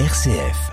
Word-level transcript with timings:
RCF. 0.00 0.72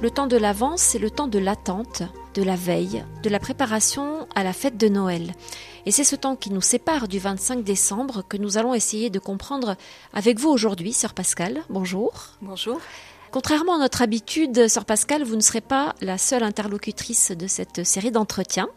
Le 0.00 0.08
temps 0.08 0.28
de 0.28 0.36
l'avance, 0.36 0.80
c'est 0.80 1.00
le 1.00 1.10
temps 1.10 1.26
de 1.26 1.40
l'attente, 1.40 2.04
de 2.34 2.44
la 2.44 2.54
veille, 2.54 3.04
de 3.24 3.28
la 3.28 3.40
préparation 3.40 4.28
à 4.36 4.44
la 4.44 4.52
fête 4.52 4.76
de 4.76 4.86
Noël. 4.86 5.32
Et 5.84 5.90
c'est 5.90 6.04
ce 6.04 6.14
temps 6.14 6.36
qui 6.36 6.52
nous 6.52 6.60
sépare 6.60 7.08
du 7.08 7.18
25 7.18 7.64
décembre 7.64 8.22
que 8.28 8.36
nous 8.36 8.56
allons 8.56 8.72
essayer 8.72 9.10
de 9.10 9.18
comprendre 9.18 9.74
avec 10.12 10.38
vous 10.38 10.50
aujourd'hui, 10.50 10.92
Sœur 10.92 11.12
Pascal. 11.12 11.62
Bonjour. 11.70 12.12
Bonjour. 12.40 12.80
Contrairement 13.32 13.76
à 13.76 13.78
notre 13.78 14.02
habitude, 14.02 14.68
Sœur 14.68 14.84
Pascal, 14.84 15.24
vous 15.24 15.36
ne 15.36 15.40
serez 15.40 15.62
pas 15.62 15.94
la 16.02 16.18
seule 16.18 16.42
interlocutrice 16.42 17.30
de 17.30 17.46
cette 17.46 17.82
série 17.82 18.10
d'entretiens. 18.10 18.68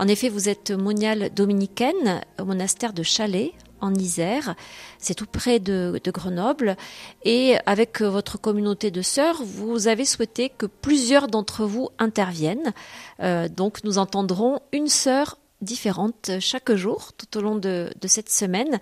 En 0.00 0.08
effet, 0.08 0.28
vous 0.28 0.48
êtes 0.48 0.72
moniale 0.72 1.30
dominicaine 1.32 2.20
au 2.40 2.44
monastère 2.44 2.92
de 2.92 3.04
Chalais, 3.04 3.52
en 3.80 3.94
Isère. 3.94 4.56
C'est 4.98 5.14
tout 5.14 5.26
près 5.30 5.60
de, 5.60 6.00
Grenoble. 6.08 6.76
Et 7.24 7.54
avec 7.66 8.00
votre 8.00 8.36
communauté 8.36 8.90
de 8.90 9.00
sœurs, 9.00 9.40
vous 9.44 9.86
avez 9.86 10.04
souhaité 10.04 10.48
que 10.48 10.66
plusieurs 10.66 11.28
d'entre 11.28 11.64
vous 11.64 11.90
interviennent. 12.00 12.72
Euh, 13.20 13.48
donc 13.48 13.84
nous 13.84 13.98
entendrons 13.98 14.58
une 14.72 14.88
sœur 14.88 15.38
différente 15.60 16.30
chaque 16.40 16.74
jour 16.74 17.12
tout 17.14 17.38
au 17.38 17.40
long 17.40 17.56
de, 17.56 17.90
de, 18.00 18.08
cette 18.08 18.30
semaine. 18.30 18.78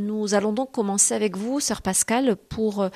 Nous 0.00 0.34
allons 0.34 0.52
donc 0.52 0.72
commencer 0.72 1.14
avec 1.14 1.36
vous, 1.36 1.60
sœur 1.60 1.82
Pascal, 1.82 2.36
pour 2.36 2.82
euh, 2.82 2.88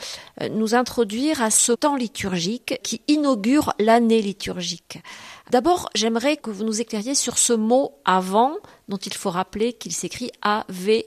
nous 0.51 0.75
introduire 0.75 1.43
à 1.43 1.51
ce 1.51 1.73
temps 1.73 1.97
liturgique 1.97 2.81
qui 2.83 3.03
inaugure 3.09 3.75
l'année 3.79 4.23
liturgique. 4.23 4.99
D'abord, 5.51 5.91
j'aimerais 5.95 6.37
que 6.37 6.51
vous 6.51 6.65
nous 6.65 6.81
éclairiez 6.81 7.15
sur 7.15 7.39
ce 7.39 7.53
mot 7.53 7.93
avant, 8.05 8.57
dont 8.89 8.97
il 8.97 9.15
faut 9.15 9.31
rappeler 9.31 9.73
qu'il 9.73 9.93
s'écrit 9.93 10.31
A-V-E-N-T. 10.43 11.03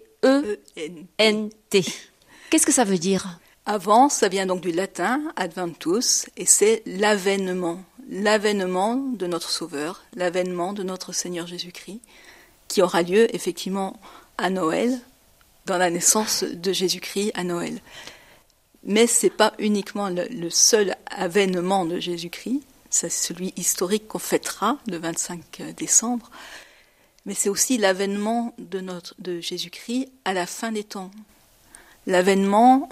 Qu'est-ce 2.49 2.65
que 2.65 2.71
ça 2.71 2.83
veut 2.83 2.97
dire? 2.97 3.39
Avant, 3.65 4.09
ça 4.09 4.27
vient 4.27 4.45
donc 4.45 4.59
du 4.59 4.73
latin 4.73 5.21
adventus, 5.37 6.25
et 6.35 6.45
c'est 6.45 6.83
l'avènement 6.85 7.79
l'avènement 8.13 8.95
de 8.95 9.25
notre 9.25 9.49
Sauveur, 9.49 10.03
l'avènement 10.15 10.73
de 10.73 10.83
notre 10.83 11.13
Seigneur 11.13 11.47
Jésus-Christ, 11.47 11.99
qui 12.67 12.83
aura 12.83 13.01
lieu 13.01 13.33
effectivement 13.35 13.99
à 14.37 14.51
Noël, 14.51 14.99
dans 15.65 15.77
la 15.77 15.89
naissance 15.89 16.43
de 16.43 16.71
Jésus-Christ 16.71 17.31
à 17.33 17.43
Noël. 17.43 17.81
Mais 18.83 19.07
ce 19.07 19.25
n'est 19.25 19.31
pas 19.31 19.53
uniquement 19.57 20.09
le, 20.09 20.49
seul 20.51 20.95
avènement 21.07 21.85
de 21.85 21.99
Jésus-Christ, 21.99 22.61
c'est 22.91 23.09
celui 23.09 23.51
historique 23.55 24.07
qu'on 24.07 24.19
fêtera 24.19 24.77
le 24.87 24.97
25 24.97 25.73
décembre, 25.75 26.29
mais 27.25 27.33
c'est 27.33 27.49
aussi 27.49 27.79
l'avènement 27.79 28.53
de, 28.59 28.85
de 29.17 29.39
Jésus-Christ 29.39 30.11
à 30.25 30.33
la 30.33 30.45
fin 30.45 30.71
des 30.71 30.83
temps, 30.83 31.09
l'avènement 32.05 32.89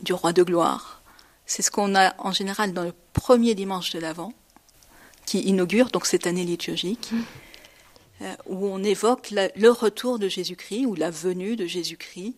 du 0.00 0.14
roi 0.14 0.32
de 0.32 0.42
gloire. 0.42 1.02
C'est 1.44 1.60
ce 1.62 1.70
qu'on 1.70 1.94
a 1.94 2.14
en 2.18 2.32
général 2.32 2.72
dans 2.72 2.84
le 2.84 2.94
premier 3.12 3.54
dimanche 3.54 3.90
de 3.90 3.98
l'Avent, 3.98 4.32
qui 5.32 5.40
inaugure 5.40 5.88
donc 5.88 6.04
cette 6.04 6.26
année 6.26 6.44
liturgique, 6.44 7.10
euh, 8.20 8.34
où 8.44 8.66
on 8.66 8.84
évoque 8.84 9.30
la, 9.30 9.48
le 9.56 9.70
retour 9.70 10.18
de 10.18 10.28
Jésus-Christ 10.28 10.84
ou 10.84 10.94
la 10.94 11.10
venue 11.10 11.56
de 11.56 11.64
Jésus-Christ 11.64 12.36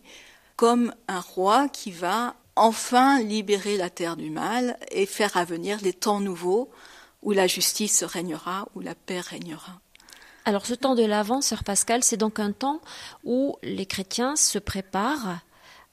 comme 0.55 0.93
un 1.09 1.19
roi 1.19 1.67
qui 1.67 1.91
va 1.91 2.35
enfin 2.55 3.21
libérer 3.21 3.75
la 3.75 3.89
terre 3.89 4.15
du 4.15 4.29
mal 4.29 4.77
et 4.91 5.05
faire 5.05 5.35
avenir 5.35 5.79
les 5.81 5.91
temps 5.91 6.21
nouveaux 6.21 6.69
où 7.21 7.33
la 7.33 7.47
justice 7.47 8.05
régnera, 8.05 8.69
où 8.75 8.79
la 8.79 8.95
paix 8.95 9.19
régnera. 9.19 9.81
Alors 10.45 10.65
ce 10.65 10.73
temps 10.73 10.95
de 10.95 11.03
l'Avent, 11.03 11.41
sœur 11.41 11.65
Pascal, 11.65 12.01
c'est 12.01 12.15
donc 12.15 12.39
un 12.39 12.53
temps 12.53 12.79
où 13.25 13.57
les 13.61 13.85
chrétiens 13.85 14.37
se 14.37 14.57
préparent 14.57 15.41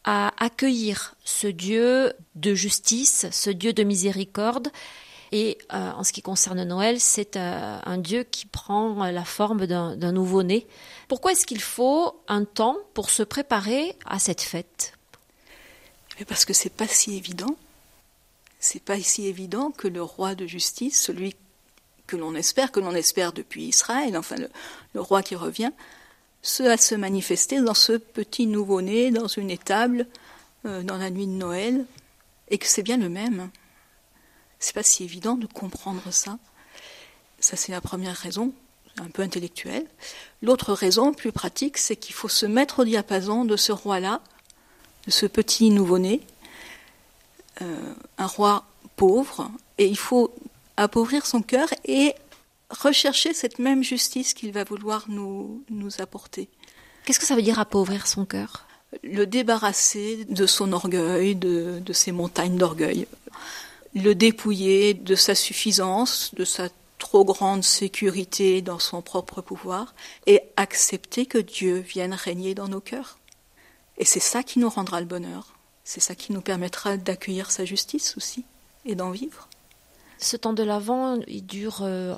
à 0.04 0.32
accueillir 0.38 1.16
ce 1.24 1.48
Dieu 1.48 2.12
de 2.36 2.54
justice, 2.54 3.26
ce 3.32 3.50
Dieu 3.50 3.72
de 3.72 3.82
miséricorde 3.82 4.70
et 5.32 5.56
euh, 5.72 5.90
en 5.92 6.04
ce 6.04 6.12
qui 6.12 6.20
concerne 6.20 6.62
Noël, 6.62 7.00
c'est 7.00 7.36
euh, 7.36 7.78
un 7.84 7.96
Dieu 7.96 8.22
qui 8.22 8.44
prend 8.44 9.06
la 9.10 9.24
forme 9.24 9.66
d'un 9.66 10.12
nouveau-né. 10.12 10.66
Pourquoi 11.08 11.32
est-ce 11.32 11.46
qu'il 11.46 11.62
faut 11.62 12.14
un 12.28 12.44
temps 12.44 12.76
pour 12.92 13.08
se 13.08 13.22
préparer 13.22 13.96
à 14.04 14.18
cette 14.18 14.42
fête? 14.42 14.92
Parce 16.28 16.44
que 16.44 16.52
c'est 16.52 16.72
pas 16.72 16.86
si 16.86 17.16
évident. 17.16 17.56
C'est 18.60 18.82
pas 18.82 19.00
si 19.00 19.26
évident 19.26 19.70
que 19.70 19.88
le 19.88 20.02
roi 20.02 20.34
de 20.34 20.46
justice, 20.46 21.02
celui 21.02 21.34
que 22.06 22.16
l'on 22.16 22.34
espère, 22.34 22.70
que 22.70 22.80
l'on 22.80 22.94
espère 22.94 23.32
depuis 23.32 23.64
Israël, 23.64 24.16
enfin 24.18 24.36
le, 24.36 25.00
roi 25.00 25.22
qui 25.22 25.34
revient, 25.34 25.72
se 26.42 26.62
à 26.62 26.76
se 26.76 26.94
manifester 26.94 27.60
dans 27.60 27.74
ce 27.74 27.94
petit 27.94 28.46
nouveau-né, 28.46 29.10
dans 29.10 29.28
une 29.28 29.50
étable, 29.50 30.06
euh, 30.66 30.82
dans 30.82 30.98
la 30.98 31.08
nuit 31.10 31.26
de 31.26 31.32
Noël, 31.32 31.86
et 32.50 32.58
que 32.58 32.66
c'est 32.66 32.82
bien 32.82 32.98
le 32.98 33.08
même. 33.08 33.50
C'est 34.62 34.74
pas 34.74 34.84
si 34.84 35.02
évident 35.02 35.34
de 35.34 35.48
comprendre 35.48 36.12
ça. 36.12 36.38
Ça, 37.40 37.56
c'est 37.56 37.72
la 37.72 37.80
première 37.80 38.14
raison, 38.14 38.52
un 38.96 39.08
peu 39.08 39.22
intellectuelle. 39.22 39.84
L'autre 40.40 40.72
raison, 40.72 41.12
plus 41.12 41.32
pratique, 41.32 41.78
c'est 41.78 41.96
qu'il 41.96 42.14
faut 42.14 42.28
se 42.28 42.46
mettre 42.46 42.78
au 42.78 42.84
diapason 42.84 43.44
de 43.44 43.56
ce 43.56 43.72
roi-là, 43.72 44.20
de 45.06 45.10
ce 45.10 45.26
petit 45.26 45.70
nouveau-né, 45.70 46.20
euh, 47.60 47.94
un 48.18 48.26
roi 48.28 48.64
pauvre, 48.94 49.50
et 49.78 49.86
il 49.86 49.98
faut 49.98 50.32
appauvrir 50.76 51.26
son 51.26 51.42
cœur 51.42 51.68
et 51.84 52.14
rechercher 52.70 53.34
cette 53.34 53.58
même 53.58 53.82
justice 53.82 54.32
qu'il 54.32 54.52
va 54.52 54.62
vouloir 54.62 55.06
nous, 55.08 55.64
nous 55.70 56.00
apporter. 56.00 56.48
Qu'est-ce 57.04 57.18
que 57.18 57.26
ça 57.26 57.34
veut 57.34 57.42
dire 57.42 57.58
appauvrir 57.58 58.06
son 58.06 58.24
cœur? 58.24 58.68
Le 59.02 59.26
débarrasser 59.26 60.24
de 60.28 60.46
son 60.46 60.72
orgueil, 60.72 61.34
de, 61.34 61.80
de 61.84 61.92
ses 61.92 62.12
montagnes 62.12 62.56
d'orgueil 62.56 63.08
le 63.94 64.14
dépouiller 64.14 64.94
de 64.94 65.14
sa 65.14 65.34
suffisance, 65.34 66.34
de 66.34 66.44
sa 66.44 66.68
trop 66.98 67.24
grande 67.24 67.64
sécurité 67.64 68.62
dans 68.62 68.78
son 68.78 69.02
propre 69.02 69.42
pouvoir, 69.42 69.94
et 70.26 70.42
accepter 70.56 71.26
que 71.26 71.38
Dieu 71.38 71.78
vienne 71.78 72.14
régner 72.14 72.54
dans 72.54 72.68
nos 72.68 72.80
cœurs. 72.80 73.18
Et 73.98 74.04
c'est 74.04 74.20
ça 74.20 74.42
qui 74.42 74.58
nous 74.58 74.70
rendra 74.70 75.00
le 75.00 75.06
bonheur, 75.06 75.54
c'est 75.84 76.00
ça 76.00 76.14
qui 76.14 76.32
nous 76.32 76.40
permettra 76.40 76.96
d'accueillir 76.96 77.50
sa 77.50 77.64
justice 77.64 78.16
aussi, 78.16 78.44
et 78.84 78.94
d'en 78.94 79.10
vivre. 79.10 79.48
Ce 80.18 80.36
temps 80.36 80.52
de 80.52 80.62
l'Avent, 80.62 81.18
il 81.26 81.44
dure 81.44 81.80
euh, 81.82 82.14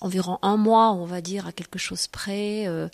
environ 0.00 0.38
un 0.42 0.56
mois, 0.56 0.92
on 0.92 1.04
va 1.04 1.20
dire, 1.20 1.46
à 1.46 1.52
quelque 1.52 1.78
chose 1.78 2.06
près. 2.06 2.66
Euh, 2.66 2.88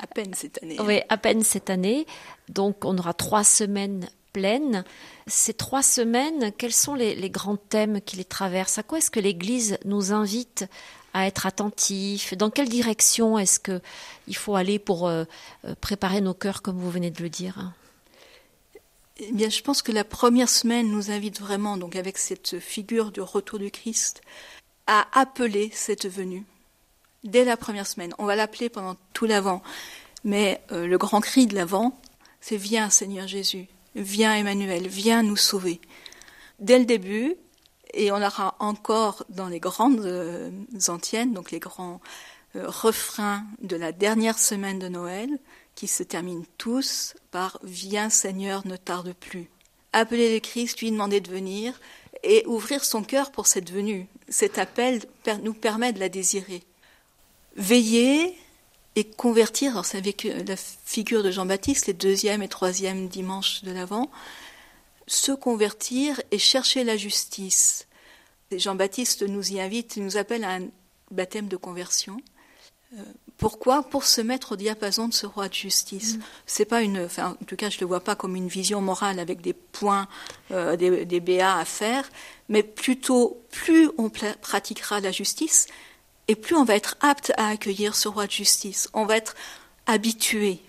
à 0.00 0.06
peine 0.06 0.34
cette 0.34 0.62
année. 0.62 0.76
Oui, 0.80 1.00
à 1.08 1.16
peine 1.16 1.42
cette 1.42 1.70
année. 1.70 2.06
Donc 2.48 2.84
on 2.84 2.98
aura 2.98 3.14
trois 3.14 3.44
semaines 3.44 4.08
pleines. 4.32 4.84
Ces 5.26 5.54
trois 5.54 5.82
semaines, 5.82 6.52
quels 6.56 6.72
sont 6.72 6.94
les, 6.94 7.30
grands 7.30 7.56
thèmes 7.56 8.00
qui 8.00 8.16
les 8.16 8.24
traversent? 8.24 8.78
À 8.78 8.82
quoi 8.82 8.98
est-ce 8.98 9.10
que 9.10 9.20
l'Église 9.20 9.78
nous 9.84 10.12
invite 10.12 10.66
à 11.14 11.26
être 11.26 11.46
attentifs? 11.46 12.34
Dans 12.36 12.50
quelle 12.50 12.68
direction 12.68 13.38
est-ce 13.38 13.60
que 13.60 13.80
il 14.28 14.36
faut 14.36 14.56
aller 14.56 14.78
pour 14.78 15.08
euh, 15.08 15.24
préparer 15.80 16.20
nos 16.20 16.34
cœurs, 16.34 16.62
comme 16.62 16.78
vous 16.78 16.90
venez 16.90 17.10
de 17.10 17.22
le 17.22 17.28
dire? 17.28 17.72
Eh 19.18 19.32
bien, 19.32 19.50
je 19.50 19.62
pense 19.62 19.82
que 19.82 19.92
la 19.92 20.04
première 20.04 20.48
semaine 20.48 20.90
nous 20.90 21.10
invite 21.10 21.40
vraiment, 21.40 21.76
donc 21.76 21.96
avec 21.96 22.18
cette 22.18 22.58
figure 22.58 23.12
du 23.12 23.20
retour 23.20 23.58
du 23.58 23.70
Christ, 23.70 24.22
à 24.86 25.06
appeler 25.12 25.70
cette 25.72 26.08
venue. 26.08 26.44
Dès 27.24 27.44
la 27.44 27.56
première 27.56 27.86
semaine, 27.86 28.14
on 28.18 28.24
va 28.24 28.34
l'appeler 28.34 28.68
pendant 28.68 28.96
tout 29.12 29.26
l'avant, 29.26 29.62
mais 30.24 30.60
euh, 30.72 30.86
le 30.86 30.98
grand 30.98 31.20
cri 31.20 31.46
de 31.46 31.54
l'avant, 31.54 32.00
c'est 32.40 32.56
Viens 32.56 32.90
Seigneur 32.90 33.28
Jésus, 33.28 33.68
Viens 33.94 34.34
Emmanuel, 34.34 34.88
viens 34.88 35.22
nous 35.22 35.36
sauver. 35.36 35.80
Dès 36.58 36.78
le 36.78 36.84
début, 36.84 37.36
et 37.94 38.10
on 38.10 38.22
aura 38.22 38.56
encore 38.58 39.24
dans 39.28 39.48
les 39.48 39.60
grandes 39.60 40.00
euh, 40.00 40.50
antiennes, 40.88 41.34
donc 41.34 41.50
les 41.50 41.58
grands 41.58 42.00
euh, 42.56 42.64
refrains 42.66 43.44
de 43.60 43.76
la 43.76 43.92
dernière 43.92 44.38
semaine 44.38 44.78
de 44.78 44.88
Noël, 44.88 45.38
qui 45.74 45.88
se 45.88 46.02
terminent 46.02 46.44
tous 46.58 47.14
par 47.30 47.58
Viens 47.62 48.10
Seigneur, 48.10 48.66
ne 48.66 48.76
tarde 48.76 49.12
plus. 49.12 49.50
Appeler 49.92 50.34
le 50.34 50.40
Christ, 50.40 50.80
lui 50.80 50.90
demander 50.90 51.20
de 51.20 51.30
venir 51.30 51.78
et 52.22 52.44
ouvrir 52.46 52.84
son 52.84 53.02
cœur 53.02 53.30
pour 53.30 53.46
cette 53.46 53.70
venue. 53.70 54.06
Cet 54.28 54.58
appel 54.58 55.02
nous 55.42 55.54
permet 55.54 55.92
de 55.92 56.00
la 56.00 56.08
désirer. 56.08 56.62
Veiller 57.56 58.36
et 58.96 59.04
convertir, 59.04 59.72
alors 59.72 59.86
c'est 59.86 59.98
avec 59.98 60.24
la 60.24 60.56
figure 60.56 61.22
de 61.22 61.30
Jean-Baptiste, 61.30 61.86
les 61.86 61.92
deuxième 61.94 62.42
et 62.42 62.48
troisième 62.48 63.08
dimanches 63.08 63.62
de 63.62 63.72
l'Avent, 63.72 64.10
se 65.06 65.32
convertir 65.32 66.20
et 66.30 66.38
chercher 66.38 66.84
la 66.84 66.96
justice. 66.96 67.86
Jean-Baptiste 68.50 69.22
nous 69.22 69.52
y 69.52 69.60
invite, 69.60 69.96
il 69.96 70.04
nous 70.04 70.16
appelle 70.16 70.44
à 70.44 70.54
un 70.54 70.68
baptême 71.10 71.48
de 71.48 71.56
conversion. 71.56 72.18
Euh, 72.94 73.02
pourquoi? 73.38 73.82
Pour 73.82 74.04
se 74.04 74.20
mettre 74.20 74.52
au 74.52 74.56
diapason 74.56 75.08
de 75.08 75.14
ce 75.14 75.26
roi 75.26 75.48
de 75.48 75.54
justice. 75.54 76.16
Mmh. 76.16 76.20
C'est 76.46 76.64
pas 76.66 76.82
une, 76.82 77.00
enfin, 77.00 77.36
en 77.40 77.44
tout 77.44 77.56
cas, 77.56 77.70
je 77.70 77.80
le 77.80 77.86
vois 77.86 78.00
pas 78.00 78.14
comme 78.14 78.36
une 78.36 78.48
vision 78.48 78.80
morale 78.82 79.18
avec 79.18 79.40
des 79.40 79.54
points, 79.54 80.06
euh, 80.50 80.76
des, 80.76 81.06
des 81.06 81.20
BA 81.20 81.56
à 81.56 81.64
faire, 81.64 82.08
mais 82.48 82.62
plutôt 82.62 83.42
plus 83.50 83.90
on 83.96 84.10
pratiquera 84.10 85.00
la 85.00 85.12
justice, 85.12 85.66
et 86.28 86.36
plus 86.36 86.54
on 86.54 86.64
va 86.64 86.76
être 86.76 86.96
apte 87.00 87.32
à 87.36 87.48
accueillir 87.48 87.94
ce 87.94 88.08
roi 88.08 88.26
de 88.26 88.32
justice. 88.32 88.88
On 88.92 89.04
va 89.04 89.16
être 89.16 89.34
habitué 89.86 90.60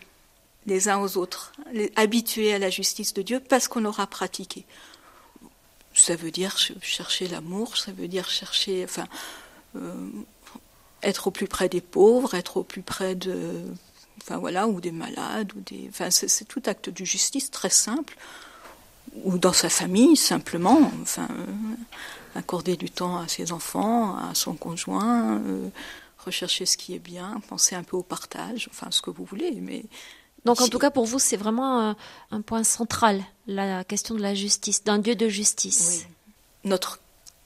les 0.65 0.89
uns 0.89 0.99
aux 0.99 1.17
autres, 1.17 1.51
habitués 1.95 2.53
à 2.53 2.59
la 2.59 2.69
justice 2.69 3.13
de 3.13 3.21
Dieu 3.21 3.39
parce 3.39 3.67
qu'on 3.67 3.81
l'aura 3.81 4.07
pratiqué. 4.07 4.65
Ça 5.93 6.15
veut 6.15 6.31
dire 6.31 6.57
chercher 6.81 7.27
l'amour, 7.27 7.77
ça 7.77 7.91
veut 7.91 8.07
dire 8.07 8.29
chercher, 8.29 8.83
enfin, 8.83 9.05
euh, 9.75 10.09
être 11.03 11.27
au 11.27 11.31
plus 11.31 11.47
près 11.47 11.69
des 11.69 11.81
pauvres, 11.81 12.33
être 12.33 12.57
au 12.57 12.63
plus 12.63 12.81
près 12.81 13.13
de, 13.13 13.63
enfin 14.21 14.37
voilà, 14.37 14.67
ou 14.67 14.81
des 14.81 14.91
malades, 14.91 15.53
ou 15.55 15.59
des, 15.59 15.87
enfin 15.89 16.09
c'est 16.09 16.45
tout 16.45 16.63
acte 16.65 16.89
de 16.89 17.05
justice 17.05 17.51
très 17.51 17.69
simple, 17.69 18.17
ou 19.23 19.37
dans 19.37 19.53
sa 19.53 19.69
famille 19.69 20.15
simplement, 20.15 20.91
enfin 21.01 21.27
euh, 21.31 21.45
accorder 22.35 22.75
du 22.77 22.89
temps 22.89 23.19
à 23.19 23.27
ses 23.27 23.51
enfants, 23.51 24.17
à 24.17 24.33
son 24.33 24.53
conjoint, 24.55 25.37
euh, 25.37 25.69
rechercher 26.25 26.65
ce 26.65 26.77
qui 26.77 26.95
est 26.95 26.99
bien, 26.99 27.41
penser 27.47 27.75
un 27.75 27.83
peu 27.83 27.97
au 27.97 28.03
partage, 28.03 28.69
enfin 28.71 28.87
ce 28.91 29.01
que 29.01 29.09
vous 29.09 29.25
voulez, 29.25 29.59
mais 29.61 29.85
donc 30.45 30.61
en 30.61 30.67
tout 30.67 30.79
cas 30.79 30.91
pour 30.91 31.05
vous 31.05 31.19
c'est 31.19 31.37
vraiment 31.37 31.95
un, 32.31 32.41
point 32.41 32.63
central 32.63 33.23
la 33.47 33.83
question 33.83 34.15
de 34.15 34.21
la 34.21 34.35
justice, 34.35 34.83
d'un 34.83 34.97
Dieu 34.97 35.15
de 35.15 35.29
justice. 35.29 36.05
Oui. 36.05 36.69
Notre 36.69 36.99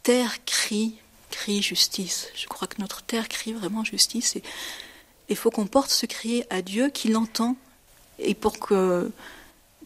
terre 0.03 0.43
crie 0.45 0.95
crie 1.29 1.61
justice. 1.61 2.27
Je 2.35 2.47
crois 2.47 2.67
que 2.67 2.81
notre 2.81 3.01
terre 3.03 3.27
crie 3.27 3.53
vraiment 3.53 3.83
justice 3.83 4.35
et 4.35 4.43
il 5.29 5.35
faut 5.35 5.51
qu'on 5.51 5.67
porte 5.67 5.91
ce 5.91 6.05
cri 6.05 6.43
à 6.49 6.61
Dieu 6.61 6.89
qui 6.89 7.09
l'entend 7.09 7.55
et 8.19 8.33
pour 8.33 8.59
que 8.59 9.11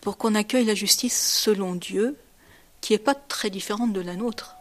pour 0.02 0.18
qu'on 0.18 0.36
accueille 0.36 0.66
la 0.66 0.76
justice 0.76 1.40
selon 1.40 1.76
Dieu, 1.76 2.18
qui 2.82 2.94
n'est 2.94 3.00
pas 3.00 3.16
très 3.16 3.50
différente 3.50 3.94
de 3.94 4.02
la 4.02 4.16
nôtre, 4.16 4.56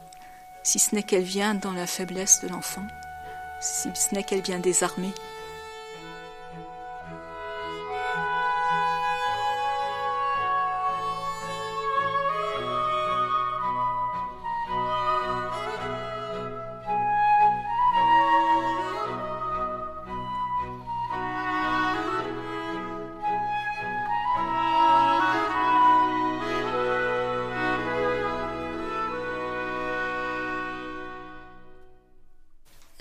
si 0.62 0.78
ce 0.78 0.94
n'est 0.94 1.02
qu'elle 1.02 1.22
vient 1.22 1.54
dans 1.54 1.72
la 1.72 1.86
faiblesse 1.86 2.40
de 2.42 2.48
l'enfant, 2.48 2.86
si 3.60 3.88
ce 3.94 4.14
n'est 4.14 4.22
qu'elle 4.22 4.42
vient 4.42 4.58
désarmer. 4.58 5.10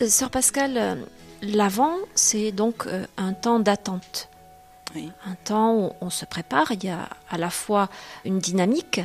Sœur 0.10 0.30
Pascal, 0.30 0.78
euh, 0.78 0.96
l'avant, 1.42 1.96
c'est 2.16 2.52
donc 2.52 2.88
euh, 2.88 3.06
un 3.18 3.34
temps 3.34 3.60
d'attente. 3.60 4.30
Un 4.96 5.36
temps 5.46 5.76
où 5.76 5.92
on 6.02 6.10
se 6.10 6.26
prépare, 6.26 6.72
il 6.72 6.84
y 6.84 6.90
a 6.90 7.10
à 7.30 7.38
la 7.38 7.52
fois 7.52 7.90
une 8.26 8.40
dynamique, 8.40 9.02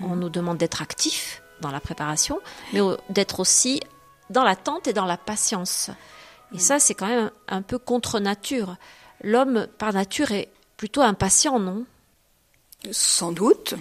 on 0.00 0.14
mm. 0.14 0.20
nous 0.20 0.28
demande 0.28 0.58
d'être 0.58 0.82
actif 0.82 1.42
dans 1.62 1.70
la 1.70 1.80
préparation, 1.80 2.38
mais 2.72 2.80
d'être 3.08 3.40
aussi 3.40 3.80
dans 4.28 4.44
l'attente 4.44 4.88
et 4.88 4.92
dans 4.92 5.06
la 5.06 5.16
patience. 5.16 5.90
Et 6.54 6.58
ça, 6.58 6.78
c'est 6.78 6.94
quand 6.94 7.06
même 7.06 7.30
un 7.48 7.62
peu 7.62 7.78
contre 7.78 8.20
nature. 8.20 8.76
L'homme, 9.22 9.66
par 9.78 9.92
nature, 9.92 10.32
est 10.32 10.50
plutôt 10.76 11.00
impatient, 11.00 11.58
non? 11.58 11.86
Sans 12.90 13.32
doute. 13.32 13.74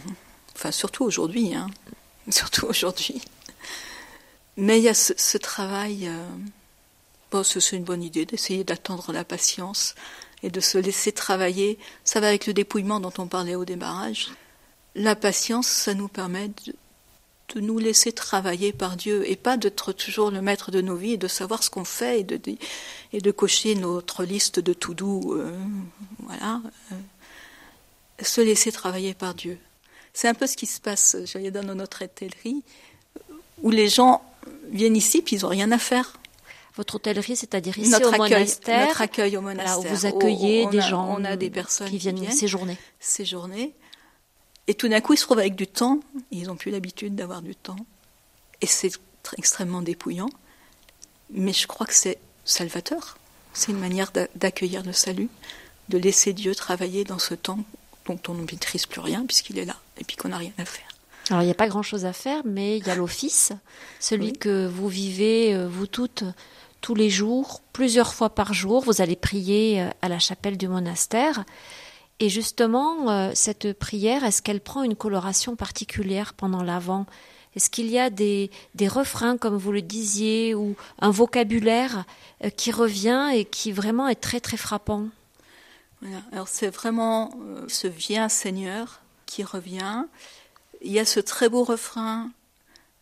Enfin, 0.55 0.71
surtout 0.71 1.03
aujourd'hui. 1.03 1.53
Hein. 1.53 1.67
Surtout 2.29 2.67
aujourd'hui. 2.67 3.21
Mais 4.55 4.77
il 4.77 4.83
y 4.83 4.89
a 4.89 4.93
ce, 4.93 5.37
travail. 5.37 6.07
Euh, 6.07 6.27
bon, 7.31 7.43
c'est 7.43 7.75
une 7.75 7.83
bonne 7.83 8.03
idée 8.03 8.25
d'essayer 8.25 8.63
d'attendre 8.63 9.11
la 9.11 9.23
patience 9.23 9.95
et 10.43 10.49
de 10.49 10.59
se 10.59 10.77
laisser 10.77 11.11
travailler. 11.11 11.77
Ça 12.03 12.19
va 12.19 12.27
avec 12.27 12.47
le 12.47 12.53
dépouillement 12.53 12.99
dont 12.99 13.13
on 13.17 13.27
parlait 13.27 13.55
au 13.55 13.65
démarrage. 13.65 14.31
La 14.95 15.15
patience, 15.15 15.67
ça 15.67 15.93
nous 15.93 16.07
permet 16.07 16.49
de, 16.49 17.59
nous 17.59 17.79
laisser 17.79 18.13
travailler 18.13 18.71
par 18.71 18.95
Dieu 18.95 19.29
et 19.29 19.35
pas 19.35 19.57
d'être 19.57 19.91
toujours 19.91 20.31
le 20.31 20.41
maître 20.41 20.71
de 20.71 20.79
nos 20.79 20.95
vies 20.95 21.13
et 21.13 21.17
de 21.17 21.27
savoir 21.27 21.63
ce 21.63 21.69
qu'on 21.69 21.83
fait 21.83 22.21
et 22.21 22.23
de, 22.23 22.39
et 23.11 23.19
de 23.19 23.31
cocher 23.31 23.75
notre 23.75 24.23
liste 24.23 24.59
de 24.59 24.73
tout 24.73 24.93
doux. 24.93 25.33
Euh, 25.33 25.51
voilà. 26.19 26.61
Euh, 26.91 26.95
se 28.23 28.41
laisser 28.41 28.71
travailler 28.71 29.13
par 29.13 29.33
Dieu. 29.33 29.57
C'est 30.13 30.27
un 30.27 30.33
peu 30.33 30.47
ce 30.47 30.55
qui 30.55 30.65
se 30.65 30.79
passe, 30.79 31.17
j'allais 31.25 31.51
dans 31.51 31.63
notre 31.75 32.03
hôtellerie, 32.03 32.63
où 33.61 33.69
les 33.69 33.89
gens 33.89 34.21
viennent 34.69 34.97
ici 34.97 35.21
puis 35.21 35.37
ils 35.37 35.41
n'ont 35.41 35.49
rien 35.49 35.71
à 35.71 35.77
faire. 35.77 36.19
Votre 36.75 36.95
hôtellerie, 36.95 37.35
c'est-à-dire 37.35 37.77
ici 37.77 37.93
au 38.03 38.11
monastère 38.11 38.87
Notre 38.87 39.01
accueil 39.01 39.35
au 39.37 39.41
monastère. 39.41 39.79
où 39.79 39.83
vous 39.83 40.05
accueillez 40.05 40.67
des 40.67 40.81
gens 40.81 41.15
on 41.17 41.23
a 41.25 41.35
des 41.35 41.49
personnes 41.49 41.89
qui 41.89 41.97
viennent, 41.97 42.31
séjourner. 42.31 42.77
Séjourner. 42.99 43.73
Et 44.67 44.73
tout 44.73 44.87
d'un 44.87 45.01
coup, 45.01 45.13
ils 45.13 45.17
se 45.17 45.23
trouvent 45.23 45.39
avec 45.39 45.55
du 45.55 45.67
temps. 45.67 45.99
Ils 46.31 46.47
n'ont 46.47 46.55
plus 46.55 46.71
l'habitude 46.71 47.15
d'avoir 47.15 47.41
du 47.41 47.55
temps. 47.55 47.75
Et 48.61 48.67
c'est 48.67 48.91
extrêmement 49.37 49.81
dépouillant. 49.81 50.29
Mais 51.29 51.53
je 51.53 51.67
crois 51.67 51.85
que 51.85 51.93
c'est 51.93 52.19
salvateur. 52.45 53.17
C'est 53.53 53.71
une 53.71 53.79
manière 53.79 54.11
d'accueillir 54.35 54.83
le 54.83 54.93
salut, 54.93 55.29
de 55.89 55.97
laisser 55.97 56.31
Dieu 56.31 56.55
travailler 56.55 57.03
dans 57.03 57.19
ce 57.19 57.33
temps 57.33 57.59
dont 58.05 58.19
on 58.29 58.33
ne 58.33 58.41
maîtrise 58.41 58.85
plus 58.85 59.01
rien 59.01 59.25
puisqu'il 59.25 59.57
est 59.59 59.65
là 59.65 59.75
et 59.97 60.03
puis 60.03 60.15
qu'on 60.15 60.29
n'a 60.29 60.37
rien 60.37 60.53
à 60.57 60.65
faire. 60.65 60.90
Alors 61.31 61.43
il 61.43 61.45
n'y 61.45 61.51
a 61.51 61.55
pas 61.55 61.69
grand-chose 61.69 62.03
à 62.03 62.11
faire, 62.11 62.41
mais 62.43 62.77
il 62.77 62.85
y 62.85 62.89
a 62.89 62.95
l'office, 62.95 63.53
celui 64.01 64.33
que 64.33 64.67
vous 64.67 64.89
vivez, 64.89 65.55
euh, 65.55 65.65
vous 65.65 65.87
toutes, 65.87 66.25
tous 66.81 66.93
les 66.93 67.09
jours, 67.09 67.61
plusieurs 67.71 68.13
fois 68.13 68.29
par 68.29 68.53
jour. 68.53 68.83
Vous 68.83 69.01
allez 69.01 69.15
prier 69.15 69.81
euh, 69.81 69.89
à 70.01 70.09
la 70.09 70.19
chapelle 70.19 70.57
du 70.57 70.67
monastère. 70.67 71.45
Et 72.19 72.27
justement, 72.27 73.09
euh, 73.09 73.31
cette 73.33 73.71
prière, 73.71 74.25
est-ce 74.25 74.41
qu'elle 74.41 74.59
prend 74.59 74.83
une 74.83 74.97
coloration 74.97 75.55
particulière 75.55 76.33
pendant 76.33 76.63
l'Avent? 76.63 77.05
Est-ce 77.55 77.69
qu'il 77.69 77.87
y 77.87 77.97
a 77.97 78.09
des, 78.09 78.51
des, 78.75 78.89
refrains, 78.89 79.37
comme 79.37 79.55
vous 79.55 79.71
le 79.71 79.81
disiez, 79.81 80.53
ou 80.53 80.75
un 80.99 81.11
vocabulaire 81.11 82.03
qui 82.57 82.71
revient 82.71 83.29
et 83.33 83.45
qui 83.45 83.71
vraiment 83.71 84.09
est 84.09 84.15
très 84.15 84.41
très 84.41 84.57
frappant? 84.57 85.07
Alors 86.31 86.47
c'est 86.47 86.69
vraiment 86.69 87.31
ce 87.67 87.87
Viens 87.87 88.29
Seigneur 88.29 89.01
qui 89.25 89.43
revient 89.43 90.05
il 90.81 90.91
y 90.91 90.99
a 90.99 91.05
ce 91.05 91.19
très 91.19 91.49
beau 91.49 91.63
refrain 91.63 92.31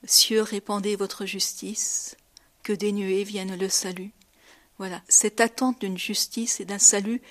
Cieux, 0.05 0.41
répandez 0.41 0.95
votre 0.95 1.25
justice, 1.25 2.15
que 2.63 2.71
des 2.71 2.91
nuées 2.91 3.23
viennent 3.23 3.57
le 3.57 3.67
salut. 3.67 4.11
Voilà, 4.77 5.01
cette 5.09 5.41
attente 5.41 5.81
d'une 5.81 5.97
justice 5.97 6.61
et 6.61 6.65
d'un 6.65 6.79
salut 6.79 7.21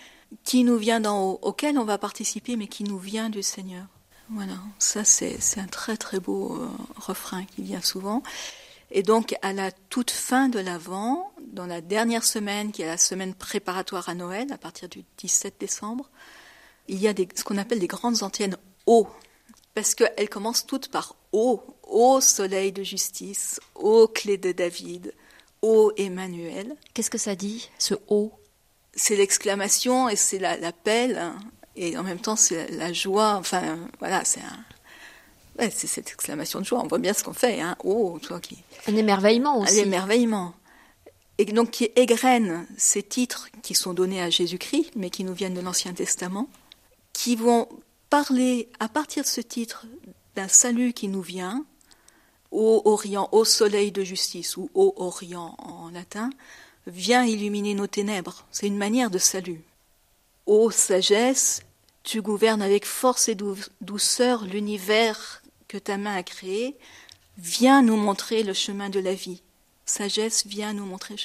qui 0.44 0.64
nous 0.64 0.76
vient 0.76 1.00
d'en 1.00 1.22
haut, 1.22 1.38
auquel 1.40 1.78
on 1.78 1.84
va 1.84 1.96
participer, 1.96 2.56
mais 2.56 2.66
qui 2.66 2.84
nous 2.84 2.98
vient 2.98 3.30
du 3.30 3.42
Seigneur. 3.42 3.86
Voilà, 4.30 4.58
ça 4.78 5.04
c'est 5.04 5.38
un 5.56 5.66
très 5.66 5.96
très 5.96 6.20
beau 6.20 6.56
euh, 6.56 6.68
refrain 6.96 7.44
qui 7.46 7.62
vient 7.62 7.80
souvent. 7.80 8.22
Et 8.90 9.02
donc 9.02 9.34
à 9.40 9.54
la 9.54 9.72
toute 9.72 10.10
fin 10.10 10.50
de 10.50 10.58
l'Avent, 10.58 11.32
dans 11.50 11.64
la 11.64 11.80
dernière 11.80 12.24
semaine, 12.24 12.70
qui 12.70 12.82
est 12.82 12.86
la 12.86 12.98
semaine 12.98 13.32
préparatoire 13.34 14.10
à 14.10 14.14
Noël, 14.14 14.52
à 14.52 14.58
partir 14.58 14.90
du 14.90 15.04
17 15.16 15.54
décembre, 15.58 16.10
il 16.88 16.98
y 16.98 17.08
a 17.08 17.14
ce 17.34 17.44
qu'on 17.44 17.56
appelle 17.56 17.80
des 17.80 17.86
grandes 17.86 18.22
antennes 18.22 18.58
haut 18.84 19.08
parce 19.78 19.94
qu'elles 19.94 20.28
commencent 20.28 20.66
toutes 20.66 20.88
par 20.88 21.14
Ô, 21.30 21.62
ô 21.84 22.20
soleil 22.20 22.72
de 22.72 22.82
justice, 22.82 23.60
ô 23.76 24.08
clé 24.08 24.36
de 24.36 24.50
David, 24.50 25.14
ô 25.62 25.92
Emmanuel. 25.96 26.74
Qu'est-ce 26.94 27.10
que 27.10 27.16
ça 27.16 27.36
dit, 27.36 27.70
ce 27.78 27.94
ô? 28.08 28.32
C'est 28.92 29.14
l'exclamation 29.14 30.08
et 30.08 30.16
c'est 30.16 30.40
l'appel, 30.40 31.16
hein, 31.16 31.36
et 31.76 31.96
en 31.96 32.02
même 32.02 32.18
temps 32.18 32.34
c'est 32.34 32.68
la, 32.72 32.92
joie, 32.92 33.36
enfin 33.36 33.78
voilà, 34.00 34.24
c'est 34.24 34.40
un. 34.40 35.70
c'est 35.70 35.86
cette 35.86 36.08
exclamation 36.08 36.58
de 36.58 36.64
joie, 36.64 36.80
on 36.82 36.88
voit 36.88 36.98
bien 36.98 37.12
ce 37.12 37.22
qu'on 37.22 37.32
fait, 37.32 37.60
hein. 37.60 37.76
Oh, 37.84 38.18
toi 38.20 38.40
qui. 38.40 38.58
Un 38.88 38.96
émerveillement 38.96 39.60
aussi. 39.60 39.78
Un 39.78 39.84
émerveillement. 39.84 40.54
Et 41.38 41.44
donc 41.44 41.70
qui 41.70 41.88
égrène 41.94 42.66
ces 42.76 43.04
titres 43.04 43.48
qui 43.62 43.76
sont 43.76 43.94
donnés 43.94 44.22
à 44.22 44.28
Jésus-Christ, 44.28 44.94
mais 44.96 45.10
qui 45.10 45.22
nous 45.22 45.34
viennent 45.34 45.54
de 45.54 45.60
l'Ancien 45.60 45.92
Testament, 45.92 46.48
qui 47.12 47.36
vont 47.36 47.68
parler 48.10 48.68
à 48.80 48.88
partir 48.88 49.22
de 49.22 49.28
ce 49.28 49.40
titre 49.40 49.86
d'un 50.34 50.48
salut 50.48 50.92
qui 50.92 51.08
nous 51.08 51.22
vient, 51.22 51.64
ô 52.50 52.82
Orient, 52.84 53.28
ô 53.32 53.44
soleil 53.44 53.92
de 53.92 54.04
justice, 54.04 54.56
ou 54.56 54.70
ô 54.74 54.94
Orient 54.96 55.54
en 55.58 55.90
latin, 55.90 56.30
vient 56.86 57.24
illuminer 57.24 57.74
nos 57.74 57.86
ténèbres. 57.86 58.46
C'est 58.50 58.66
une 58.66 58.78
manière 58.78 59.10
de 59.10 59.18
salut. 59.18 59.62
Ô 60.46 60.70
sagesse, 60.70 61.62
tu 62.02 62.22
gouvernes 62.22 62.62
avec 62.62 62.86
force 62.86 63.28
et 63.28 63.36
douceur 63.80 64.44
l'univers 64.44 65.42
que 65.66 65.76
ta 65.76 65.98
main 65.98 66.14
a 66.14 66.22
créé, 66.22 66.76
viens 67.36 67.82
nous 67.82 67.96
montrer 67.96 68.42
le 68.42 68.54
chemin 68.54 68.88
de 68.88 69.00
la 69.00 69.14
vie. 69.14 69.42
Sagesse, 69.84 70.46
viens 70.46 70.72
nous 70.72 70.86
montrer. 70.86 71.16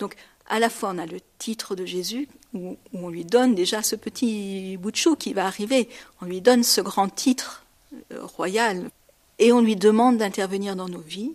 Donc, 0.00 0.16
à 0.48 0.58
la 0.58 0.70
fois, 0.70 0.90
on 0.90 0.98
a 0.98 1.06
le 1.06 1.20
titre 1.38 1.76
de 1.76 1.84
Jésus 1.84 2.28
où, 2.56 2.76
on 2.92 3.08
lui 3.08 3.24
donne 3.24 3.54
déjà 3.54 3.82
ce 3.82 3.96
petit 3.96 4.76
bout 4.78 4.90
de 4.90 4.96
chou 4.96 5.16
qui 5.16 5.32
va 5.32 5.46
arriver, 5.46 5.88
on 6.20 6.24
lui 6.24 6.40
donne 6.40 6.64
ce 6.64 6.80
grand 6.80 7.08
titre 7.08 7.64
euh, 8.12 8.24
royal, 8.24 8.90
et 9.38 9.52
on 9.52 9.60
lui 9.60 9.76
demande 9.76 10.18
d'intervenir 10.18 10.76
dans 10.76 10.88
nos 10.88 11.00
vies. 11.00 11.32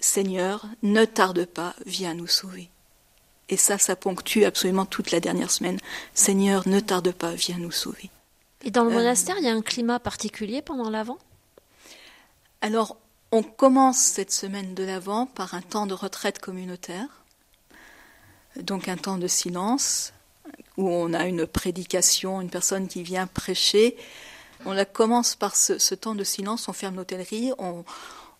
Seigneur, 0.00 0.66
ne 0.82 1.04
tarde 1.04 1.44
pas, 1.46 1.74
viens 1.86 2.14
nous 2.14 2.26
sauver. 2.26 2.68
Et 3.48 3.56
ça, 3.56 3.78
ça 3.78 3.96
ponctue 3.96 4.44
absolument 4.44 4.86
toute 4.86 5.10
la 5.10 5.20
dernière 5.20 5.50
semaine. 5.50 5.78
Seigneur, 6.14 6.66
ne 6.66 6.80
tarde 6.80 7.12
pas, 7.12 7.32
viens 7.34 7.58
nous 7.58 7.70
sauver. 7.70 8.10
Et 8.62 8.70
dans 8.70 8.84
le 8.84 8.90
euh, 8.90 8.94
monastère, 8.94 9.36
il 9.38 9.44
y 9.44 9.48
a 9.48 9.52
un 9.52 9.62
climat 9.62 9.98
particulier 9.98 10.62
pendant 10.62 10.90
l'Avent? 10.90 11.18
Alors, 12.60 12.96
on 13.30 13.42
commence 13.42 13.98
cette 13.98 14.32
semaine 14.32 14.74
de 14.74 14.84
l'Avent 14.84 15.26
par 15.26 15.54
un 15.54 15.62
temps 15.62 15.86
de 15.86 15.94
retraite 15.94 16.38
communautaire, 16.38 17.08
donc 18.60 18.88
un 18.88 18.96
temps 18.96 19.18
de 19.18 19.26
silence, 19.26 20.12
où 20.76 20.88
on 20.88 21.12
a 21.12 21.26
une 21.26 21.46
prédication, 21.46 22.40
une 22.40 22.50
personne 22.50 22.88
qui 22.88 23.02
vient 23.02 23.26
prêcher. 23.26 23.96
On 24.64 24.72
la 24.72 24.84
commence 24.84 25.34
par 25.34 25.56
ce, 25.56 25.94
temps 25.94 26.14
de 26.14 26.24
silence, 26.24 26.68
on 26.68 26.72
ferme 26.72 26.96
l'hôtellerie, 26.96 27.52
on, 27.58 27.84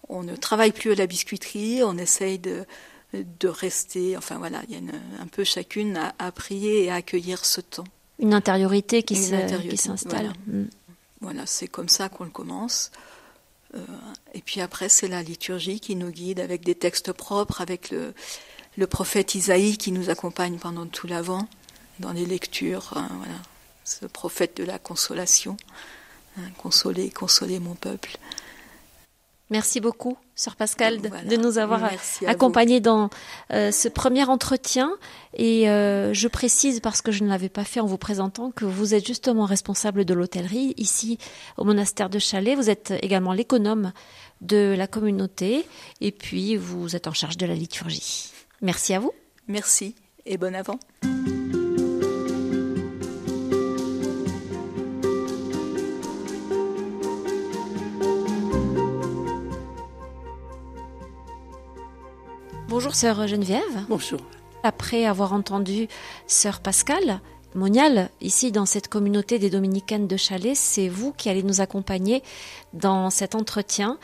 on, 0.08 0.22
ne 0.22 0.36
travaille 0.36 0.72
plus 0.72 0.92
à 0.92 0.94
la 0.94 1.06
biscuiterie, 1.06 1.82
on 1.82 1.98
essaye 1.98 2.38
de, 2.38 2.64
de 3.12 3.48
rester, 3.48 4.16
enfin 4.16 4.38
voilà, 4.38 4.62
il 4.68 4.74
y 4.74 4.78
a 4.78 4.92
un 5.20 5.26
peu 5.26 5.44
chacune 5.44 5.98
à, 6.18 6.32
prier 6.32 6.84
et 6.84 6.90
à 6.90 6.96
accueillir 6.96 7.44
ce 7.44 7.60
temps. 7.60 7.84
Une 8.18 8.34
intériorité 8.34 9.02
qui 9.02 9.16
s'installe. 9.16 10.32
Mm. 10.46 10.64
Voilà, 11.20 11.46
c'est 11.46 11.68
comme 11.68 11.88
ça 11.88 12.08
qu'on 12.08 12.24
le 12.24 12.30
commence. 12.30 12.90
Euh, 13.74 13.78
et 14.34 14.42
puis 14.42 14.60
après, 14.60 14.88
c'est 14.88 15.08
la 15.08 15.22
liturgie 15.22 15.80
qui 15.80 15.96
nous 15.96 16.10
guide 16.10 16.40
avec 16.40 16.64
des 16.64 16.74
textes 16.74 17.12
propres, 17.12 17.60
avec 17.60 17.90
le, 17.90 18.12
le 18.76 18.86
prophète 18.86 19.34
Isaïe 19.34 19.76
qui 19.76 19.92
nous 19.92 20.10
accompagne 20.10 20.58
pendant 20.58 20.86
tout 20.86 21.06
l'avant 21.06 21.48
dans 22.02 22.12
les 22.12 22.26
lectures. 22.26 22.92
Hein, 22.96 23.08
voilà, 23.16 23.38
ce 23.84 24.04
prophète 24.04 24.56
de 24.58 24.64
la 24.64 24.78
consolation. 24.78 25.56
Hein, 26.38 26.42
consoler, 26.58 27.08
consoler 27.10 27.58
mon 27.58 27.74
peuple. 27.74 28.18
Merci 29.50 29.80
beaucoup, 29.80 30.16
Sœur 30.34 30.56
Pascal, 30.56 31.02
de 31.02 31.36
nous 31.36 31.58
avoir 31.58 31.90
accompagnés 32.26 32.80
dans 32.80 33.10
euh, 33.52 33.70
ce 33.70 33.86
premier 33.86 34.24
entretien. 34.24 34.90
Et 35.34 35.68
euh, 35.68 36.14
je 36.14 36.26
précise, 36.26 36.80
parce 36.80 37.02
que 37.02 37.12
je 37.12 37.22
ne 37.22 37.28
l'avais 37.28 37.50
pas 37.50 37.64
fait 37.64 37.80
en 37.80 37.84
vous 37.84 37.98
présentant, 37.98 38.50
que 38.50 38.64
vous 38.64 38.94
êtes 38.94 39.06
justement 39.06 39.44
responsable 39.44 40.06
de 40.06 40.14
l'hôtellerie 40.14 40.72
ici 40.78 41.18
au 41.58 41.64
monastère 41.64 42.08
de 42.08 42.18
Chalais. 42.18 42.54
Vous 42.54 42.70
êtes 42.70 42.94
également 43.02 43.34
l'économe 43.34 43.92
de 44.40 44.74
la 44.74 44.86
communauté 44.86 45.66
et 46.00 46.12
puis 46.12 46.56
vous 46.56 46.96
êtes 46.96 47.06
en 47.06 47.12
charge 47.12 47.36
de 47.36 47.44
la 47.44 47.54
liturgie. 47.54 48.32
Merci 48.62 48.94
à 48.94 49.00
vous. 49.00 49.12
Merci 49.48 49.94
et 50.24 50.38
bon 50.38 50.54
avant. 50.54 50.78
Bonjour 62.72 62.94
sœur 62.94 63.26
Geneviève. 63.28 63.84
Bonjour. 63.90 64.20
Après 64.62 65.04
avoir 65.04 65.34
entendu 65.34 65.88
sœur 66.26 66.60
Pascal, 66.60 67.20
Monial, 67.54 68.08
ici 68.22 68.50
dans 68.50 68.64
cette 68.64 68.88
communauté 68.88 69.38
des 69.38 69.50
dominicaines 69.50 70.06
de 70.06 70.16
Chalais, 70.16 70.54
c'est 70.54 70.88
vous 70.88 71.12
qui 71.12 71.28
allez 71.28 71.42
nous 71.42 71.60
accompagner 71.60 72.22
dans 72.72 73.10
cet 73.10 73.34
entretien 73.34 73.98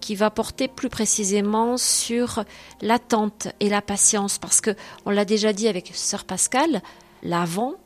qui 0.00 0.14
va 0.14 0.28
porter 0.28 0.68
plus 0.68 0.90
précisément 0.90 1.78
sur 1.78 2.44
l'attente 2.82 3.48
et 3.60 3.70
la 3.70 3.80
patience 3.80 4.36
parce 4.36 4.60
que 4.60 4.76
on 5.06 5.10
l'a 5.10 5.24
déjà 5.24 5.54
dit 5.54 5.66
avec 5.66 5.90
sœur 5.94 6.24
Pascal, 6.24 6.82
l'avant, 7.22 7.76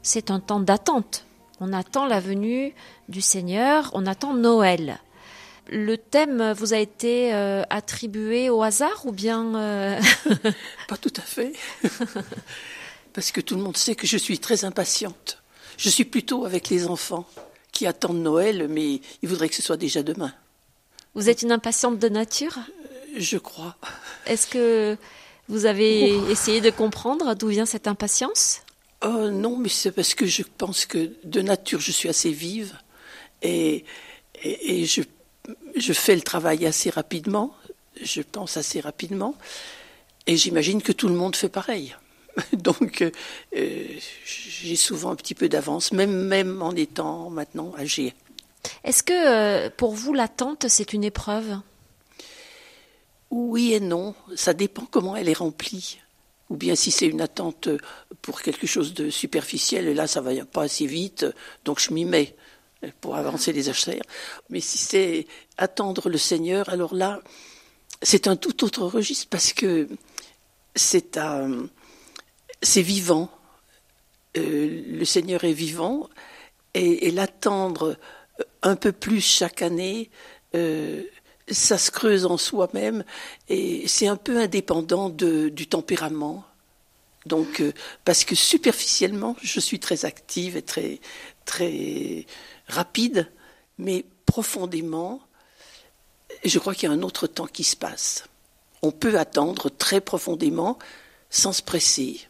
c'est 0.00 0.30
un 0.30 0.40
temps 0.40 0.60
d'attente. 0.60 1.26
On 1.60 1.74
attend 1.74 2.06
la 2.06 2.20
venue 2.20 2.74
du 3.10 3.20
Seigneur, 3.20 3.90
on 3.92 4.06
attend 4.06 4.32
Noël. 4.32 4.98
Le 5.68 5.96
thème 5.96 6.52
vous 6.52 6.74
a 6.74 6.78
été 6.78 7.34
euh, 7.34 7.62
attribué 7.70 8.50
au 8.50 8.62
hasard 8.62 9.06
ou 9.06 9.12
bien 9.12 9.54
euh, 9.54 10.00
Pas 10.88 10.96
tout 10.96 11.12
à 11.16 11.22
fait. 11.22 11.52
Parce 13.14 13.30
que 13.32 13.40
tout 13.40 13.56
le 13.56 13.62
monde 13.62 13.76
sait 13.76 13.94
que 13.94 14.06
je 14.06 14.16
suis 14.16 14.38
très 14.38 14.64
impatiente. 14.64 15.42
Je 15.78 15.88
suis 15.88 16.04
plutôt 16.04 16.44
avec 16.44 16.68
les 16.68 16.86
enfants 16.86 17.26
qui 17.72 17.86
attendent 17.86 18.22
Noël, 18.22 18.68
mais 18.68 19.00
ils 19.22 19.28
voudraient 19.28 19.48
que 19.48 19.54
ce 19.54 19.62
soit 19.62 19.76
déjà 19.76 20.02
demain. 20.02 20.32
Vous 21.14 21.28
êtes 21.28 21.42
une 21.42 21.52
impatiente 21.52 21.98
de 21.98 22.08
nature? 22.08 22.58
Euh, 22.58 23.16
Je 23.16 23.38
crois. 23.38 23.76
Est-ce 24.26 24.46
que 24.46 24.96
vous 25.48 25.66
avez 25.66 26.08
essayé 26.30 26.60
de 26.60 26.70
comprendre 26.70 27.34
d'où 27.34 27.48
vient 27.48 27.66
cette 27.66 27.86
impatience? 27.86 28.60
Oh 29.04 29.30
non, 29.30 29.56
mais 29.56 29.68
c'est 29.68 29.92
parce 29.92 30.14
que 30.14 30.26
je 30.26 30.42
pense 30.58 30.86
que 30.86 31.12
de 31.24 31.42
nature 31.42 31.80
je 31.80 31.92
suis 31.92 32.08
assez 32.08 32.30
vive 32.30 32.76
et, 33.42 33.84
et, 34.42 34.80
et 34.82 34.86
je 34.86 35.02
je 35.76 35.92
fais 35.92 36.14
le 36.14 36.22
travail 36.22 36.66
assez 36.66 36.90
rapidement, 36.90 37.54
je 38.00 38.22
pense 38.22 38.56
assez 38.56 38.80
rapidement, 38.80 39.34
et 40.26 40.36
j'imagine 40.36 40.82
que 40.82 40.92
tout 40.92 41.08
le 41.08 41.14
monde 41.14 41.36
fait 41.36 41.48
pareil. 41.48 41.94
Donc, 42.52 43.02
euh, 43.54 43.86
j'ai 44.24 44.76
souvent 44.76 45.10
un 45.10 45.16
petit 45.16 45.34
peu 45.34 45.48
d'avance, 45.48 45.92
même, 45.92 46.26
même 46.26 46.62
en 46.62 46.72
étant 46.72 47.30
maintenant 47.30 47.72
âgé. 47.78 48.14
Est-ce 48.82 49.02
que 49.02 49.12
euh, 49.12 49.70
pour 49.76 49.94
vous, 49.94 50.14
l'attente, 50.14 50.66
c'est 50.68 50.92
une 50.92 51.04
épreuve? 51.04 51.58
Oui 53.30 53.74
et 53.74 53.80
non. 53.80 54.14
Ça 54.36 54.54
dépend 54.54 54.86
comment 54.90 55.16
elle 55.16 55.28
est 55.28 55.36
remplie. 55.36 56.00
Ou 56.50 56.56
bien 56.56 56.74
si 56.74 56.90
c'est 56.90 57.06
une 57.06 57.20
attente 57.20 57.68
pour 58.22 58.42
quelque 58.42 58.66
chose 58.66 58.94
de 58.94 59.10
superficiel, 59.10 59.88
et 59.88 59.94
là, 59.94 60.06
ça 60.06 60.20
va 60.20 60.32
pas 60.44 60.62
assez 60.62 60.86
vite, 60.86 61.26
donc 61.64 61.80
je 61.80 61.92
m'y 61.92 62.04
mets 62.04 62.36
pour 63.00 63.16
avancer 63.16 63.52
les 63.52 63.68
achats. 63.68 63.92
Mais 64.50 64.60
si 64.60 64.78
c'est 64.78 65.26
attendre 65.56 66.08
le 66.08 66.18
Seigneur, 66.18 66.68
alors 66.68 66.94
là, 66.94 67.20
c'est 68.02 68.28
un 68.28 68.36
tout 68.36 68.64
autre 68.64 68.84
registre 68.84 69.28
parce 69.30 69.52
que 69.52 69.88
c'est 70.74 71.18
c'est 72.62 72.82
vivant. 72.82 73.30
Euh, 74.36 74.82
le 74.86 75.04
Seigneur 75.04 75.44
est 75.44 75.52
vivant 75.52 76.08
et, 76.74 77.10
l'attendre 77.12 77.96
un 78.62 78.74
peu 78.74 78.90
plus 78.90 79.20
chaque 79.20 79.62
année, 79.62 80.10
euh, 80.56 81.02
ça 81.48 81.78
se 81.78 81.90
creuse 81.90 82.26
en 82.26 82.36
soi-même 82.36 83.04
et 83.48 83.86
c'est 83.86 84.08
un 84.08 84.16
peu 84.16 84.38
indépendant 84.38 85.08
de, 85.08 85.50
du 85.50 85.68
tempérament. 85.68 86.44
Donc, 87.26 87.60
euh, 87.60 87.72
parce 88.04 88.24
que 88.24 88.34
superficiellement, 88.34 89.36
je 89.40 89.60
suis 89.60 89.78
très 89.78 90.04
active 90.04 90.56
et 90.56 90.62
très, 90.62 91.00
très 91.44 92.26
rapide, 92.68 93.30
mais 93.78 94.04
profondément, 94.26 95.20
je 96.44 96.58
crois 96.58 96.74
qu'il 96.74 96.88
y 96.88 96.92
a 96.92 96.94
un 96.94 97.02
autre 97.02 97.26
temps 97.26 97.46
qui 97.46 97.64
se 97.64 97.76
passe. 97.76 98.24
On 98.82 98.90
peut 98.90 99.18
attendre 99.18 99.70
très 99.70 100.00
profondément 100.00 100.78
sans 101.30 101.52
se 101.52 101.62
presser. 101.62 102.20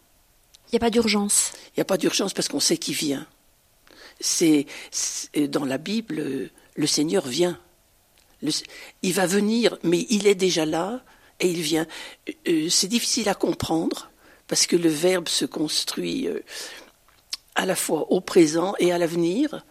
Il 0.69 0.75
n'y 0.75 0.77
a 0.77 0.81
pas 0.81 0.91
d'urgence. 0.91 1.53
Il 1.69 1.79
n'y 1.79 1.83
a 1.83 1.85
pas 1.85 1.99
d'urgence 1.99 2.33
parce 2.33 2.49
qu'on 2.49 2.61
sait 2.61 2.77
qu'il 2.77 2.95
vient. 2.95 3.27
C'est 4.21 4.67
dans 5.49 5.65
la 5.65 5.79
Bible, 5.79 6.51
le 6.77 6.87
Seigneur 6.87 7.27
vient. 7.27 7.59
il 9.03 9.13
va 9.13 9.27
venir, 9.27 9.79
mais 9.83 10.07
il 10.09 10.27
est 10.27 10.35
déjà 10.35 10.65
là 10.65 11.03
et 11.41 11.51
il 11.51 11.61
vient. 11.61 11.87
Euh, 12.49 12.69
c'est 12.69 12.89
difficile 12.89 13.29
à 13.29 13.35
comprendre 13.35 14.11
parce 14.47 14.67
que 14.67 14.77
le 14.77 14.89
Verbe 14.89 15.29
se 15.29 15.45
construit 15.45 16.29
euh, 16.29 16.41
à 17.55 17.67
la 17.67 17.77
fois 17.77 18.11
au 18.11 18.21
présent 18.21 18.75
et 18.79 18.93
à 18.93 18.99
l'avenir. 18.99 19.65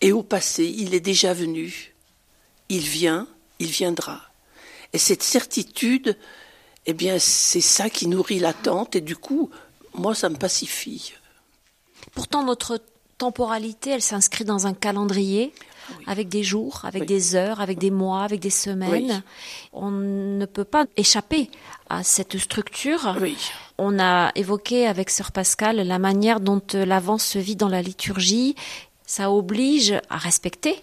Et 0.00 0.12
au 0.12 0.22
passé, 0.22 0.64
il 0.64 0.94
est 0.94 1.00
déjà 1.00 1.32
venu. 1.32 1.94
Il 2.68 2.82
vient, 2.82 3.26
il 3.58 3.68
viendra. 3.68 4.20
Et 4.92 4.98
cette 4.98 5.22
certitude, 5.22 6.16
eh 6.86 6.92
bien, 6.92 7.18
c'est 7.18 7.60
ça 7.60 7.90
qui 7.90 8.06
nourrit 8.06 8.38
l'attente. 8.38 8.96
Et 8.96 9.00
du 9.00 9.16
coup, 9.16 9.50
moi, 9.94 10.14
ça 10.14 10.28
me 10.28 10.36
pacifie. 10.36 11.12
Pourtant, 12.12 12.44
notre 12.44 12.80
temporalité, 13.18 13.90
elle 13.90 14.02
s'inscrit 14.02 14.44
dans 14.44 14.66
un 14.66 14.74
calendrier 14.74 15.52
avec 16.06 16.28
des 16.28 16.42
jours, 16.42 16.82
avec 16.84 17.06
des 17.06 17.34
heures, 17.34 17.60
avec 17.60 17.78
des 17.78 17.90
mois, 17.90 18.22
avec 18.22 18.40
des 18.40 18.50
semaines. 18.50 19.22
On 19.72 19.90
ne 19.90 20.46
peut 20.46 20.64
pas 20.64 20.84
échapper 20.96 21.50
à 21.88 22.02
cette 22.02 22.38
structure. 22.38 23.16
On 23.78 23.98
a 23.98 24.30
évoqué 24.34 24.86
avec 24.86 25.10
Sœur 25.10 25.32
Pascal 25.32 25.76
la 25.76 25.98
manière 25.98 26.40
dont 26.40 26.62
l'avance 26.74 27.24
se 27.24 27.38
vit 27.38 27.56
dans 27.56 27.68
la 27.68 27.82
liturgie 27.82 28.54
ça 29.08 29.32
oblige 29.32 29.94
à 30.10 30.18
respecter 30.18 30.76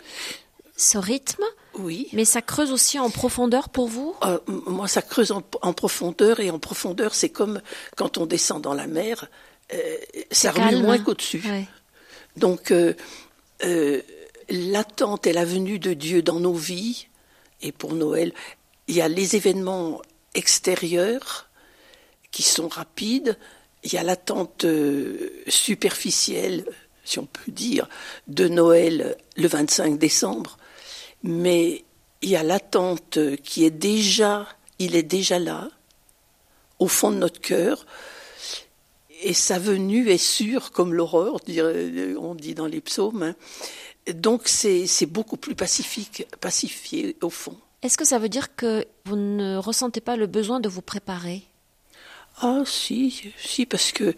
ce 0.75 0.97
rythme. 0.97 1.45
Oui. 1.77 2.09
Mais 2.11 2.25
ça 2.25 2.41
creuse 2.41 2.71
aussi 2.71 2.97
en 2.99 3.09
profondeur 3.11 3.69
pour 3.69 3.87
vous? 3.87 4.15
Euh, 4.23 4.39
Moi, 4.47 4.87
ça 4.87 5.01
creuse 5.01 5.31
en, 5.31 5.41
profondeur 5.73 6.39
et 6.39 6.49
en 6.49 6.57
profondeur, 6.57 7.13
c'est 7.13 7.29
comme 7.29 7.61
quand 7.95 8.17
on 8.17 8.25
descend 8.25 8.61
dans 8.61 8.73
la 8.73 8.87
mer, 8.87 9.29
euh, 9.73 9.97
ça 10.31 10.51
remue 10.51 10.77
moins 10.77 10.97
qu'au-dessus. 10.97 11.43
Donc, 12.35 12.71
euh, 12.71 12.93
l'attente 14.49 15.27
et 15.27 15.33
la 15.33 15.45
venue 15.45 15.79
de 15.79 15.93
Dieu 15.93 16.23
dans 16.23 16.39
nos 16.39 16.53
vies, 16.53 17.07
et 17.61 17.71
pour 17.71 17.93
Noël, 17.93 18.33
il 18.87 18.95
y 18.95 19.01
a 19.01 19.07
les 19.07 19.35
événements 19.35 20.01
extérieurs 20.33 21.47
qui 22.31 22.43
sont 22.43 22.69
rapides, 22.69 23.37
il 23.83 23.93
y 23.93 23.97
a 23.97 24.03
l'attente 24.03 24.65
superficielle 25.47 26.65
si 27.05 27.19
on 27.19 27.25
peut 27.25 27.51
dire, 27.51 27.87
de 28.27 28.47
Noël 28.47 29.15
le 29.37 29.47
25 29.47 29.97
décembre, 29.97 30.57
mais 31.23 31.85
il 32.21 32.29
y 32.29 32.35
a 32.35 32.43
l'attente 32.43 33.19
qui 33.43 33.63
est 33.63 33.71
déjà, 33.71 34.47
il 34.79 34.95
est 34.95 35.03
déjà 35.03 35.39
là, 35.39 35.69
au 36.79 36.87
fond 36.87 37.11
de 37.11 37.17
notre 37.17 37.39
cœur, 37.39 37.85
et 39.21 39.33
sa 39.33 39.59
venue 39.59 40.09
est 40.09 40.17
sûre 40.17 40.71
comme 40.71 40.93
l'aurore, 40.93 41.39
on 42.19 42.35
dit 42.35 42.53
dans 42.53 42.67
les 42.67 42.81
psaumes. 42.81 43.23
Hein. 43.23 43.35
Donc 44.13 44.47
c'est 44.47 45.05
beaucoup 45.05 45.37
plus 45.37 45.55
pacifique, 45.55 46.27
pacifié 46.41 47.15
au 47.21 47.29
fond. 47.29 47.55
Est-ce 47.81 47.97
que 47.97 48.05
ça 48.05 48.19
veut 48.19 48.29
dire 48.29 48.55
que 48.55 48.85
vous 49.05 49.15
ne 49.15 49.57
ressentez 49.57 50.01
pas 50.01 50.15
le 50.15 50.27
besoin 50.27 50.59
de 50.59 50.67
vous 50.67 50.81
préparer? 50.81 51.43
Ah 52.41 52.63
si, 52.65 53.31
si, 53.37 53.65
parce 53.65 53.91
que 53.93 54.13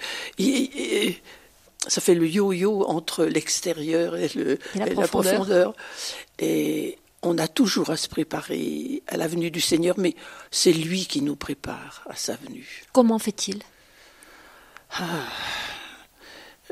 ça 1.87 2.01
fait 2.01 2.15
le 2.15 2.27
yo-yo 2.27 2.83
entre 2.85 3.25
l'extérieur 3.25 4.15
et, 4.15 4.29
la, 4.75 5.07
profondeur. 5.07 5.73
Et 6.39 6.97
on 7.23 7.37
a 7.37 7.47
toujours 7.47 7.89
à 7.89 7.97
se 7.97 8.07
préparer 8.07 9.03
à 9.07 9.17
la 9.17 9.27
venue 9.27 9.51
du 9.51 9.61
Seigneur, 9.61 9.95
mais 9.97 10.15
c'est 10.51 10.73
lui 10.73 11.05
qui 11.05 11.21
nous 11.21 11.35
prépare 11.35 12.03
à 12.09 12.15
sa 12.15 12.35
venue. 12.35 12.83
Comment 12.93 13.19
fait-il? 13.19 13.61
Ah, 14.91 15.03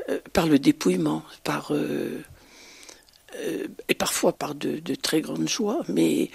euh, 0.08 0.20
Par 0.32 0.46
le 0.46 0.58
dépouillement, 0.58 1.22
par 1.44 1.72
euh, 1.72 2.22
euh, 3.36 3.66
et 3.88 3.94
parfois 3.94 4.32
par 4.32 4.54
de, 4.54 4.94
très 4.94 5.20
grandes 5.20 5.48
joies, 5.48 5.82
mais 5.88 6.30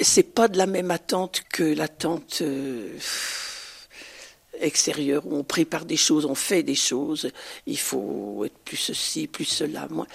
c'est 0.00 0.34
pas 0.34 0.48
de 0.48 0.56
la 0.56 0.66
même 0.66 0.90
attente 0.90 1.42
que 1.50 1.62
l'attente 1.62 2.42
extérieure 4.60 5.26
où 5.26 5.36
on 5.36 5.44
prépare 5.44 5.84
des 5.84 5.96
choses, 5.96 6.24
on 6.24 6.34
fait 6.34 6.62
des 6.62 6.74
choses. 6.74 7.30
Il 7.66 7.78
faut 7.78 8.44
être 8.44 8.58
plus 8.64 8.76
ceci, 8.76 9.26
plus 9.26 9.44
cela. 9.44 9.88
Moi, 9.90 10.06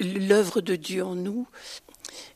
l'œuvre 0.00 0.60
de 0.60 0.76
Dieu 0.76 1.04
en 1.04 1.14
nous 1.14 1.46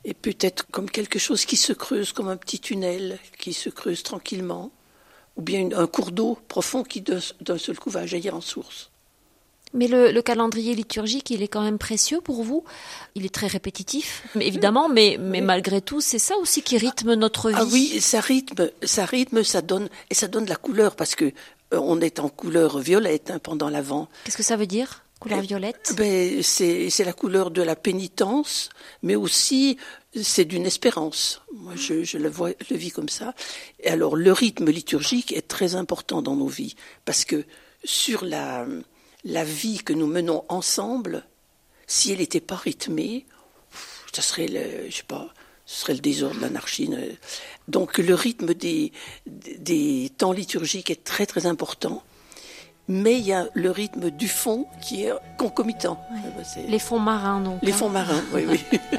est 0.04 0.14
peut-être 0.14 0.66
comme 0.70 0.90
quelque 0.90 1.18
chose 1.18 1.44
qui 1.44 1.56
se 1.56 1.72
creuse, 1.72 2.12
comme 2.12 2.28
un 2.28 2.36
petit 2.36 2.60
tunnel 2.60 3.18
qui 3.38 3.52
se 3.52 3.70
creuse 3.70 4.02
tranquillement, 4.02 4.70
ou 5.36 5.42
bien 5.42 5.68
un 5.72 5.86
cours 5.86 6.12
d'eau 6.12 6.38
profond 6.48 6.84
qui 6.84 7.00
d'un 7.02 7.58
seul 7.58 7.78
coup 7.78 7.90
va 7.90 8.06
jaillir 8.06 8.34
en 8.34 8.40
source. 8.40 8.90
Mais 9.74 9.88
le, 9.88 10.20
calendrier 10.22 10.74
liturgique, 10.74 11.30
il 11.30 11.42
est 11.42 11.48
quand 11.48 11.62
même 11.62 11.78
précieux 11.78 12.20
pour 12.20 12.44
vous. 12.44 12.64
Il 13.16 13.26
est 13.26 13.34
très 13.34 13.48
répétitif, 13.48 14.22
évidemment, 14.40 14.88
mais, 14.88 15.16
mais 15.20 15.40
malgré 15.40 15.80
tout, 15.80 16.00
c'est 16.00 16.20
ça 16.20 16.36
aussi 16.36 16.62
qui 16.62 16.78
rythme 16.78 17.14
notre 17.14 17.52
ah 17.52 17.64
vie. 17.64 17.90
Ah 17.90 17.94
oui, 17.94 18.00
ça 18.00 18.20
rythme, 18.20 18.70
ça 18.84 19.04
rythme, 19.04 19.42
ça 19.42 19.62
donne 19.62 19.88
et 20.10 20.14
ça 20.14 20.28
donne 20.28 20.46
la 20.46 20.56
couleur 20.56 20.94
parce 20.94 21.16
que 21.16 21.24
euh, 21.24 21.30
on 21.72 22.00
est 22.00 22.20
en 22.20 22.28
couleur 22.28 22.78
violette 22.78 23.30
hein, 23.30 23.40
pendant 23.40 23.68
l'avant. 23.68 24.08
Qu'est-ce 24.24 24.36
que 24.36 24.42
ça 24.42 24.56
veut 24.56 24.66
dire 24.66 25.02
Couleur 25.20 25.40
violette? 25.40 25.94
ben, 25.96 26.42
C'est 26.42 27.04
la 27.04 27.12
couleur 27.12 27.50
de 27.50 27.62
la 27.62 27.76
pénitence, 27.76 28.68
mais 29.02 29.16
aussi 29.16 29.78
c'est 30.22 30.44
d'une 30.44 30.66
espérance. 30.66 31.42
Moi, 31.52 31.72
je, 31.76 32.04
je 32.04 32.18
le, 32.18 32.28
vois, 32.28 32.50
le 32.70 32.76
vis 32.76 32.90
comme 32.90 33.08
ça. 33.08 33.34
Et 33.80 33.88
alors, 33.88 34.16
le 34.16 34.32
rythme 34.32 34.70
liturgique 34.70 35.32
est 35.32 35.48
très 35.48 35.74
important 35.74 36.22
dans 36.22 36.36
nos 36.36 36.46
vies, 36.46 36.76
parce 37.04 37.24
que 37.24 37.44
sur 37.84 38.24
la, 38.24 38.66
la 39.24 39.44
vie 39.44 39.78
que 39.78 39.92
nous 39.92 40.06
menons 40.06 40.44
ensemble, 40.48 41.24
si 41.86 42.12
elle 42.12 42.18
n'était 42.18 42.40
pas 42.40 42.56
rythmée, 42.56 43.26
ça 44.12 44.22
serait 44.22 44.48
le, 44.48 44.90
je 44.90 44.96
sais 44.96 45.02
pas, 45.02 45.32
ce 45.66 45.80
serait 45.80 45.94
le 45.94 46.00
désordre, 46.00 46.40
l'anarchie. 46.40 46.90
Donc, 47.68 47.98
le 47.98 48.14
rythme 48.14 48.54
des, 48.54 48.92
des 49.26 50.10
temps 50.16 50.32
liturgiques 50.32 50.90
est 50.90 51.04
très 51.04 51.26
très 51.26 51.46
important 51.46 52.02
mais 52.88 53.18
il 53.18 53.24
y 53.24 53.32
a 53.32 53.48
le 53.54 53.70
rythme 53.70 54.10
du 54.10 54.28
fond 54.28 54.66
qui 54.82 55.04
est 55.04 55.12
concomitant. 55.38 55.98
Les 56.68 56.78
fonds 56.78 56.98
marins, 56.98 57.40
donc. 57.40 57.60
Les 57.62 57.72
hein. 57.72 57.76
fonds 57.76 57.88
marins, 57.88 58.22
oui, 58.32 58.44
oui. 58.46 58.60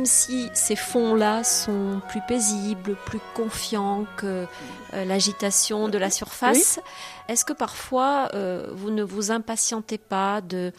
même 0.00 0.06
si 0.06 0.48
ces 0.54 0.76
fonds-là 0.76 1.44
sont 1.44 2.00
plus 2.08 2.22
paisibles, 2.26 2.96
plus 3.04 3.20
confiants 3.34 4.06
que 4.16 4.46
euh, 4.94 5.04
l'agitation 5.04 5.90
de 5.90 5.98
la 5.98 6.08
surface, 6.08 6.80
est-ce 7.28 7.44
que 7.44 7.52
parfois 7.52 8.30
euh, 8.32 8.70
vous 8.72 8.88
ne 8.88 9.02
vous 9.02 9.30
impatientez 9.30 9.98
pas 9.98 10.40
de, 10.40 10.72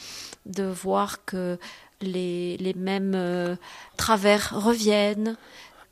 de 0.47 0.63
voir 0.63 1.23
que 1.23 1.59
les, 2.01 2.57
les 2.57 2.73
mêmes 2.73 3.13
euh, 3.13 3.55
travers 3.95 4.59
reviennent, 4.59 5.37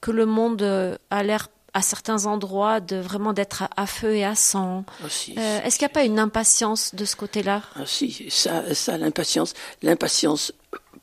que 0.01 0.09
le 0.09 0.25
monde 0.25 0.63
a 1.11 1.21
l'air 1.21 1.49
à 1.75 1.83
certains 1.83 2.25
endroits 2.25 2.79
de 2.79 2.95
vraiment 2.95 3.33
d'être 3.33 3.65
à, 3.77 3.85
feu 3.85 4.15
et 4.15 4.25
à 4.25 4.33
sang? 4.33 4.85
Ah, 5.03 5.05
est-ce 5.05 5.77
qu'il 5.77 5.85
n'y 5.85 5.91
a 5.91 5.93
pas 5.93 6.03
une 6.03 6.17
impatience 6.17 6.95
de 6.95 7.05
ce 7.05 7.15
côté-là? 7.15 7.61
Ah, 7.75 7.85
Si, 7.85 8.25
ça, 8.31 8.73
ça 8.73 8.97
l'impatience, 8.97 9.53
l'impatience 9.83 10.51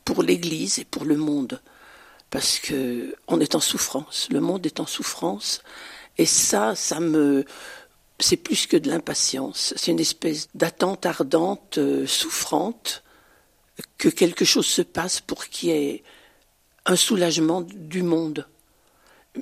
pour 0.03 0.23
l'Église 0.23 0.77
et 0.79 0.83
pour 0.83 1.05
le 1.05 1.15
monde 1.15 1.61
parce 2.29 2.59
que 2.59 3.15
on 3.27 3.39
est 3.39 3.55
en 3.55 3.59
souffrance, 3.59 4.27
le 4.31 4.41
monde 4.41 4.65
est 4.65 4.79
en 4.79 4.85
souffrance, 4.85 5.61
et 6.17 6.25
ça, 6.25 6.75
ça 6.75 6.99
me, 6.99 7.45
c'est 8.19 8.37
plus 8.37 8.67
que 8.67 8.77
de 8.77 8.89
l'impatience, 8.89 9.73
c'est 9.77 9.91
une 9.91 9.99
espèce 9.99 10.49
d'attente 10.55 11.05
ardente, 11.05 11.77
euh, 11.77 12.07
souffrante, 12.07 13.03
que 13.97 14.09
quelque 14.09 14.45
chose 14.45 14.65
se 14.65 14.81
passe 14.81 15.21
pour 15.21 15.45
qu'il 15.45 15.69
y 15.69 15.71
ait 15.73 16.03
un 16.85 16.95
soulagement 16.95 17.61
du 17.61 18.01
monde. 18.01 18.47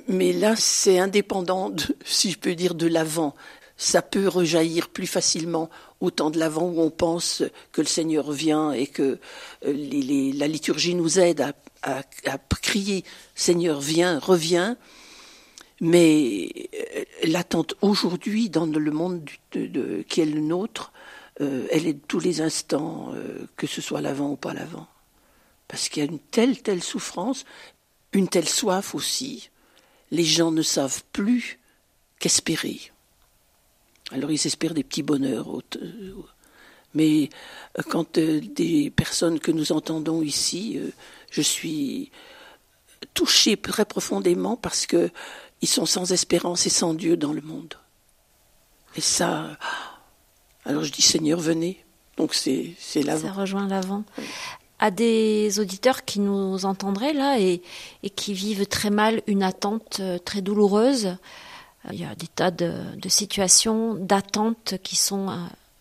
Mais 0.08 0.32
là, 0.32 0.56
c'est 0.56 0.98
indépendant, 0.98 1.72
si 2.04 2.30
je 2.30 2.38
peux 2.38 2.54
dire, 2.54 2.74
de 2.74 2.86
l'avant 2.86 3.34
ça 3.76 4.02
peut 4.02 4.28
rejaillir 4.28 4.88
plus 4.88 5.06
facilement 5.06 5.68
au 6.00 6.10
temps 6.10 6.30
de 6.30 6.38
l'avant 6.38 6.64
où 6.64 6.80
on 6.80 6.90
pense 6.90 7.42
que 7.72 7.82
le 7.82 7.86
Seigneur 7.86 8.32
vient 8.32 8.72
et 8.72 8.86
que 8.86 9.18
euh, 9.64 10.32
la 10.34 10.48
liturgie 10.48 10.94
nous 10.94 11.18
aide 11.18 11.52
à, 11.82 12.02
crier 12.62 13.04
Seigneur 13.34 13.80
viens, 13.80 14.18
reviens. 14.18 14.76
Mais 15.80 16.68
euh, 16.74 17.04
l'attente 17.24 17.74
aujourd'hui 17.82 18.48
dans 18.48 18.66
le 18.66 18.90
monde 18.90 19.28
qui 19.50 20.20
est 20.20 20.26
le 20.26 20.40
nôtre, 20.40 20.92
euh, 21.42 21.66
elle 21.70 21.86
est 21.86 21.92
de 21.92 22.06
tous 22.08 22.20
les 22.20 22.40
instants, 22.40 23.12
que 23.56 23.66
ce 23.66 23.82
soit 23.82 24.00
l'avant 24.00 24.30
ou 24.30 24.36
pas 24.36 24.54
l'avant. 24.54 24.86
Parce 25.68 25.88
qu'il 25.88 26.02
y 26.02 26.06
a 26.06 26.10
une 26.10 26.18
telle, 26.18 26.62
telle 26.62 26.82
souffrance, 26.82 27.44
une 28.12 28.28
telle 28.28 28.48
soif 28.48 28.94
aussi. 28.94 29.50
Les 30.10 30.24
gens 30.24 30.50
ne 30.50 30.62
savent 30.62 31.02
plus 31.12 31.58
qu'espérer. 32.18 32.92
Alors 34.12 34.30
ils 34.30 34.46
espèrent 34.46 34.74
des 34.74 34.84
petits 34.84 35.02
bonheurs. 35.02 35.48
Mais 36.96 37.28
euh, 37.78 37.82
quand 37.88 38.18
euh, 38.18 38.40
des 38.40 38.90
personnes 38.90 39.38
que 39.38 39.52
nous 39.52 39.70
entendons 39.72 40.22
ici, 40.22 40.78
euh, 40.78 40.90
je 41.30 41.42
suis 41.42 42.10
touché 43.14 43.56
très 43.56 43.84
profondément 43.84 44.56
parce 44.56 44.86
que 44.86 45.10
ils 45.60 45.68
sont 45.68 45.86
sans 45.86 46.12
espérance 46.12 46.66
et 46.66 46.70
sans 46.70 46.94
Dieu 46.94 47.16
dans 47.16 47.32
le 47.32 47.42
monde. 47.42 47.74
Et 48.96 49.00
ça, 49.00 49.58
alors 50.64 50.84
je 50.84 50.92
dis 50.92 51.02
Seigneur, 51.02 51.38
venez. 51.38 51.84
Donc 52.16 52.32
c'est 52.32 52.74
c'est 52.78 53.02
l'avant. 53.02 53.28
Ça 53.28 53.32
rejoint 53.34 53.68
l'avant. 53.68 54.04
À 54.78 54.90
des 54.90 55.58
auditeurs 55.58 56.04
qui 56.04 56.20
nous 56.20 56.64
entendraient 56.64 57.14
là 57.14 57.38
et, 57.40 57.62
et 58.02 58.10
qui 58.10 58.32
vivent 58.32 58.66
très 58.66 58.90
mal 58.90 59.22
une 59.26 59.42
attente 59.42 60.00
très 60.24 60.42
douloureuse, 60.42 61.16
il 61.92 62.00
y 62.00 62.04
a 62.04 62.14
des 62.14 62.26
tas 62.26 62.50
de, 62.50 63.08
situations, 63.08 63.94
d'attentes 63.94 64.74
qui 64.82 64.96
sont 64.96 65.30
euh, 65.30 65.36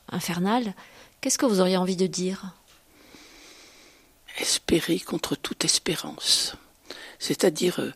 infernales. 0.09 0.73
Qu'est-ce 1.21 1.37
que 1.37 1.45
vous 1.45 1.59
auriez 1.59 1.77
envie 1.77 1.95
de 1.95 2.07
dire? 2.07 2.53
Espérer 4.39 4.99
contre 4.99 5.35
toute 5.35 5.65
espérance. 5.65 6.55
C'est-à-dire 7.19 7.79
euh, 7.79 7.91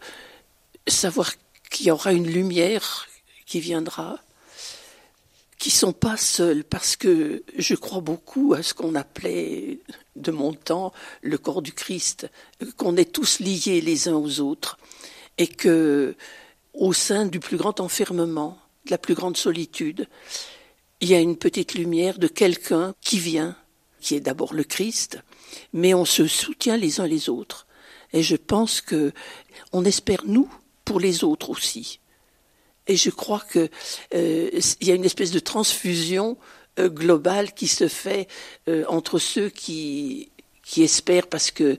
savoir 0.88 1.32
qu'il 1.69 1.88
y 1.88 1.91
aura 1.91 2.13
une 2.13 2.28
lumière 2.28 3.08
qui 3.45 3.60
viendra, 3.60 4.19
qui 5.58 5.69
sont 5.69 5.93
pas 5.93 6.17
seuls, 6.17 6.63
parce 6.63 6.95
que 6.95 7.43
je 7.58 7.76
crois 7.76 8.02
beaucoup 8.02 8.54
à 8.54 8.63
ce 8.63 8.74
qu'on 8.74 8.95
appelait 8.95 9.80
de 10.15 10.32
mon 10.32 10.54
temps 10.54 10.93
le 11.22 11.38
corps 11.38 11.62
du 11.62 11.74
Christ, 11.74 12.30
qu'on 12.78 12.95
est 12.95 13.12
tous 13.12 13.39
liés 13.39 13.82
les 13.82 14.08
uns 14.08 14.15
aux 14.15 14.39
autres, 14.39 14.78
et 15.38 15.48
que 15.48 16.15
au 16.73 16.93
sein 16.93 17.25
du 17.25 17.39
plus 17.39 17.58
grand 17.58 17.79
enfermement, 17.79 18.58
de 18.86 18.91
la 18.91 18.97
plus 18.97 19.15
grande 19.15 19.38
solitude, 19.38 20.08
il 21.01 21.10
y 21.10 21.15
a 21.15 21.19
une 21.19 21.38
petite 21.38 21.75
lumière 21.75 22.19
de 22.19 22.27
quelqu'un 22.27 22.93
qui 23.01 23.19
vient, 23.19 23.55
qui 24.01 24.15
est 24.15 24.19
d'abord 24.19 24.53
le 24.53 24.63
Christ, 24.63 25.19
mais 25.73 25.93
on 25.93 26.05
se 26.05 26.27
soutient 26.27 26.77
les 26.77 26.99
uns 26.99 27.08
les 27.08 27.29
autres. 27.29 27.67
Et 28.13 28.23
je 28.23 28.36
pense 28.36 28.82
que 28.82 29.13
on 29.71 29.86
espère 29.86 30.23
nous 30.25 30.49
pour 30.84 30.99
les 30.99 31.23
autres 31.23 31.49
aussi. 31.49 31.99
Et 32.88 32.95
je 32.95 33.12
crois 33.12 33.41
que 33.41 33.69
euh, 34.15 34.49
il 34.82 34.88
y 34.88 34.91
a 34.91 34.95
une 34.95 35.05
espèce 35.05 35.32
de 35.32 35.39
transfusion 35.39 36.38
euh, 36.79 36.89
globale 36.89 37.53
qui 37.53 37.67
se 37.67 37.88
fait 37.88 38.27
euh, 38.67 38.84
entre 38.88 39.19
ceux 39.19 39.49
qui 39.49 40.32
qui 40.63 40.84
espèrent 40.84 41.27
parce 41.27 41.51
que 41.51 41.77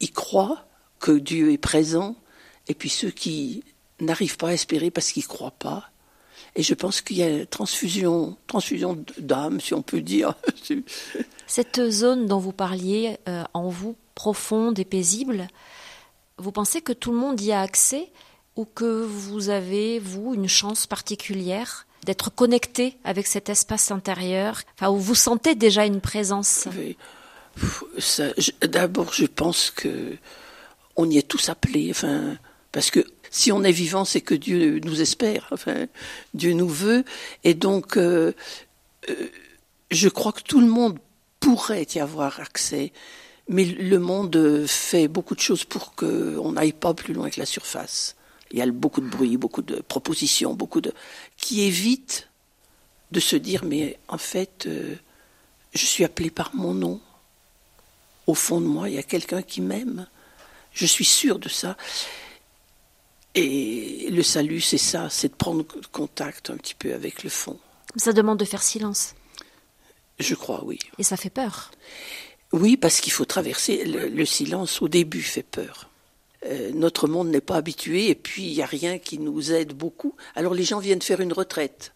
y 0.00 0.08
croient 0.08 0.66
que 0.98 1.12
Dieu 1.12 1.52
est 1.52 1.58
présent, 1.58 2.16
et 2.68 2.74
puis 2.74 2.88
ceux 2.88 3.10
qui 3.10 3.64
n'arrivent 4.00 4.36
pas 4.36 4.48
à 4.48 4.52
espérer 4.52 4.90
parce 4.90 5.12
qu'ils 5.12 5.24
ne 5.24 5.28
croient 5.28 5.50
pas. 5.50 5.90
Et 6.56 6.62
je 6.62 6.74
pense 6.74 7.00
qu'il 7.00 7.18
y 7.18 7.22
a 7.22 7.46
transfusion, 7.46 8.36
transfusion 8.46 9.04
d'âme, 9.18 9.60
si 9.60 9.74
on 9.74 9.82
peut 9.82 10.00
dire. 10.00 10.34
Cette 11.46 11.90
zone 11.90 12.26
dont 12.26 12.38
vous 12.38 12.52
parliez, 12.52 13.18
euh, 13.28 13.44
en 13.54 13.68
vous, 13.68 13.96
profonde 14.14 14.78
et 14.78 14.84
paisible, 14.84 15.48
vous 16.38 16.52
pensez 16.52 16.80
que 16.80 16.92
tout 16.92 17.12
le 17.12 17.18
monde 17.18 17.40
y 17.40 17.52
a 17.52 17.60
accès 17.60 18.10
ou 18.56 18.64
que 18.64 19.04
vous 19.04 19.48
avez, 19.48 19.98
vous, 19.98 20.34
une 20.34 20.48
chance 20.48 20.86
particulière 20.86 21.86
d'être 22.04 22.30
connecté 22.30 22.96
avec 23.04 23.26
cet 23.26 23.48
espace 23.48 23.90
intérieur, 23.90 24.62
enfin, 24.74 24.90
où 24.90 24.96
vous 24.96 25.14
sentez 25.14 25.54
déjà 25.54 25.84
une 25.84 26.00
présence? 26.00 26.66
D'abord, 28.62 29.12
je 29.12 29.26
pense 29.26 29.70
que 29.70 30.16
on 30.96 31.08
y 31.08 31.18
est 31.18 31.28
tous 31.28 31.48
appelés, 31.48 31.88
enfin, 31.90 32.36
parce 32.72 32.90
que 32.90 33.04
si 33.30 33.52
on 33.52 33.62
est 33.62 33.72
vivant, 33.72 34.04
c'est 34.04 34.20
que 34.20 34.34
Dieu 34.34 34.80
nous 34.84 35.00
espère, 35.00 35.48
enfin, 35.52 35.86
Dieu 36.34 36.52
nous 36.52 36.68
veut, 36.68 37.04
et 37.44 37.54
donc, 37.54 37.96
euh, 37.96 38.32
euh, 39.08 39.28
je 39.90 40.08
crois 40.08 40.32
que 40.32 40.42
tout 40.42 40.60
le 40.60 40.66
monde 40.66 40.98
pourrait 41.38 41.86
y 41.94 42.00
avoir 42.00 42.40
accès, 42.40 42.92
mais 43.48 43.64
le 43.64 43.98
monde 43.98 44.66
fait 44.66 45.08
beaucoup 45.08 45.34
de 45.34 45.40
choses 45.40 45.64
pour 45.64 45.94
qu'on 45.94 46.52
n'aille 46.52 46.72
pas 46.72 46.94
plus 46.94 47.14
loin 47.14 47.30
que 47.30 47.40
la 47.40 47.46
surface. 47.46 48.16
Il 48.52 48.58
y 48.58 48.62
a 48.62 48.66
beaucoup 48.66 49.00
de 49.00 49.08
bruit, 49.08 49.36
beaucoup 49.36 49.62
de 49.62 49.76
propositions, 49.76 50.54
beaucoup 50.54 50.80
de 50.80 50.92
qui 51.36 51.62
évitent 51.62 52.28
de 53.12 53.20
se 53.20 53.36
dire 53.36 53.64
mais 53.64 53.98
en 54.08 54.18
fait 54.18 54.66
euh, 54.66 54.94
je 55.72 55.86
suis 55.86 56.04
appelé 56.04 56.30
par 56.30 56.54
mon 56.54 56.74
nom. 56.74 57.00
Au 58.26 58.34
fond 58.34 58.60
de 58.60 58.66
moi, 58.66 58.88
il 58.88 58.94
y 58.94 58.98
a 58.98 59.02
quelqu'un 59.02 59.42
qui 59.42 59.60
m'aime. 59.60 60.06
Je 60.72 60.86
suis 60.86 61.04
sûr 61.04 61.38
de 61.38 61.48
ça. 61.48 61.76
Et 63.34 64.08
le 64.10 64.22
salut, 64.22 64.60
c'est 64.60 64.78
ça, 64.78 65.08
c'est 65.08 65.28
de 65.28 65.34
prendre 65.34 65.64
contact 65.92 66.50
un 66.50 66.56
petit 66.56 66.74
peu 66.74 66.94
avec 66.94 67.22
le 67.22 67.30
fond. 67.30 67.58
Ça 67.96 68.12
demande 68.12 68.38
de 68.38 68.44
faire 68.44 68.62
silence. 68.62 69.14
Je 70.18 70.34
crois, 70.34 70.64
oui. 70.64 70.78
Et 70.98 71.02
ça 71.02 71.16
fait 71.16 71.30
peur. 71.30 71.70
Oui, 72.52 72.76
parce 72.76 73.00
qu'il 73.00 73.12
faut 73.12 73.24
traverser. 73.24 73.84
Le, 73.84 74.24
silence, 74.24 74.82
au 74.82 74.88
début, 74.88 75.22
fait 75.22 75.44
peur. 75.44 75.88
Euh, 76.46 76.70
notre 76.74 77.06
monde 77.06 77.28
n'est 77.28 77.40
pas 77.40 77.56
habitué 77.56 78.08
et 78.08 78.14
puis 78.14 78.44
il 78.44 78.54
n'y 78.54 78.62
a 78.62 78.66
rien 78.66 78.98
qui 78.98 79.18
nous 79.18 79.52
aide 79.52 79.74
beaucoup. 79.74 80.16
Alors 80.34 80.54
les 80.54 80.64
gens 80.64 80.78
viennent 80.78 81.02
faire 81.02 81.20
une 81.20 81.34
retraite. 81.34 81.92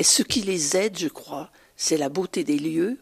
Et 0.00 0.02
ce 0.02 0.22
qui 0.22 0.42
les 0.42 0.76
aide, 0.76 0.98
je 0.98 1.08
crois, 1.08 1.50
c'est 1.76 1.96
la 1.96 2.08
beauté 2.08 2.44
des 2.44 2.58
lieux. 2.58 2.98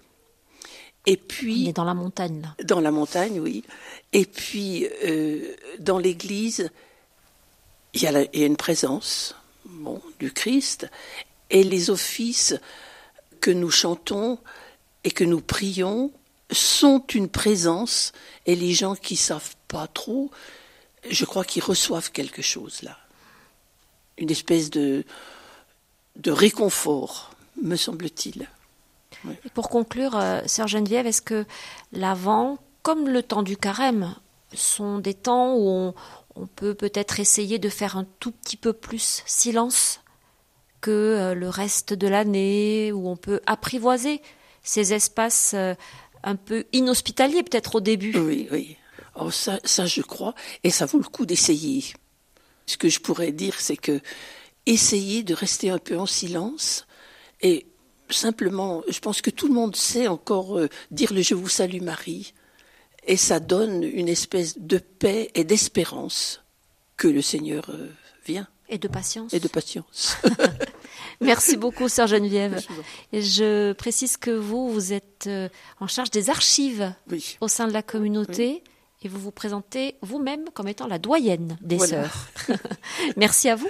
Et 1.06 1.16
puis. 1.16 1.64
On 1.66 1.70
est 1.70 1.74
dans 1.74 1.84
la 1.84 1.94
montagne, 1.94 2.42
là. 2.42 2.64
Dans 2.64 2.80
la 2.80 2.90
montagne, 2.90 3.40
oui. 3.40 3.64
Et 4.12 4.26
puis, 4.26 4.86
euh, 5.04 5.54
dans 5.78 5.98
l'église, 5.98 6.70
il 7.94 8.02
y, 8.02 8.06
a 8.08 8.46
une 8.46 8.56
présence 8.56 9.36
bon, 9.64 10.02
du 10.18 10.32
Christ. 10.32 10.88
Et 11.50 11.62
les 11.62 11.90
offices 11.90 12.56
que 13.40 13.50
nous 13.50 13.70
chantons 13.70 14.38
et 15.04 15.10
que 15.10 15.24
nous 15.24 15.40
prions 15.40 16.10
sont 16.50 17.04
une 17.14 17.28
présence. 17.28 18.12
Et 18.46 18.56
les 18.56 18.74
gens 18.74 18.96
qui 18.96 19.16
savent 19.16 19.54
pas 19.68 19.86
trop, 19.86 20.30
je 21.08 21.24
crois 21.24 21.44
qu'ils 21.44 21.62
reçoivent 21.62 22.10
quelque 22.10 22.42
chose 22.42 22.82
là. 22.82 22.98
Une 24.18 24.30
espèce 24.30 24.70
de, 24.70 25.04
de 26.16 26.30
réconfort, 26.30 27.30
me 27.62 27.76
semble-t-il. 27.76 28.48
Pour 29.54 29.68
conclure, 29.68 30.16
euh, 30.16 30.40
Sœur 30.46 30.68
Geneviève, 30.68 31.06
est-ce 31.06 31.22
que 31.22 31.46
l'avant, 31.92 32.58
comme 32.82 33.08
le 33.08 33.22
temps 33.22 33.42
du 33.42 33.56
carême, 33.56 34.14
sont 34.52 34.98
des 34.98 35.14
temps 35.14 35.54
où 35.54 35.68
on, 35.68 35.94
on 36.36 36.46
peut 36.46 36.74
peut-être 36.74 37.20
essayer 37.20 37.58
de 37.58 37.68
faire 37.68 37.96
un 37.96 38.06
tout 38.20 38.32
petit 38.32 38.56
peu 38.56 38.72
plus 38.72 39.22
silence 39.26 40.00
que 40.80 40.90
euh, 40.90 41.34
le 41.34 41.48
reste 41.48 41.94
de 41.94 42.08
l'année, 42.08 42.92
où 42.92 43.08
on 43.08 43.16
peut 43.16 43.40
apprivoiser 43.46 44.20
ces 44.62 44.92
espaces 44.92 45.52
euh, 45.54 45.74
un 46.22 46.36
peu 46.36 46.64
inhospitaliers 46.72 47.42
peut-être 47.42 47.76
au 47.76 47.80
début. 47.80 48.16
Oui, 48.18 48.48
oui. 48.50 48.76
Oh, 49.16 49.30
ça, 49.30 49.60
je 49.64 50.02
crois, 50.02 50.34
et 50.64 50.70
ça 50.70 50.86
vaut 50.86 50.98
le 50.98 51.04
coup 51.04 51.24
d'essayer. 51.24 51.84
Ce 52.66 52.76
que 52.76 52.88
je 52.88 52.98
pourrais 52.98 53.30
dire, 53.30 53.60
c'est 53.60 53.76
que 53.76 54.00
essayer 54.66 55.22
de 55.22 55.34
rester 55.34 55.70
un 55.70 55.78
peu 55.78 55.96
en 55.96 56.06
silence 56.06 56.86
et 57.40 57.66
simplement, 58.10 58.82
je 58.88 58.98
pense 58.98 59.20
que 59.20 59.30
tout 59.30 59.46
le 59.46 59.54
monde 59.54 59.76
sait 59.76 60.08
encore 60.08 60.58
euh, 60.58 60.68
dire 60.90 61.12
le 61.12 61.22
Je 61.22 61.34
vous 61.34 61.48
salue 61.48 61.80
Marie, 61.80 62.34
et 63.06 63.16
ça 63.16 63.40
donne 63.40 63.82
une 63.82 64.08
espèce 64.08 64.58
de 64.58 64.78
paix 64.78 65.30
et 65.34 65.44
d'espérance 65.44 66.42
que 66.96 67.08
le 67.08 67.22
Seigneur 67.22 67.64
euh, 67.70 67.88
vient. 68.26 68.46
Et 68.68 68.78
de 68.78 68.88
patience. 68.88 69.32
Et 69.34 69.40
de 69.40 69.48
patience. 69.48 70.16
Merci 71.20 71.56
beaucoup, 71.56 71.88
Sœur 71.88 72.06
Geneviève. 72.06 72.60
Et 73.12 73.22
je 73.22 73.72
précise 73.72 74.16
que 74.16 74.30
vous, 74.30 74.70
vous 74.70 74.92
êtes 74.92 75.26
euh, 75.26 75.48
en 75.80 75.86
charge 75.86 76.10
des 76.10 76.30
archives 76.30 76.92
au 77.40 77.48
sein 77.48 77.66
de 77.66 77.72
la 77.72 77.82
communauté. 77.82 78.62
Et 79.02 79.08
vous 79.08 79.18
vous 79.18 79.32
présentez 79.32 79.96
vous-même 80.00 80.44
comme 80.54 80.68
étant 80.68 80.86
la 80.86 80.98
doyenne 80.98 81.58
des 81.60 81.78
sœurs. 81.78 82.28
Merci 83.16 83.50
à 83.50 83.54
vous. 83.54 83.68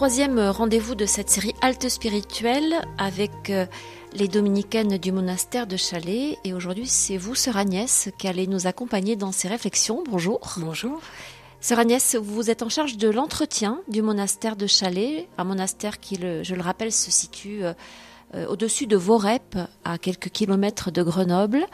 Troisième 0.00 0.40
rendez-vous 0.40 0.94
de 0.94 1.04
cette 1.04 1.28
série 1.28 1.52
Halte 1.60 1.90
spirituelle 1.90 2.76
avec 2.96 3.50
euh, 3.50 3.66
les 4.14 4.28
dominicaines 4.28 4.96
du 4.96 5.12
monastère 5.12 5.66
de 5.66 5.76
Chalais. 5.76 6.38
Et 6.42 6.54
aujourd'hui, 6.54 6.86
c'est 6.86 7.18
vous, 7.18 7.34
sœur 7.34 7.58
Agnès, 7.58 8.08
qui 8.16 8.26
allez 8.26 8.46
nous 8.46 8.66
accompagner 8.66 9.14
dans 9.14 9.30
ces 9.30 9.46
réflexions. 9.46 10.02
Bonjour. 10.08 10.40
Bonjour. 10.56 11.02
Sœur 11.60 11.80
Agnès, 11.80 12.16
vous 12.16 12.50
êtes 12.50 12.62
en 12.62 12.70
charge 12.70 12.96
de 12.96 13.10
l'entretien 13.10 13.82
du 13.88 14.00
monastère 14.00 14.56
de 14.56 14.66
Chalais, 14.66 15.28
un 15.36 15.44
monastère 15.44 16.00
qui, 16.00 16.16
je 16.16 16.54
le 16.54 16.62
rappelle, 16.62 16.92
se 16.92 17.10
situe 17.10 17.62
euh, 17.62 17.74
euh, 18.34 18.46
au-dessus 18.46 18.86
de 18.86 18.96
Vorep, 18.96 19.58
à 19.84 19.98
quelques 19.98 20.30
kilomètres 20.30 20.90
de 20.90 21.02
Grenoble. 21.02 21.66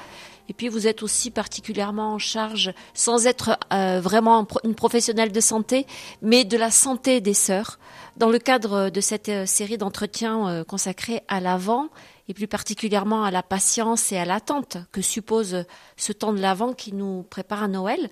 Et 0.49 0.53
puis 0.53 0.69
vous 0.69 0.87
êtes 0.87 1.03
aussi 1.03 1.31
particulièrement 1.31 2.15
en 2.15 2.19
charge, 2.19 2.73
sans 2.95 3.27
être 3.27 3.59
vraiment 3.71 4.47
une 4.65 4.75
professionnelle 4.75 5.33
de 5.33 5.41
santé, 5.41 5.87
mais 6.23 6.45
de 6.45 6.57
la 6.57 6.71
santé 6.71 7.21
des 7.21 7.35
sœurs 7.35 7.79
dans 8.17 8.31
le 8.31 8.39
cadre 8.39 8.91
de 8.91 9.01
cette 9.01 9.29
euh, 9.29 9.47
série 9.47 9.79
d'entretiens 9.79 10.49
euh, 10.49 10.65
consacrés 10.65 11.23
à 11.29 11.41
l'avant 11.41 11.89
et 12.29 12.35
plus 12.35 12.49
particulièrement 12.49 13.25
à 13.25 13.31
la 13.31 13.43
patience 13.43 14.11
et 14.11 14.17
à 14.17 14.25
l'attente 14.25 14.79
que 14.91 15.03
suppose 15.03 15.65
ce 15.97 16.13
temps 16.13 16.33
de 16.33 16.41
l'avant 16.41 16.73
qui 16.73 16.93
nous 16.93 17.23
prépare 17.25 17.63
à 17.63 17.69
Noël, 17.69 18.11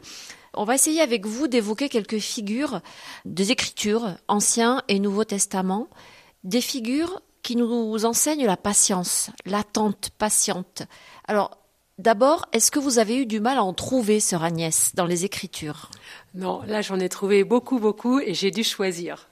on 0.53 0.65
va 0.65 0.77
essayer 0.77 1.01
avec 1.01 1.27
vous 1.27 1.49
d'évoquer 1.49 1.89
quelques 1.89 2.19
figures 2.19 2.81
des 3.25 3.51
Écritures, 3.51 4.15
Ancien 4.29 4.83
et 4.87 5.01
Nouveau 5.01 5.25
Testament, 5.25 5.89
des 6.45 6.61
figures 6.61 7.23
qui 7.43 7.57
nous 7.57 8.05
enseignent 8.05 8.47
la 8.47 8.57
patience, 8.57 9.31
l'attente 9.47 10.11
patiente. 10.17 10.85
Alors, 11.27 11.59
D'abord, 11.99 12.47
est-ce 12.53 12.73
que 12.73 12.81
vous 12.81 12.99
avez 12.99 13.19
eu 13.19 13.27
du 13.27 13.39
mal 13.39 13.57
à 13.57 13.63
en 13.63 13.73
trouver, 13.73 14.19
sœur 14.19 14.43
Agnès, 14.43 14.93
dans 14.97 15.07
les 15.07 15.25
Écritures? 15.25 15.91
Non, 16.35 16.61
là 16.67 16.83
j'en 16.83 16.99
ai 16.99 17.09
trouvé 17.09 17.45
beaucoup, 17.45 17.79
beaucoup, 17.79 18.19
et 18.19 18.35
j'ai 18.35 18.51
dû 18.51 18.65
choisir. 18.65 19.29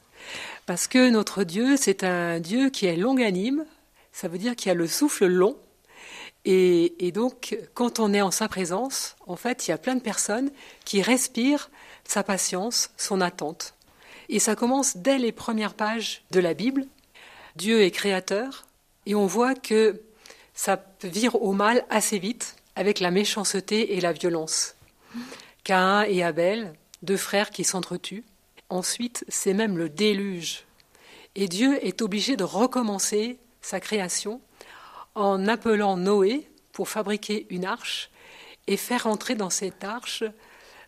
Parce 0.64 0.86
que 0.86 1.10
notre 1.10 1.42
Dieu, 1.42 1.76
c'est 1.76 2.04
un 2.04 2.38
Dieu 2.38 2.70
qui 2.70 2.86
est 2.86 2.96
longanime, 2.96 3.64
ça 4.12 4.28
veut 4.28 4.38
dire 4.38 4.54
qu'il 4.54 4.70
a 4.70 4.74
le 4.74 4.86
souffle 4.86 5.26
long. 5.26 5.56
Et, 6.44 7.12
donc, 7.12 7.56
quand 7.74 7.98
on 7.98 8.12
est 8.12 8.22
en 8.22 8.30
sa 8.30 8.48
présence, 8.48 9.16
en 9.26 9.36
fait, 9.36 9.66
il 9.66 9.70
y 9.70 9.74
a 9.74 9.78
plein 9.78 9.94
de 9.96 10.00
personnes 10.00 10.50
qui 10.84 11.02
respirent 11.02 11.70
sa 12.04 12.22
patience, 12.22 12.90
son 12.96 13.20
attente. 13.20 13.74
Et 14.28 14.38
ça 14.38 14.54
commence 14.54 14.96
dès 14.96 15.18
les 15.18 15.32
premières 15.32 15.74
pages 15.74 16.22
de 16.30 16.40
la 16.40 16.54
Bible. 16.54 16.86
Dieu 17.56 17.82
est 17.82 17.90
créateur, 17.90 18.66
et 19.06 19.14
on 19.14 19.26
voit 19.26 19.54
que 19.54 20.00
ça 20.62 20.80
vire 21.02 21.42
au 21.42 21.54
mal 21.54 21.84
assez 21.90 22.20
vite 22.20 22.54
avec 22.76 23.00
la 23.00 23.10
méchanceté 23.10 23.96
et 23.96 24.00
la 24.00 24.12
violence. 24.12 24.76
Caïn 25.64 26.04
et 26.04 26.22
Abel, 26.22 26.72
deux 27.02 27.16
frères 27.16 27.50
qui 27.50 27.64
s'entretuent. 27.64 28.22
Ensuite, 28.68 29.24
c'est 29.26 29.54
même 29.54 29.76
le 29.76 29.88
déluge. 29.88 30.62
Et 31.34 31.48
Dieu 31.48 31.84
est 31.84 32.00
obligé 32.00 32.36
de 32.36 32.44
recommencer 32.44 33.40
sa 33.60 33.80
création 33.80 34.40
en 35.16 35.48
appelant 35.48 35.96
Noé 35.96 36.48
pour 36.70 36.88
fabriquer 36.88 37.44
une 37.50 37.64
arche 37.64 38.08
et 38.68 38.76
faire 38.76 39.08
entrer 39.08 39.34
dans 39.34 39.50
cette 39.50 39.82
arche 39.82 40.22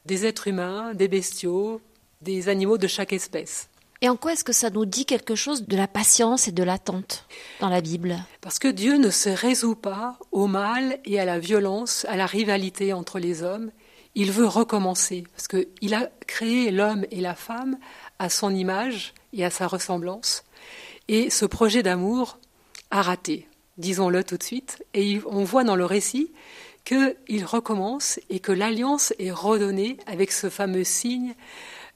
des 0.06 0.24
êtres 0.24 0.46
humains, 0.46 0.94
des 0.94 1.08
bestiaux, 1.08 1.80
des 2.20 2.48
animaux 2.48 2.78
de 2.78 2.86
chaque 2.86 3.12
espèce. 3.12 3.68
Et 4.00 4.08
en 4.08 4.16
quoi 4.16 4.32
est-ce 4.32 4.44
que 4.44 4.52
ça 4.52 4.70
nous 4.70 4.84
dit 4.84 5.06
quelque 5.06 5.34
chose 5.34 5.66
de 5.66 5.76
la 5.76 5.88
patience 5.88 6.48
et 6.48 6.52
de 6.52 6.62
l'attente 6.62 7.26
dans 7.60 7.68
la 7.68 7.80
Bible? 7.80 8.18
Parce 8.40 8.58
que 8.58 8.68
Dieu 8.68 8.96
ne 8.96 9.10
se 9.10 9.30
résout 9.30 9.76
pas 9.76 10.18
au 10.32 10.46
mal 10.46 10.98
et 11.04 11.18
à 11.18 11.24
la 11.24 11.38
violence, 11.38 12.04
à 12.08 12.16
la 12.16 12.26
rivalité 12.26 12.92
entre 12.92 13.18
les 13.18 13.42
hommes 13.42 13.70
il 14.14 14.30
veut 14.30 14.46
recommencer, 14.46 15.24
parce 15.32 15.48
qu'il 15.48 15.94
a 15.94 16.08
créé 16.26 16.70
l'homme 16.70 17.04
et 17.10 17.20
la 17.20 17.34
femme 17.34 17.78
à 18.18 18.28
son 18.28 18.54
image 18.54 19.12
et 19.32 19.44
à 19.44 19.50
sa 19.50 19.66
ressemblance. 19.66 20.44
Et 21.08 21.30
ce 21.30 21.44
projet 21.44 21.82
d'amour 21.82 22.38
a 22.90 23.02
raté, 23.02 23.48
disons-le 23.76 24.22
tout 24.22 24.36
de 24.36 24.42
suite. 24.42 24.84
Et 24.94 25.20
on 25.26 25.44
voit 25.44 25.64
dans 25.64 25.76
le 25.76 25.84
récit 25.84 26.32
qu'il 26.84 27.44
recommence 27.44 28.20
et 28.30 28.38
que 28.38 28.52
l'alliance 28.52 29.12
est 29.18 29.32
redonnée 29.32 29.96
avec 30.06 30.32
ce 30.32 30.48
fameux 30.48 30.84
signe 30.84 31.34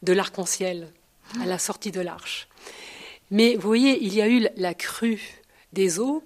de 0.03 0.13
l'arc-en-ciel 0.13 0.93
à 1.41 1.47
la 1.47 1.59
sortie 1.59 1.91
de 1.91 2.01
l'arche. 2.01 2.49
Mais 3.31 3.57
vous 3.57 3.67
voyez, 3.67 4.03
il 4.03 4.15
y 4.15 4.23
a 4.23 4.29
eu 4.29 4.47
la 4.57 4.75
crue 4.75 5.43
des 5.73 5.99
eaux, 5.99 6.23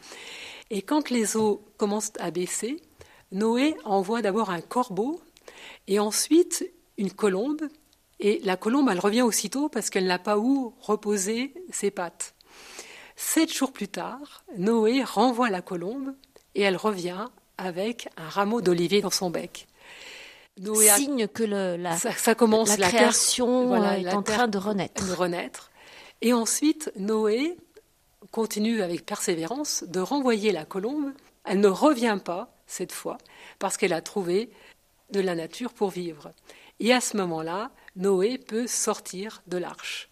et 0.71 0.83
quand 0.83 1.11
les 1.11 1.37
eaux 1.37 1.65
commencent 1.77 2.13
à 2.19 2.31
baisser, 2.31 2.81
Noé 3.33 3.75
envoie 3.85 4.23
d'abord 4.23 4.51
un 4.51 4.61
corbeau 4.61 5.21
et 5.89 5.99
ensuite 5.99 6.71
une 6.99 7.11
colombe, 7.11 7.63
et 8.21 8.41
la 8.45 8.57
colombe, 8.57 8.89
elle 8.91 9.01
revient 9.01 9.23
aussitôt 9.23 9.69
parce 9.69 9.91
qu'elle 9.91 10.07
n'a 10.07 10.19
pas 10.19 10.39
où 10.39 10.75
reposer 10.81 11.55
ses 11.71 11.91
pattes. 11.91 12.35
Sept 13.17 13.53
jours 13.53 13.73
plus 13.73 13.89
tard, 13.89 14.45
Noé 14.57 15.03
renvoie 15.03 15.51
la 15.51 15.61
colombe 15.61 16.15
et 16.55 16.63
elle 16.63 16.77
revient 16.77 17.27
avec 17.59 18.09
un 18.17 18.29
rameau 18.29 18.61
d'olivier 18.61 19.01
dans 19.01 19.11
son 19.11 19.31
bec. 19.31 19.67
Signe 20.97 21.29
que 21.29 21.43
la, 21.43 21.97
ça, 21.97 22.35
commence, 22.35 22.77
la, 22.79 22.89
création 22.89 23.75
euh, 23.75 23.93
est 23.93 24.13
en 24.13 24.23
train 24.23 24.49
de 24.49 24.59
renaître. 24.59 25.07
de 25.07 25.13
renaître. 25.13 25.71
Et 26.21 26.33
ensuite, 26.33 26.93
Noé 26.97 27.57
continue 28.31 28.83
avec 28.83 29.07
persévérance 29.07 29.85
de 29.89 30.01
renvoyer 30.01 30.53
la 30.53 30.65
colombe. 30.65 31.13
Elle 31.45 31.61
ne 31.61 31.69
revient 31.69 32.19
pas 32.23 32.55
cette 32.67 32.93
fois 32.93 33.19
parce 33.59 33.77
qu'elle 33.77 33.93
a 33.93 34.03
trouvé 34.03 34.51
de 35.11 35.21
la 35.21 35.35
nature 35.35 35.73
pour 35.73 35.91
vivre. 35.91 36.33
Et 36.81 36.93
à 36.93 37.01
ce 37.01 37.17
moment-là, 37.17 37.71
Noé 37.97 38.39
peut 38.39 38.67
sortir 38.67 39.43
de 39.47 39.59
l'arche. 39.59 40.11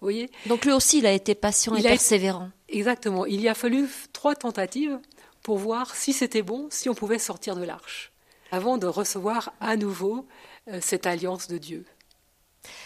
Vous 0.00 0.06
voyez? 0.06 0.30
Donc 0.46 0.64
lui 0.64 0.72
aussi, 0.72 0.98
il 0.98 1.06
a 1.06 1.12
été 1.12 1.34
patient 1.34 1.74
et 1.74 1.82
persévérant. 1.82 2.50
Exactement. 2.68 3.26
Il 3.26 3.40
y 3.40 3.48
a 3.48 3.54
fallu 3.54 3.88
trois 4.12 4.34
tentatives 4.34 4.98
pour 5.42 5.58
voir 5.58 5.94
si 5.94 6.12
c'était 6.12 6.42
bon, 6.42 6.68
si 6.70 6.88
on 6.88 6.94
pouvait 6.94 7.18
sortir 7.18 7.56
de 7.56 7.64
l'arche, 7.64 8.12
avant 8.50 8.78
de 8.78 8.86
recevoir 8.86 9.52
à 9.60 9.76
nouveau 9.76 10.26
euh, 10.68 10.78
cette 10.80 11.06
alliance 11.06 11.48
de 11.48 11.58
Dieu. 11.58 11.84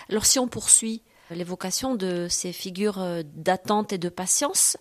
Alors 0.08 0.26
si 0.26 0.38
on 0.38 0.48
poursuit 0.48 1.02
l'évocation 1.30 1.94
de 1.94 2.26
ces 2.28 2.52
figures 2.52 3.00
euh, 3.00 3.22
d'attente 3.24 3.92
et 3.92 3.98
de 3.98 4.08
patience, 4.08 4.76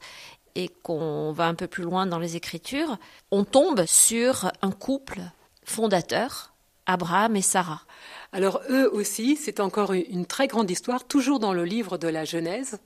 et 0.55 0.69
qu'on 0.83 1.31
va 1.31 1.45
un 1.45 1.55
peu 1.55 1.67
plus 1.67 1.83
loin 1.83 2.05
dans 2.05 2.19
les 2.19 2.35
Écritures, 2.35 2.97
on 3.31 3.43
tombe 3.43 3.85
sur 3.85 4.51
un 4.61 4.71
couple 4.71 5.21
fondateur, 5.63 6.53
Abraham 6.85 7.35
et 7.35 7.41
Sarah. 7.41 7.81
Alors 8.31 8.61
eux 8.69 8.89
aussi, 8.91 9.35
c'est 9.35 9.59
encore 9.59 9.93
une 9.93 10.25
très 10.25 10.47
grande 10.47 10.69
histoire, 10.69 11.05
toujours 11.05 11.39
dans 11.39 11.53
le 11.53 11.65
livre 11.65 11.97
de 11.97 12.07
la 12.07 12.25
Genèse. 12.25 12.79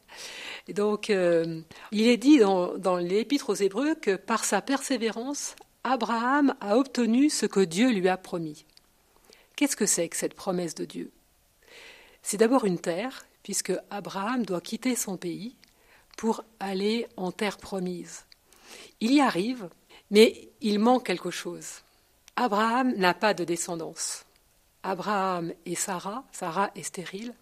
Et 0.67 0.73
donc, 0.73 1.09
euh, 1.09 1.61
il 1.91 2.07
est 2.07 2.17
dit 2.17 2.39
dans, 2.39 2.77
dans 2.77 2.97
l'Épître 2.97 3.49
aux 3.49 3.55
Hébreux 3.55 3.95
que 3.95 4.15
par 4.15 4.43
sa 4.43 4.61
persévérance, 4.61 5.55
Abraham 5.83 6.55
a 6.61 6.77
obtenu 6.77 7.29
ce 7.29 7.45
que 7.45 7.59
Dieu 7.59 7.91
lui 7.91 8.07
a 8.07 8.15
promis. 8.15 8.65
Qu'est-ce 9.55 9.75
que 9.75 9.85
c'est 9.85 10.07
que 10.07 10.15
cette 10.15 10.33
promesse 10.33 10.75
de 10.75 10.85
Dieu? 10.85 11.11
C'est 12.21 12.37
d'abord 12.37 12.63
une 12.63 12.79
terre, 12.79 13.25
puisque 13.43 13.73
Abraham 13.89 14.45
doit 14.45 14.61
quitter 14.61 14.95
son 14.95 15.17
pays 15.17 15.55
pour 16.15 16.45
aller 16.59 17.07
en 17.17 17.31
terre 17.31 17.57
promise. 17.57 18.25
Il 19.01 19.13
y 19.13 19.19
arrive, 19.19 19.67
mais 20.09 20.49
il 20.61 20.79
manque 20.79 21.05
quelque 21.05 21.31
chose. 21.31 21.81
Abraham 22.37 22.93
n'a 22.95 23.13
pas 23.13 23.33
de 23.33 23.43
descendance. 23.43 24.25
Abraham 24.83 25.53
et 25.65 25.75
Sarah, 25.75 26.23
Sarah 26.31 26.71
est 26.75 26.83
stérile, 26.83 27.33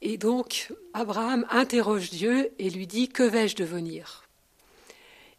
et 0.00 0.16
donc 0.16 0.72
Abraham 0.94 1.46
interroge 1.50 2.10
Dieu 2.10 2.52
et 2.58 2.70
lui 2.70 2.86
dit 2.86 3.08
Que 3.08 3.22
vais-je 3.22 3.56
devenir? 3.56 4.21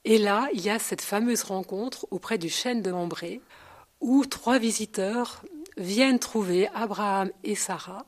Et 0.05 0.17
là, 0.17 0.49
il 0.53 0.61
y 0.61 0.69
a 0.69 0.79
cette 0.79 1.01
fameuse 1.01 1.43
rencontre 1.43 2.07
auprès 2.11 2.37
du 2.37 2.49
chêne 2.49 2.81
de 2.81 2.91
Mambré, 2.91 3.41
où 4.01 4.25
trois 4.25 4.59
visiteurs 4.59 5.43
viennent 5.77 6.19
trouver 6.19 6.67
Abraham 6.73 7.31
et 7.43 7.55
Sarah, 7.55 8.05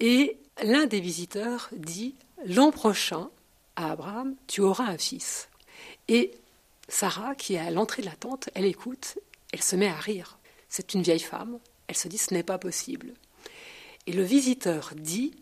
et 0.00 0.38
l'un 0.62 0.86
des 0.86 1.00
visiteurs 1.00 1.68
dit 1.72 2.14
L'an 2.46 2.70
prochain, 2.70 3.30
à 3.76 3.92
Abraham, 3.92 4.34
tu 4.46 4.60
auras 4.60 4.84
un 4.84 4.98
fils. 4.98 5.48
Et 6.08 6.32
Sarah, 6.88 7.34
qui 7.34 7.54
est 7.54 7.58
à 7.58 7.70
l'entrée 7.70 8.02
de 8.02 8.06
la 8.06 8.16
tente, 8.16 8.48
elle 8.54 8.64
écoute, 8.64 9.18
elle 9.52 9.62
se 9.62 9.76
met 9.76 9.88
à 9.88 9.94
rire. 9.94 10.38
C'est 10.68 10.94
une 10.94 11.02
vieille 11.02 11.20
femme, 11.20 11.58
elle 11.86 11.96
se 11.96 12.08
dit 12.08 12.18
ce 12.18 12.34
n'est 12.34 12.42
pas 12.42 12.58
possible. 12.58 13.14
Et 14.06 14.12
le 14.12 14.22
visiteur 14.22 14.92
dit, 14.96 15.34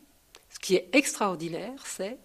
ce 0.50 0.58
qui 0.58 0.74
est 0.74 0.88
extraordinaire, 0.92 1.84
c'est 1.86 2.18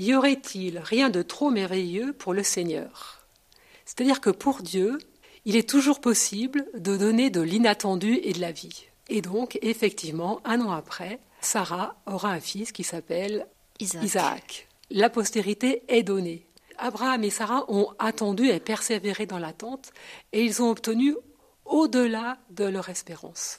y 0.00 0.14
aurait-il 0.14 0.78
rien 0.78 1.10
de 1.10 1.22
trop 1.22 1.50
merveilleux 1.50 2.12
pour 2.12 2.32
le 2.32 2.42
Seigneur? 2.42 3.26
C'est-à-dire 3.84 4.20
que 4.20 4.30
pour 4.30 4.62
Dieu, 4.62 4.98
il 5.44 5.56
est 5.56 5.68
toujours 5.68 6.00
possible 6.00 6.66
de 6.74 6.96
donner 6.96 7.28
de 7.28 7.40
l'inattendu 7.40 8.18
et 8.22 8.32
de 8.32 8.40
la 8.40 8.52
vie. 8.52 8.86
Et 9.08 9.20
donc, 9.20 9.58
effectivement, 9.62 10.40
un 10.44 10.60
an 10.60 10.70
après, 10.70 11.18
Sarah 11.40 11.96
aura 12.06 12.30
un 12.30 12.40
fils 12.40 12.72
qui 12.72 12.84
s'appelle 12.84 13.46
Isaac. 13.78 14.68
La 14.90 15.10
postérité 15.10 15.82
est 15.88 16.02
donnée. 16.02 16.46
Abraham 16.78 17.24
et 17.24 17.30
Sarah 17.30 17.64
ont 17.68 17.88
attendu 17.98 18.48
et 18.48 18.60
persévéré 18.60 19.26
dans 19.26 19.38
l'attente 19.38 19.92
et 20.32 20.42
ils 20.42 20.62
ont 20.62 20.70
obtenu 20.70 21.14
au-delà 21.66 22.38
de 22.50 22.64
leur 22.64 22.88
espérance. 22.88 23.58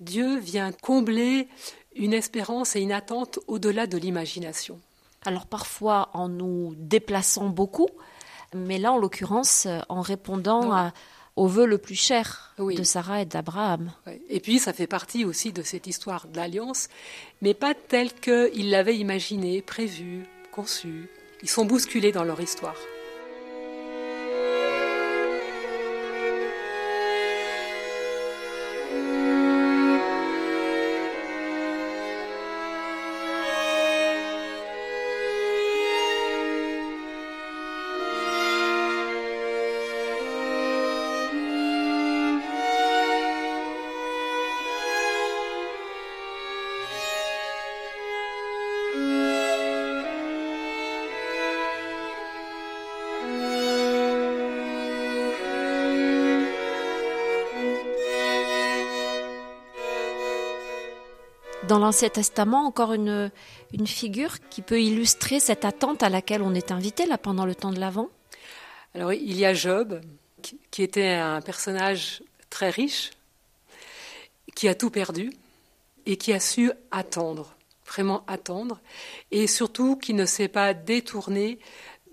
Dieu 0.00 0.38
vient 0.38 0.72
combler 0.72 1.48
une 1.94 2.14
espérance 2.14 2.76
et 2.76 2.80
une 2.80 2.92
attente 2.92 3.38
au-delà 3.46 3.86
de 3.86 3.98
l'imagination. 3.98 4.80
Alors 5.24 5.46
parfois 5.46 6.10
en 6.14 6.28
nous 6.28 6.74
déplaçant 6.76 7.48
beaucoup, 7.48 7.88
mais 8.54 8.78
là 8.78 8.92
en 8.92 8.98
l'occurrence 8.98 9.68
en 9.88 10.00
répondant 10.00 10.90
au 11.36 11.46
vœu 11.46 11.66
le 11.66 11.78
plus 11.78 11.94
cher 11.94 12.54
de 12.58 12.82
Sarah 12.82 13.22
et 13.22 13.24
d'Abraham. 13.24 13.92
Et 14.28 14.40
puis 14.40 14.58
ça 14.58 14.72
fait 14.72 14.86
partie 14.86 15.24
aussi 15.24 15.52
de 15.52 15.62
cette 15.62 15.86
histoire 15.86 16.26
d'alliance, 16.26 16.88
mais 17.40 17.54
pas 17.54 17.74
telle 17.74 18.12
qu'ils 18.12 18.70
l'avaient 18.70 18.96
imaginée, 18.96 19.62
prévue, 19.62 20.26
conçue. 20.50 21.08
Ils 21.42 21.48
sont 21.48 21.64
bousculés 21.64 22.12
dans 22.12 22.24
leur 22.24 22.40
histoire. 22.40 22.76
l'Ancien 61.92 62.08
Testament 62.08 62.64
encore 62.64 62.94
une, 62.94 63.30
figure 63.84 64.38
qui 64.48 64.62
peut 64.62 64.80
illustrer 64.80 65.40
cette 65.40 65.66
attente 65.66 66.02
à 66.02 66.08
laquelle 66.08 66.40
on 66.40 66.54
est 66.54 66.72
invité 66.72 67.04
là 67.04 67.18
pendant 67.18 67.44
le 67.44 67.54
temps 67.54 67.70
de 67.70 67.78
l'Avent? 67.78 68.08
Alors 68.94 69.12
il 69.12 69.38
y 69.38 69.44
a 69.44 69.52
Job, 69.52 70.00
qui 70.70 70.82
était 70.82 71.12
un 71.12 71.42
personnage 71.42 72.22
très 72.48 72.70
riche, 72.70 73.10
qui 74.54 74.68
a 74.68 74.74
tout 74.74 74.88
perdu 74.88 75.34
et 76.06 76.16
qui 76.16 76.32
a 76.32 76.40
su 76.40 76.72
attendre, 76.90 77.54
vraiment 77.86 78.24
attendre, 78.26 78.80
et 79.30 79.46
surtout 79.46 79.96
qui 79.96 80.14
ne 80.14 80.24
s'est 80.24 80.48
pas 80.48 80.72
détourné 80.72 81.58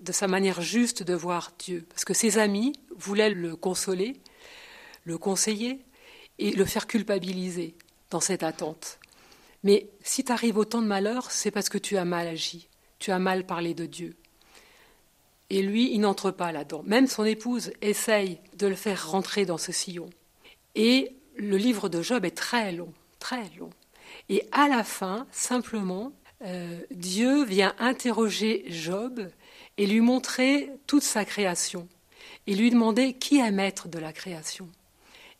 de 0.02 0.12
sa 0.12 0.28
manière 0.28 0.60
juste 0.60 1.02
de 1.02 1.14
voir 1.14 1.52
Dieu. 1.58 1.86
Parce 1.88 2.04
que 2.04 2.12
ses 2.12 2.36
amis 2.36 2.74
voulaient 2.94 3.30
le 3.30 3.56
consoler, 3.56 4.20
le 5.04 5.16
conseiller 5.16 5.80
et 6.38 6.50
le 6.50 6.66
faire 6.66 6.86
culpabiliser 6.86 7.74
dans 8.10 8.20
cette 8.20 8.42
attente. 8.42 8.99
Mais 9.62 9.90
si 10.02 10.24
tu 10.24 10.32
arrives 10.32 10.56
au 10.56 10.64
temps 10.64 10.82
de 10.82 10.86
malheur, 10.86 11.30
c'est 11.30 11.50
parce 11.50 11.68
que 11.68 11.78
tu 11.78 11.96
as 11.96 12.04
mal 12.04 12.26
agi, 12.26 12.68
tu 12.98 13.10
as 13.10 13.18
mal 13.18 13.44
parlé 13.44 13.74
de 13.74 13.86
Dieu. 13.86 14.16
Et 15.50 15.62
lui, 15.62 15.92
il 15.92 16.00
n'entre 16.00 16.30
pas 16.30 16.52
là-dedans. 16.52 16.82
Même 16.86 17.08
son 17.08 17.24
épouse 17.24 17.72
essaye 17.82 18.38
de 18.56 18.68
le 18.68 18.76
faire 18.76 19.10
rentrer 19.10 19.44
dans 19.44 19.58
ce 19.58 19.72
sillon. 19.72 20.08
Et 20.76 21.16
le 21.36 21.56
livre 21.56 21.88
de 21.88 22.02
Job 22.02 22.24
est 22.24 22.36
très 22.36 22.72
long, 22.72 22.92
très 23.18 23.50
long. 23.58 23.70
Et 24.28 24.46
à 24.52 24.68
la 24.68 24.84
fin, 24.84 25.26
simplement, 25.32 26.12
euh, 26.42 26.80
Dieu 26.90 27.44
vient 27.44 27.74
interroger 27.78 28.64
Job 28.68 29.28
et 29.76 29.86
lui 29.86 30.00
montrer 30.00 30.70
toute 30.86 31.02
sa 31.02 31.24
création. 31.24 31.88
Et 32.46 32.54
lui 32.54 32.70
demander 32.70 33.14
qui 33.14 33.38
est 33.38 33.50
maître 33.50 33.88
de 33.88 33.98
la 33.98 34.12
création. 34.12 34.68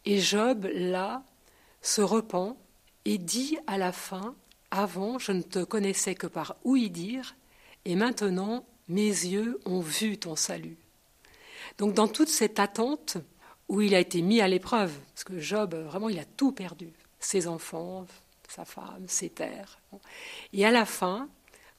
Et 0.04 0.18
Job, 0.18 0.68
là, 0.74 1.22
se 1.82 2.02
repent 2.02 2.56
et 3.04 3.18
dit 3.18 3.58
à 3.66 3.78
la 3.78 3.92
fin 3.92 4.34
Avant, 4.70 5.18
je 5.18 5.32
ne 5.32 5.42
te 5.42 5.64
connaissais 5.64 6.14
que 6.14 6.26
par 6.26 6.56
ouï 6.64 6.90
dire, 6.90 7.36
et 7.84 7.96
maintenant, 7.96 8.66
mes 8.88 9.08
yeux 9.08 9.60
ont 9.64 9.80
vu 9.80 10.18
ton 10.18 10.36
salut. 10.36 10.76
Donc 11.78 11.94
dans 11.94 12.08
toute 12.08 12.28
cette 12.28 12.58
attente 12.58 13.16
où 13.68 13.80
il 13.80 13.94
a 13.94 14.00
été 14.00 14.20
mis 14.20 14.40
à 14.40 14.48
l'épreuve, 14.48 14.92
parce 15.14 15.24
que 15.24 15.38
Job, 15.38 15.74
vraiment, 15.74 16.08
il 16.08 16.18
a 16.18 16.24
tout 16.24 16.52
perdu, 16.52 16.92
ses 17.20 17.46
enfants, 17.46 18.06
sa 18.48 18.64
femme, 18.64 19.04
ses 19.06 19.30
terres. 19.30 19.78
Et 20.52 20.66
à 20.66 20.72
la 20.72 20.84
fin, 20.84 21.28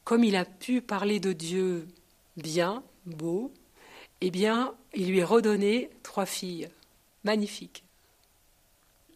comme 0.05 0.23
il 0.23 0.37
a 0.37 0.45
pu 0.45 0.81
parler 0.81 1.19
de 1.19 1.33
Dieu 1.33 1.87
bien, 2.37 2.83
beau, 3.05 3.53
eh 4.21 4.31
bien, 4.31 4.73
il 4.93 5.09
lui 5.09 5.19
est 5.19 5.25
redonné 5.25 5.89
trois 6.01 6.25
filles 6.25 6.69
magnifiques. 7.23 7.83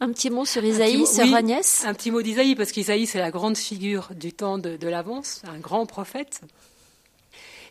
Un 0.02 0.12
petit 0.12 0.30
mot 0.30 0.44
sur 0.44 0.64
Isaïe, 0.64 1.08
sur 1.08 1.34
Agnès? 1.34 1.86
Un 1.86 1.94
petit 1.94 2.12
mot 2.12 2.22
d'Isaïe, 2.22 2.56
parce 2.56 2.74
qu'Isaïe, 2.74 3.08
c'est 3.08 3.20
la 3.20 3.32
grande 3.32 3.56
figure 3.56 4.10
du 4.14 4.34
temps 4.34 4.58
de, 4.58 4.88
l'avance, 4.88 5.42
un 5.48 5.58
grand 5.58 5.86
prophète. 5.86 6.42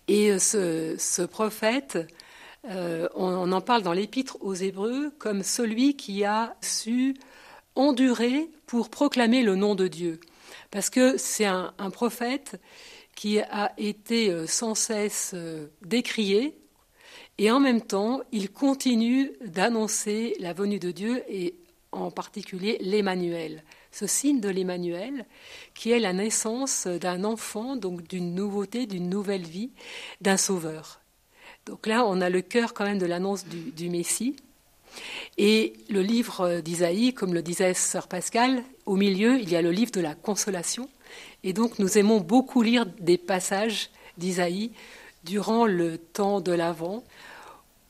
Et 0.09 0.31
euh, 0.31 0.39
ce, 0.39 1.23
prophète, 1.27 1.99
euh, 2.71 3.09
on, 3.15 3.53
en 3.53 3.61
parle 3.61 3.83
dans 3.83 3.93
l'Épître 3.93 4.39
aux 4.41 4.55
Hébreux 4.55 5.11
comme 5.19 5.43
celui 5.43 5.97
qui 5.97 6.25
a 6.25 6.57
su 6.63 7.15
endurer 7.75 8.49
pour 8.67 8.89
proclamer 8.89 9.43
le 9.43 9.55
nom 9.55 9.75
de 9.75 9.87
Dieu. 9.87 10.19
Parce 10.71 10.89
que 10.89 11.19
c'est 11.19 11.47
un, 11.47 11.73
prophète 11.93 12.59
qui 13.15 13.39
a 13.39 13.73
été 13.77 14.31
euh, 14.31 14.47
sans 14.47 14.75
cesse 14.75 15.35
décrié, 15.83 16.57
et 17.37 17.51
en 17.51 17.61
même 17.61 17.83
temps, 17.83 18.21
il 18.33 18.51
continue 18.51 19.33
d'annoncer 19.45 20.37
la 20.39 20.53
venue 20.53 20.79
de 20.79 20.91
Dieu 20.91 21.23
et 21.29 21.57
en 21.95 22.11
particulier 22.11 22.79
l'Emmanuel, 22.81 23.63
ce 23.93 24.07
signe 24.07 24.41
de 24.41 24.49
l'Emmanuel, 24.49 25.25
qui 25.75 25.91
est 25.91 26.01
la 26.01 26.13
naissance 26.13 26.87
d'un 26.87 27.25
enfant, 27.25 27.77
donc 27.77 28.07
d'une 28.09 28.35
nouveauté, 28.35 28.87
d'une 28.87 29.09
nouvelle 29.09 29.45
vie, 29.45 29.71
d'un 30.21 30.37
sauveur. 30.37 31.01
Donc 31.67 31.87
là, 31.87 32.05
on 32.07 32.21
a 32.21 32.29
le 32.29 32.43
cœur 32.43 32.75
quand 32.75 32.85
même 32.85 32.99
de 32.99 33.07
l'annonce 33.07 33.47
du, 33.47 33.89
Messie. 33.89 34.37
Et 35.39 35.73
le 35.89 36.03
livre 36.03 36.61
d'Isaïe, 36.61 37.15
comme 37.15 37.35
le 37.35 37.43
disait 37.43 37.75
Sœur 37.75 38.07
Pascal, 38.07 38.63
au 38.87 38.97
milieu, 38.97 39.39
il 39.41 39.51
y 39.51 39.57
a 39.57 39.63
le 39.63 39.71
livre 39.71 39.91
de 39.91 40.01
la 40.01 40.15
consolation. 40.15 40.89
Et 41.43 41.53
donc, 41.53 41.79
nous 41.79 41.99
aimons 41.99 42.21
beaucoup 42.21 42.63
lire 42.63 42.87
des 43.01 43.19
passages 43.19 43.91
d'Isaïe 44.19 44.73
durant 45.25 45.67
le 45.67 45.99
temps 45.99 46.41
de 46.41 46.53
l'Avent, 46.53 47.03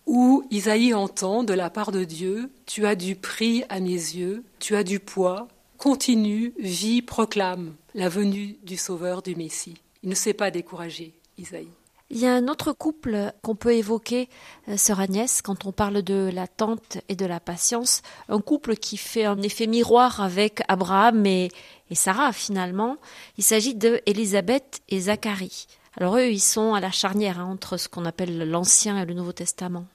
où 0.06 0.44
Isaïe 0.50 0.94
entend 0.94 1.44
de 1.44 1.54
la 1.54 1.70
part 1.70 1.92
de 1.92 2.04
Dieu 2.04 2.50
Tu 2.66 2.86
as 2.86 2.94
du 2.94 3.16
prix 3.16 3.64
à 3.68 3.80
mes 3.80 3.90
yeux, 3.90 4.44
tu 4.58 4.76
as 4.76 4.84
du 4.84 5.00
poids, 5.00 5.48
continue, 5.78 6.54
vis, 6.58 7.02
proclame 7.02 7.74
la 7.94 8.08
venue 8.08 8.56
du 8.62 8.76
Sauveur, 8.76 9.22
du 9.22 9.36
Messie. 9.36 9.74
Il 10.02 10.08
ne 10.08 10.14
s'est 10.14 10.34
pas 10.34 10.50
découragé, 10.50 11.14
Isaïe. 11.38 11.68
Il 12.10 12.18
y 12.18 12.26
a 12.26 12.34
un 12.34 12.48
autre 12.48 12.72
couple 12.72 13.32
qu'on 13.42 13.54
peut 13.54 13.74
évoquer, 13.74 14.28
euh, 14.68 14.76
sœur 14.76 15.00
Agnès, 15.00 15.40
quand 15.40 15.64
on 15.64 15.72
parle 15.72 16.02
de 16.02 16.30
l'attente 16.32 16.98
et 17.08 17.16
de 17.16 17.24
la 17.24 17.40
patience, 17.40 18.02
un 18.28 18.40
couple 18.40 18.76
qui 18.76 18.98
fait 18.98 19.24
un 19.24 19.40
effet 19.40 19.66
miroir 19.66 20.20
avec 20.20 20.62
Abraham 20.68 21.24
et, 21.26 21.50
Sarah 21.92 22.32
finalement. 22.32 22.96
Il 23.38 23.44
s'agit 23.44 23.74
de 23.74 24.00
Élisabeth 24.06 24.80
et 24.88 25.00
Zacharie. 25.02 25.66
Alors 25.96 26.16
eux, 26.16 26.26
ils 26.26 26.40
sont 26.40 26.74
à 26.74 26.80
la 26.80 26.90
charnière 26.90 27.38
hein, 27.38 27.44
entre 27.44 27.76
ce 27.76 27.88
qu'on 27.88 28.04
appelle 28.04 28.50
l'Ancien 28.50 29.00
et 29.00 29.06
le 29.06 29.14
Nouveau 29.14 29.32
Testament 29.32 29.86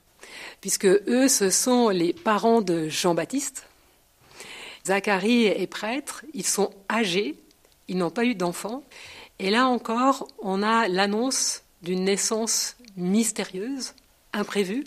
puisque 0.61 0.85
eux, 0.85 1.27
ce 1.27 1.49
sont 1.49 1.89
les 1.89 2.13
parents 2.13 2.61
de 2.61 2.89
Jean-Baptiste. 2.89 3.65
Zacharie 4.85 5.45
est 5.45 5.67
prêtre, 5.67 6.23
ils 6.33 6.45
sont 6.45 6.71
âgés, 6.89 7.35
ils 7.87 7.97
n'ont 7.97 8.09
pas 8.09 8.25
eu 8.25 8.35
d'enfants. 8.35 8.83
Et 9.39 9.49
là 9.49 9.67
encore, 9.67 10.27
on 10.39 10.63
a 10.63 10.87
l'annonce 10.87 11.63
d'une 11.81 12.03
naissance 12.03 12.75
mystérieuse, 12.97 13.93
imprévue. 14.33 14.85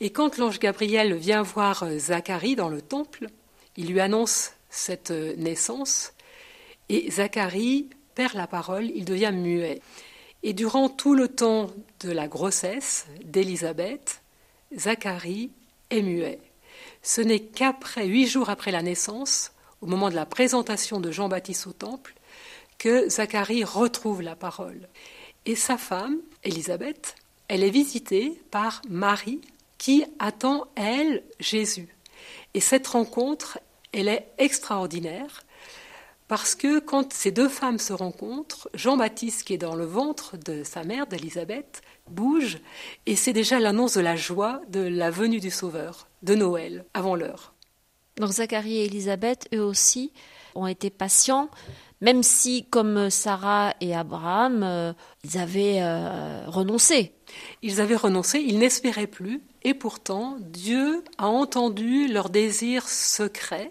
Et 0.00 0.10
quand 0.10 0.38
l'ange 0.38 0.58
Gabriel 0.58 1.14
vient 1.14 1.42
voir 1.42 1.84
Zacharie 1.98 2.56
dans 2.56 2.68
le 2.68 2.82
temple, 2.82 3.28
il 3.76 3.86
lui 3.86 4.00
annonce 4.00 4.52
cette 4.68 5.10
naissance, 5.10 6.12
et 6.88 7.10
Zacharie 7.10 7.88
perd 8.14 8.34
la 8.34 8.46
parole, 8.46 8.90
il 8.94 9.04
devient 9.04 9.32
muet. 9.32 9.80
Et 10.42 10.52
durant 10.52 10.88
tout 10.88 11.14
le 11.14 11.28
temps 11.28 11.70
de 12.00 12.10
la 12.10 12.26
grossesse 12.26 13.06
d'Élisabeth, 13.24 14.21
Zacharie 14.76 15.50
est 15.90 16.02
muet. 16.02 16.40
Ce 17.02 17.20
n'est 17.20 17.40
qu'après, 17.40 18.06
huit 18.06 18.26
jours 18.26 18.50
après 18.50 18.72
la 18.72 18.82
naissance, 18.82 19.52
au 19.80 19.86
moment 19.86 20.10
de 20.10 20.14
la 20.14 20.26
présentation 20.26 21.00
de 21.00 21.10
Jean-Baptiste 21.10 21.66
au 21.66 21.72
temple, 21.72 22.14
que 22.78 23.08
Zacharie 23.08 23.64
retrouve 23.64 24.22
la 24.22 24.36
parole. 24.36 24.88
Et 25.46 25.56
sa 25.56 25.76
femme, 25.76 26.18
Élisabeth, 26.44 27.16
elle 27.48 27.64
est 27.64 27.70
visitée 27.70 28.40
par 28.50 28.82
Marie, 28.88 29.40
qui 29.78 30.04
attend, 30.18 30.66
elle, 30.76 31.24
Jésus. 31.40 31.88
Et 32.54 32.60
cette 32.60 32.86
rencontre, 32.86 33.58
elle 33.92 34.08
est 34.08 34.28
extraordinaire, 34.38 35.42
parce 36.32 36.54
que 36.54 36.78
quand 36.78 37.12
ces 37.12 37.30
deux 37.30 37.50
femmes 37.50 37.78
se 37.78 37.92
rencontrent, 37.92 38.70
Jean-Baptiste, 38.72 39.44
qui 39.44 39.52
est 39.52 39.58
dans 39.58 39.74
le 39.74 39.84
ventre 39.84 40.38
de 40.38 40.64
sa 40.64 40.82
mère, 40.82 41.06
d'Élisabeth, 41.06 41.82
bouge, 42.08 42.56
et 43.04 43.16
c'est 43.16 43.34
déjà 43.34 43.60
l'annonce 43.60 43.98
de 43.98 44.00
la 44.00 44.16
joie 44.16 44.62
de 44.70 44.80
la 44.80 45.10
venue 45.10 45.40
du 45.40 45.50
Sauveur, 45.50 46.08
de 46.22 46.34
Noël, 46.34 46.86
avant 46.94 47.16
l'heure. 47.16 47.52
Donc 48.16 48.30
Zacharie 48.30 48.78
et 48.78 48.86
Élisabeth, 48.86 49.46
eux 49.54 49.62
aussi, 49.62 50.10
ont 50.54 50.66
été 50.66 50.88
patients, 50.88 51.50
même 52.00 52.22
si, 52.22 52.64
comme 52.64 53.10
Sarah 53.10 53.74
et 53.82 53.94
Abraham, 53.94 54.62
euh, 54.62 54.94
ils 55.24 55.36
avaient 55.36 55.82
euh, 55.82 56.44
renoncé. 56.46 57.12
Ils 57.60 57.82
avaient 57.82 57.94
renoncé, 57.94 58.38
ils 58.38 58.58
n'espéraient 58.58 59.06
plus, 59.06 59.42
et 59.64 59.74
pourtant 59.74 60.38
Dieu 60.40 61.04
a 61.18 61.26
entendu 61.26 62.08
leurs 62.08 62.30
désirs 62.30 62.88
secrets 62.88 63.70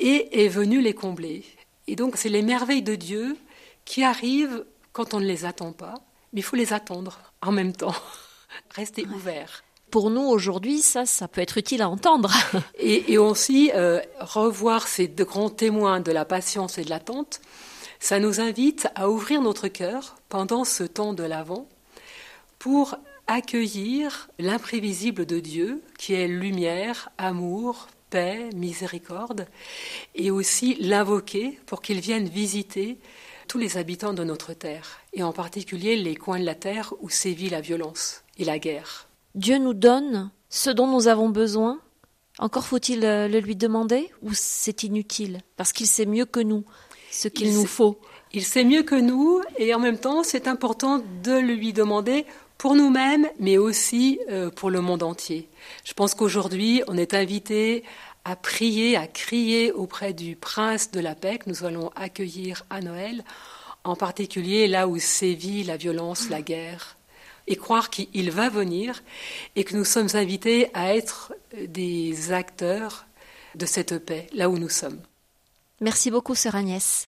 et 0.00 0.44
est 0.44 0.48
venu 0.48 0.80
les 0.80 0.94
combler. 0.94 1.44
Et 1.86 1.94
donc 1.94 2.16
c'est 2.16 2.28
les 2.28 2.42
merveilles 2.42 2.82
de 2.82 2.96
Dieu 2.96 3.36
qui 3.84 4.02
arrivent 4.02 4.64
quand 4.92 5.14
on 5.14 5.20
ne 5.20 5.26
les 5.26 5.44
attend 5.44 5.72
pas, 5.72 5.94
mais 6.32 6.40
il 6.40 6.42
faut 6.42 6.56
les 6.56 6.72
attendre 6.72 7.20
en 7.42 7.52
même 7.52 7.72
temps. 7.72 7.94
Rester 8.74 9.06
ouvert. 9.06 9.62
Pour 9.90 10.10
nous 10.10 10.22
aujourd'hui, 10.22 10.80
ça, 10.80 11.04
ça 11.04 11.28
peut 11.28 11.40
être 11.40 11.58
utile 11.58 11.82
à 11.82 11.88
entendre. 11.88 12.32
et, 12.78 13.18
aussi 13.18 13.70
euh, 13.74 14.00
revoir 14.20 14.88
ces 14.88 15.08
deux 15.08 15.24
grands 15.24 15.50
témoins 15.50 16.00
de 16.00 16.12
la 16.12 16.24
patience 16.24 16.78
et 16.78 16.84
de 16.84 16.90
l'attente, 16.90 17.40
ça 17.98 18.18
nous 18.18 18.40
invite 18.40 18.88
à 18.94 19.10
ouvrir 19.10 19.42
notre 19.42 19.68
cœur 19.68 20.16
pendant 20.28 20.64
ce 20.64 20.84
temps 20.84 21.12
de 21.12 21.24
l'Avent 21.24 21.68
pour 22.58 22.96
accueillir 23.26 24.28
l'imprévisible 24.38 25.26
de 25.26 25.40
Dieu, 25.40 25.82
qui 25.98 26.14
est 26.14 26.28
lumière, 26.28 27.10
amour, 27.18 27.88
paix, 28.10 28.50
miséricorde, 28.54 29.46
et 30.14 30.30
aussi 30.30 30.76
l'invoquer 30.80 31.58
pour 31.66 31.80
qu'il 31.80 32.00
vienne 32.00 32.28
visiter 32.28 32.98
tous 33.48 33.58
les 33.58 33.78
habitants 33.78 34.12
de 34.12 34.24
notre 34.24 34.52
terre, 34.52 35.00
et 35.12 35.22
en 35.22 35.32
particulier 35.32 35.96
les 35.96 36.14
coins 36.14 36.38
de 36.38 36.44
la 36.44 36.54
terre 36.54 36.94
où 37.00 37.08
sévit 37.08 37.48
la 37.48 37.60
violence 37.60 38.22
et 38.38 38.44
la 38.44 38.58
guerre. 38.58 39.08
Dieu 39.34 39.58
nous 39.58 39.74
donne 39.74 40.30
ce 40.48 40.70
dont 40.70 40.86
nous 40.86 41.08
avons 41.08 41.28
besoin. 41.28 41.80
Encore 42.38 42.64
faut-il 42.64 43.04
euh, 43.04 43.28
le 43.28 43.40
lui 43.40 43.56
demander 43.56 44.10
ou 44.22 44.30
c'est 44.34 44.82
inutile? 44.82 45.40
Parce 45.56 45.72
qu'il 45.72 45.86
sait 45.86 46.06
mieux 46.06 46.26
que 46.26 46.40
nous 46.40 46.64
ce 47.10 47.28
qu'il 47.28 47.52
nous 47.52 47.66
faut. 47.66 47.98
Il 48.32 48.44
sait 48.44 48.64
mieux 48.64 48.82
que 48.82 48.94
nous 48.94 49.40
et 49.58 49.74
en 49.74 49.80
même 49.80 49.98
temps 49.98 50.22
c'est 50.22 50.46
important 50.46 51.02
de 51.22 51.36
lui 51.38 51.72
demander 51.72 52.24
pour 52.60 52.74
nous-mêmes 52.74 53.26
mais 53.38 53.56
aussi 53.56 54.20
euh, 54.28 54.50
pour 54.50 54.68
le 54.68 54.82
monde 54.82 55.02
entier. 55.02 55.48
Je 55.82 55.94
pense 55.94 56.12
qu'aujourd'hui 56.12 56.82
on 56.88 56.98
est 56.98 57.14
invité 57.14 57.84
à 58.26 58.36
prier, 58.36 58.98
à 58.98 59.06
crier 59.06 59.72
auprès 59.72 60.12
du 60.12 60.36
prince 60.36 60.90
de 60.90 61.00
la 61.00 61.14
paix 61.14 61.38
que 61.38 61.48
nous 61.48 61.64
allons 61.64 61.88
accueillir 61.96 62.66
à 62.68 62.82
Noël, 62.82 63.24
en 63.82 63.96
particulier 63.96 64.68
là 64.68 64.88
où 64.88 64.98
sévit 64.98 65.64
la 65.64 65.78
violence, 65.78 66.28
la 66.28 66.42
guerre, 66.42 66.98
et 67.46 67.56
croire 67.56 67.88
qu'il 67.88 68.30
va 68.30 68.50
venir 68.50 69.02
et 69.56 69.64
que 69.64 69.74
nous 69.74 69.86
sommes 69.86 70.10
invités 70.12 70.68
à 70.74 70.94
être 70.94 71.32
des 71.56 72.30
acteurs 72.30 73.06
de 73.54 73.64
cette 73.64 74.04
paix, 74.04 74.26
là 74.34 74.50
où 74.50 74.58
nous 74.58 74.68
sommes. 74.68 75.00
Merci 75.80 76.10
beaucoup, 76.10 76.34
sœur 76.34 76.56
Agnès. 76.56 77.06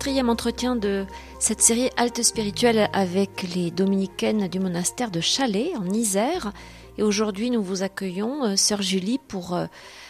Quatrième 0.00 0.30
entretien 0.30 0.76
de 0.76 1.04
cette 1.38 1.60
série 1.60 1.90
Halte 1.98 2.22
spirituelle 2.22 2.88
avec 2.94 3.42
les 3.54 3.70
dominicaines 3.70 4.48
du 4.48 4.58
monastère 4.58 5.10
de 5.10 5.20
Chalais 5.20 5.72
en 5.76 5.90
Isère. 5.90 6.54
Et 6.96 7.02
aujourd'hui, 7.02 7.50
nous 7.50 7.62
vous 7.62 7.82
accueillons, 7.82 8.44
euh, 8.46 8.56
sœur 8.56 8.80
Julie, 8.80 9.18
pour 9.18 9.54
euh, 9.54 9.66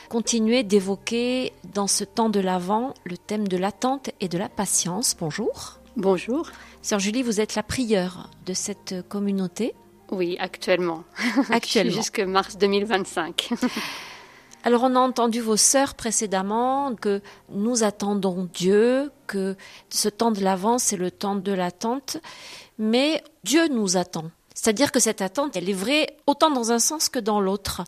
continuer 0.09 0.63
d'évoquer 0.63 1.53
dans 1.75 1.89
ce 1.89 2.05
temps 2.05 2.29
de 2.29 2.39
l'Avent 2.39 2.95
le 3.05 3.19
thème 3.19 3.49
de 3.49 3.57
l'attente 3.57 4.11
et 4.21 4.29
de 4.29 4.39
la 4.39 4.49
patience. 4.49 5.17
Bonjour. 5.19 5.81
Bonjour. 5.97 6.49
Sœur 6.83 7.01
Julie, 7.01 7.25
vous 7.25 7.41
êtes 7.41 7.57
la 7.57 7.65
prieure 7.65 8.31
de 8.47 8.55
cette 8.55 8.95
communauté. 9.09 9.75
Oui, 10.13 10.37
actuellement. 10.39 11.03
Actuellement. 11.51 11.91
Jusque 11.97 12.21
mars 12.21 12.59
2025. 12.59 13.51
Alors 14.63 14.83
on 14.83 14.95
a 14.95 14.99
entendu 14.99 15.41
vos 15.41 15.57
sœurs 15.57 15.95
précédemment 15.95 16.95
que 16.95 17.23
nous 17.51 17.83
attendons 17.83 18.47
Dieu, 18.53 19.11
que 19.31 19.57
ce 19.91 20.09
temps 20.09 20.33
de 20.33 20.43
l'avance 20.43 20.85
c'est 20.85 20.97
le 20.97 21.11
temps 21.11 21.37
de 21.37 21.53
l'attente, 21.53 22.17
mais 22.79 23.23
Dieu 23.45 23.69
nous 23.69 23.97
attend. 23.97 24.31
C'est-à-dire 24.55 24.91
que 24.93 25.01
cette 25.01 25.23
attente, 25.23 25.57
elle 25.57 25.71
est 25.71 25.81
vraie 25.85 26.17
autant 26.27 26.51
dans 26.51 26.73
un 26.73 26.81
sens 26.81 27.09
que 27.09 27.19
dans 27.19 27.41
l'autre. 27.41 27.83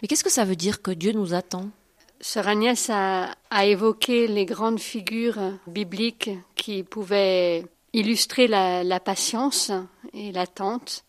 Mais 0.00 0.08
qu'est-ce 0.08 0.24
que 0.24 0.30
ça 0.30 0.44
veut 0.44 0.56
dire 0.56 0.82
que 0.82 0.90
Dieu 0.90 1.12
nous 1.12 1.34
attend? 1.34 1.70
Sœur 2.20 2.46
Agnès 2.46 2.90
a, 2.90 3.34
a, 3.50 3.66
évoqué 3.66 4.28
les 4.28 4.44
grandes 4.44 4.78
figures 4.78 5.40
bibliques 5.66 6.30
qui 6.54 6.84
pouvaient 6.84 7.64
illustrer 7.92 8.46
la, 8.46 8.84
la 8.84 9.00
patience 9.00 9.72
et 10.12 10.30
l'attente. 10.30 11.04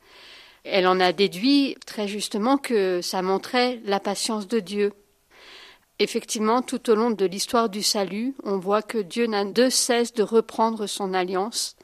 Elle 0.63 0.87
en 0.87 0.99
a 0.99 1.11
déduit 1.11 1.75
très 1.85 2.07
justement 2.07 2.57
que 2.57 3.01
ça 3.01 3.21
montrait 3.21 3.81
la 3.85 3.99
patience 3.99 4.47
de 4.47 4.59
Dieu. 4.59 4.93
Effectivement, 5.99 6.61
tout 6.61 6.89
au 6.89 6.95
long 6.95 7.11
de 7.11 7.25
l'histoire 7.25 7.69
du 7.69 7.83
salut, 7.83 8.33
on 8.43 8.57
voit 8.57 8.81
que 8.81 8.97
Dieu 8.97 9.27
n'a 9.27 9.45
de 9.45 9.69
cesse 9.69 10.13
de 10.13 10.23
reprendre 10.23 10.87
son 10.87 11.13
alliance. 11.13 11.75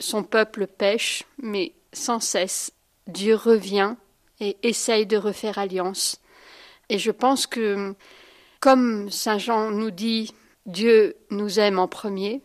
Son 0.00 0.24
peuple 0.24 0.66
pêche, 0.66 1.24
mais 1.38 1.72
sans 1.92 2.20
cesse, 2.20 2.72
Dieu 3.06 3.36
revient 3.36 3.94
et 4.40 4.56
essaye 4.62 5.06
de 5.06 5.16
refaire 5.16 5.58
alliance. 5.58 6.20
Et 6.88 6.98
je 6.98 7.12
pense 7.12 7.46
que, 7.46 7.94
comme 8.60 9.10
Saint 9.10 9.38
Jean 9.38 9.70
nous 9.70 9.92
dit, 9.92 10.34
Dieu 10.66 11.16
nous 11.30 11.60
aime 11.60 11.78
en 11.78 11.86
premier, 11.88 12.42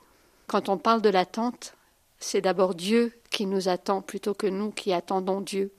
quand 0.47 0.69
on 0.69 0.77
parle 0.77 1.01
de 1.01 1.09
l'attente, 1.09 1.73
c'est 2.19 2.41
d'abord 2.41 2.75
Dieu 2.75 3.13
qui 3.31 3.45
nous 3.45 3.69
attend 3.69 4.01
plutôt 4.01 4.33
que 4.33 4.47
nous 4.47 4.71
qui 4.71 4.93
attendons 4.93 5.41
Dieu. 5.41 5.71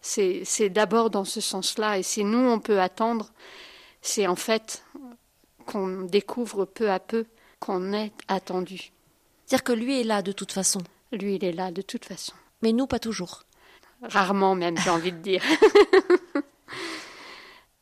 C'est 0.00 0.68
d'abord 0.70 1.10
dans 1.10 1.24
ce 1.24 1.40
sens-là. 1.40 1.98
Et 1.98 2.02
si 2.02 2.24
nous, 2.24 2.38
on 2.38 2.60
peut 2.60 2.80
attendre, 2.80 3.30
c'est 4.08 4.26
en 4.26 4.36
fait 4.36 4.82
qu'on 5.66 6.02
découvre 6.02 6.64
peu 6.64 6.90
à 6.90 6.98
peu 6.98 7.26
qu'on 7.60 7.92
est 7.92 8.12
attendu. 8.26 8.90
C'est-à-dire 9.44 9.64
que 9.64 9.72
lui 9.72 10.00
est 10.00 10.04
là 10.04 10.22
de 10.22 10.32
toute 10.32 10.52
façon. 10.52 10.80
Lui, 11.12 11.36
il 11.36 11.44
est 11.44 11.52
là 11.52 11.70
de 11.70 11.82
toute 11.82 12.04
façon. 12.04 12.32
Mais 12.62 12.72
nous, 12.72 12.86
pas 12.86 12.98
toujours. 12.98 13.44
Rarement 14.02 14.54
même, 14.54 14.76
j'ai 14.78 14.90
envie 14.90 15.12
de 15.12 15.18
dire. 15.18 15.42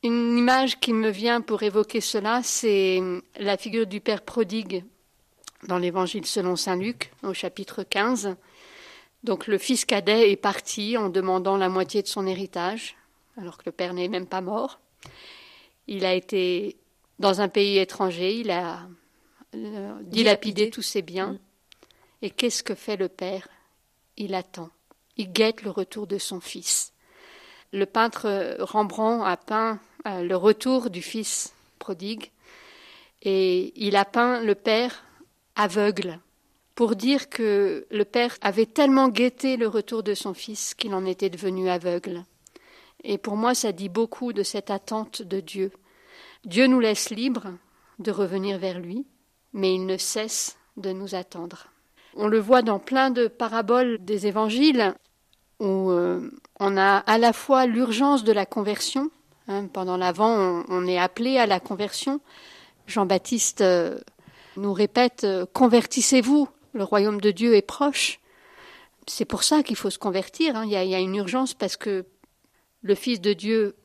Une 0.03 0.37
image 0.37 0.79
qui 0.79 0.93
me 0.93 1.09
vient 1.09 1.41
pour 1.41 1.63
évoquer 1.63 2.01
cela, 2.01 2.41
c'est 2.43 3.01
la 3.37 3.57
figure 3.57 3.87
du 3.87 4.01
Père 4.01 4.21
prodigue 4.21 4.83
dans 5.67 5.77
l'Évangile 5.77 6.25
selon 6.25 6.55
Saint 6.55 6.75
Luc, 6.75 7.11
au 7.23 7.33
chapitre 7.33 7.83
15. 7.83 8.35
Donc 9.23 9.47
le 9.47 9.57
fils 9.57 9.85
cadet 9.85 10.31
est 10.31 10.37
parti 10.37 10.97
en 10.97 11.09
demandant 11.09 11.57
la 11.57 11.69
moitié 11.69 12.01
de 12.01 12.07
son 12.07 12.27
héritage, 12.27 12.95
alors 13.37 13.57
que 13.57 13.63
le 13.65 13.71
père 13.71 13.93
n'est 13.93 14.07
même 14.07 14.27
pas 14.27 14.41
mort. 14.41 14.79
Il 15.87 16.05
a 16.05 16.13
été 16.13 16.77
dans 17.19 17.41
un 17.41 17.47
pays 17.47 17.77
étranger, 17.77 18.35
il 18.39 18.51
a 18.51 18.87
euh, 19.55 19.97
dilapidé 20.03 20.69
tous 20.69 20.81
ses 20.81 21.01
biens. 21.01 21.33
Mm. 21.33 21.39
Et 22.23 22.29
qu'est-ce 22.29 22.63
que 22.63 22.75
fait 22.75 22.97
le 22.97 23.09
père? 23.09 23.47
Il 24.17 24.33
attend. 24.33 24.69
Il 25.17 25.31
guette 25.31 25.61
le 25.61 25.69
retour 25.69 26.07
de 26.07 26.17
son 26.17 26.39
fils. 26.39 26.93
Le 27.71 27.85
peintre 27.85 28.57
Rembrandt 28.59 29.25
a 29.25 29.37
peint 29.37 29.79
euh, 30.07 30.23
le 30.23 30.35
retour 30.35 30.89
du 30.89 31.01
fils 31.01 31.53
prodigue 31.79 32.31
et 33.21 33.73
il 33.75 33.95
a 33.95 34.05
peint 34.05 34.41
le 34.41 34.55
père 34.55 35.03
aveugle 35.55 36.19
pour 36.75 36.95
dire 36.95 37.29
que 37.29 37.87
le 37.89 38.05
père 38.05 38.37
avait 38.41 38.67
tellement 38.67 39.09
guetté 39.09 39.57
le 39.57 39.67
retour 39.67 40.03
de 40.03 40.13
son 40.13 40.33
fils 40.33 40.75
qu'il 40.75 40.93
en 40.93 41.05
était 41.05 41.29
devenu 41.29 41.69
aveugle. 41.69 42.23
Et 43.03 43.17
pour 43.17 43.35
moi, 43.35 43.53
ça 43.53 43.71
dit 43.71 43.89
beaucoup 43.89 44.33
de 44.33 44.43
cette 44.43 44.69
attente 44.69 45.21
de 45.21 45.39
Dieu. 45.39 45.71
Dieu 46.45 46.67
nous 46.67 46.79
laisse 46.79 47.09
libres 47.09 47.53
de 47.99 48.11
revenir 48.11 48.57
vers 48.57 48.79
lui, 48.79 49.05
mais 49.53 49.73
il 49.75 49.85
ne 49.85 49.97
cesse 49.97 50.57
de 50.77 50.91
nous 50.91 51.15
attendre. 51.15 51.67
On 52.15 52.27
le 52.27 52.39
voit 52.39 52.61
dans 52.61 52.79
plein 52.79 53.09
de 53.09 53.27
paraboles 53.27 53.97
des 54.03 54.27
évangiles 54.27 54.95
où 55.59 55.91
euh, 55.91 56.31
on 56.59 56.77
a 56.77 56.97
à 56.97 57.17
la 57.17 57.33
fois 57.33 57.65
l'urgence 57.65 58.23
de 58.23 58.31
la 58.31 58.45
conversion. 58.45 59.09
Hein, 59.47 59.67
pendant 59.67 59.97
l'Avent, 59.97 60.63
on, 60.67 60.87
est 60.87 60.97
appelé 60.97 61.37
à 61.37 61.45
la 61.45 61.59
conversion. 61.59 62.19
Jean-Baptiste 62.85 63.61
euh, 63.61 63.97
nous 64.57 64.73
répète 64.73 65.23
euh, 65.23 65.45
Convertissez-vous, 65.53 66.49
le 66.73 66.83
royaume 66.83 67.21
de 67.21 67.31
Dieu 67.31 67.55
est 67.55 67.61
proche. 67.61 68.19
C'est 69.07 69.25
pour 69.25 69.43
ça 69.43 69.63
qu'il 69.63 69.77
faut 69.77 69.89
se 69.89 69.99
convertir. 69.99 70.55
Hein. 70.55 70.65
Il 70.65 70.71
y 70.71 70.95
a 70.95 70.99
une 70.99 71.15
urgence 71.15 71.53
parce 71.53 71.77
que 71.77 72.05
le 72.87 72.95
Fils 72.95 73.19
de 73.19 73.33
Dieu 73.33 73.75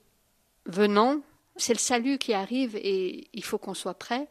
venant, 0.64 1.22
c'est 1.56 1.72
le 1.72 1.78
salut 1.80 2.18
qui 2.18 2.34
arrive 2.34 2.76
et 2.76 3.28
il 3.32 3.42
faut 3.42 3.58
qu'on 3.58 3.74
soit 3.74 3.98
prêt. 3.98 4.28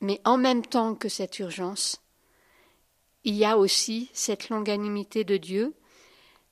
Mais 0.00 0.20
en 0.24 0.36
même 0.36 0.66
temps 0.66 0.96
que 0.96 1.08
cette 1.08 1.38
urgence, 1.38 2.02
il 3.22 3.36
y 3.36 3.44
a 3.44 3.56
aussi 3.56 4.10
cette 4.12 4.48
longanimité 4.48 5.22
de 5.22 5.36
Dieu. 5.36 5.74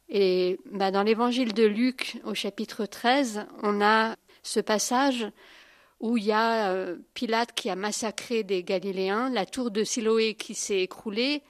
Et 0.08 0.60
bah, 0.70 0.92
dans 0.92 1.02
l'évangile 1.02 1.54
de 1.54 1.64
Luc, 1.64 2.20
au 2.24 2.34
chapitre 2.34 2.86
13, 2.86 3.46
on 3.64 3.80
a 3.80 4.14
ce 4.44 4.60
passage 4.60 5.26
où 5.98 6.16
il 6.16 6.24
y 6.24 6.32
a 6.32 6.70
euh, 6.70 6.98
Pilate 7.14 7.52
qui 7.52 7.68
a 7.68 7.74
massacré 7.74 8.44
des 8.44 8.62
Galiléens, 8.62 9.28
la 9.30 9.44
tour 9.44 9.72
de 9.72 9.82
Siloé 9.82 10.34
qui 10.34 10.54
s'est 10.54 10.82
écroulée, 10.82 11.42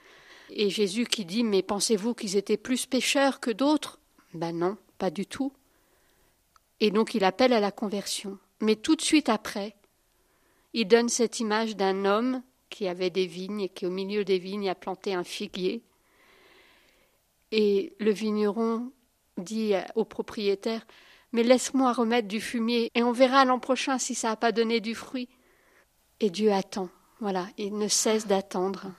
et 0.48 0.70
Jésus 0.70 1.04
qui 1.04 1.26
dit 1.26 1.44
Mais 1.44 1.62
pensez-vous 1.62 2.14
qu'ils 2.14 2.36
étaient 2.36 2.56
plus 2.56 2.86
pécheurs 2.86 3.40
que 3.40 3.50
d'autres? 3.50 3.98
Ben 4.32 4.56
non, 4.56 4.78
pas 4.96 5.10
du 5.10 5.26
tout. 5.26 5.52
Et 6.80 6.90
donc 6.90 7.14
il 7.14 7.24
appelle 7.24 7.52
à 7.52 7.60
la 7.60 7.72
conversion. 7.72 8.38
Mais 8.60 8.76
tout 8.76 8.96
de 8.96 9.02
suite 9.02 9.28
après, 9.28 9.76
il 10.72 10.88
donne 10.88 11.08
cette 11.08 11.40
image 11.40 11.76
d'un 11.76 12.04
homme 12.04 12.42
qui 12.70 12.88
avait 12.88 13.10
des 13.10 13.26
vignes 13.26 13.62
et 13.62 13.68
qui 13.68 13.86
au 13.86 13.90
milieu 13.90 14.24
des 14.24 14.38
vignes 14.38 14.68
a 14.68 14.74
planté 14.74 15.14
un 15.14 15.24
figuier 15.24 15.82
et 17.52 17.94
le 17.98 18.10
vigneron 18.10 18.92
dit 19.38 19.74
au 19.94 20.04
propriétaire 20.04 20.86
Mais 21.32 21.42
laisse-moi 21.42 21.92
remettre 21.92 22.28
du 22.28 22.40
fumier 22.40 22.90
et 22.94 23.02
on 23.02 23.12
verra 23.12 23.44
l'an 23.44 23.58
prochain 23.58 23.98
si 23.98 24.14
ça 24.14 24.28
n'a 24.28 24.36
pas 24.36 24.52
donné 24.52 24.80
du 24.80 24.94
fruit. 24.94 25.28
Et 26.20 26.30
Dieu 26.30 26.52
attend. 26.52 26.88
Voilà, 27.20 27.46
il 27.58 27.76
ne 27.76 27.88
cesse 27.88 28.26
d'attendre. 28.26 28.92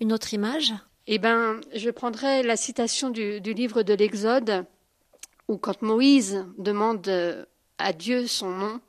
Une 0.00 0.12
autre 0.12 0.34
image? 0.34 0.74
Eh 1.06 1.18
bien, 1.18 1.60
je 1.74 1.90
prendrai 1.90 2.42
la 2.42 2.56
citation 2.56 3.10
du, 3.10 3.40
du 3.40 3.52
livre 3.52 3.82
de 3.82 3.94
l'Exode, 3.94 4.64
où 5.48 5.58
quand 5.58 5.82
Moïse 5.82 6.46
demande 6.58 7.46
à 7.78 7.92
Dieu 7.92 8.26
son 8.26 8.50
nom, 8.50 8.80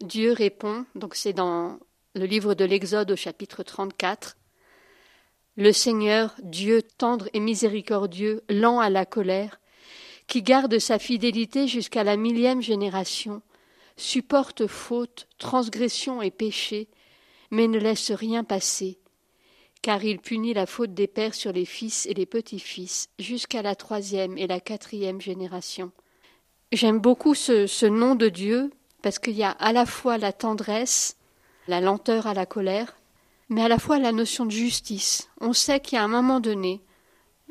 Dieu 0.00 0.32
répond, 0.32 0.86
donc 0.94 1.14
c'est 1.14 1.32
dans 1.32 1.78
le 2.14 2.24
livre 2.24 2.54
de 2.54 2.64
l'Exode 2.64 3.10
au 3.10 3.16
chapitre 3.16 3.62
34, 3.62 4.36
le 5.56 5.72
Seigneur, 5.72 6.34
Dieu 6.42 6.82
tendre 6.82 7.28
et 7.34 7.40
miséricordieux, 7.40 8.42
lent 8.48 8.80
à 8.80 8.88
la 8.88 9.04
colère, 9.04 9.60
qui 10.26 10.42
garde 10.42 10.78
sa 10.78 10.98
fidélité 10.98 11.66
jusqu'à 11.66 12.04
la 12.04 12.16
millième 12.16 12.62
génération, 12.62 13.42
supporte 13.96 14.66
faute, 14.66 15.26
transgression 15.38 16.22
et 16.22 16.30
péché, 16.30 16.88
mais 17.50 17.66
ne 17.66 17.78
laisse 17.78 18.12
rien 18.12 18.44
passer, 18.44 18.99
car 19.82 20.04
il 20.04 20.18
punit 20.18 20.54
la 20.54 20.66
faute 20.66 20.94
des 20.94 21.06
pères 21.06 21.34
sur 21.34 21.52
les 21.52 21.64
fils 21.64 22.06
et 22.06 22.14
les 22.14 22.26
petits-fils, 22.26 23.08
jusqu'à 23.18 23.62
la 23.62 23.74
troisième 23.74 24.36
et 24.36 24.46
la 24.46 24.60
quatrième 24.60 25.20
génération. 25.20 25.90
J'aime 26.72 26.98
beaucoup 26.98 27.34
ce, 27.34 27.86
nom 27.86 28.14
de 28.14 28.28
Dieu, 28.28 28.70
parce 29.02 29.18
qu'il 29.18 29.34
y 29.34 29.42
a 29.42 29.50
à 29.50 29.72
la 29.72 29.86
fois 29.86 30.18
la 30.18 30.32
tendresse, 30.32 31.16
la 31.66 31.80
lenteur 31.80 32.26
à 32.26 32.34
la 32.34 32.46
colère, 32.46 32.96
mais 33.48 33.62
à 33.62 33.68
la 33.68 33.78
fois 33.78 33.98
la 33.98 34.12
notion 34.12 34.46
de 34.46 34.50
justice. 34.50 35.28
On 35.40 35.52
sait 35.52 35.80
qu'à 35.80 36.02
un 36.02 36.08
moment 36.08 36.40
donné, 36.40 36.80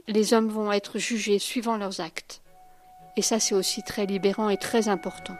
les 0.07 0.33
hommes 0.33 0.47
vont 0.47 0.71
être 0.71 0.99
jugés 0.99 1.39
suivant 1.39 1.77
leurs 1.77 1.99
actes. 1.99 2.41
Et 3.17 3.21
ça, 3.21 3.39
c'est 3.39 3.55
aussi 3.55 3.83
très 3.83 4.05
libérant 4.05 4.49
et 4.49 4.57
très 4.57 4.87
important. 4.87 5.35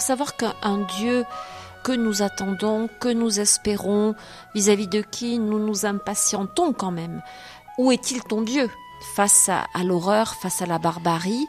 Savoir 0.00 0.36
qu'un 0.36 0.78
Dieu 0.98 1.24
que 1.84 1.92
nous 1.92 2.22
attendons, 2.22 2.88
que 3.00 3.08
nous 3.08 3.40
espérons, 3.40 4.14
vis-à-vis 4.54 4.88
de 4.88 5.00
qui 5.02 5.38
nous 5.38 5.58
nous 5.58 5.86
impatientons 5.86 6.72
quand 6.72 6.90
même, 6.90 7.22
où 7.78 7.92
est-il 7.92 8.22
ton 8.22 8.42
Dieu? 8.42 8.70
Face 9.14 9.48
à, 9.48 9.66
à 9.74 9.84
l'horreur, 9.84 10.34
face 10.34 10.60
à 10.60 10.66
la 10.66 10.78
barbarie, 10.78 11.46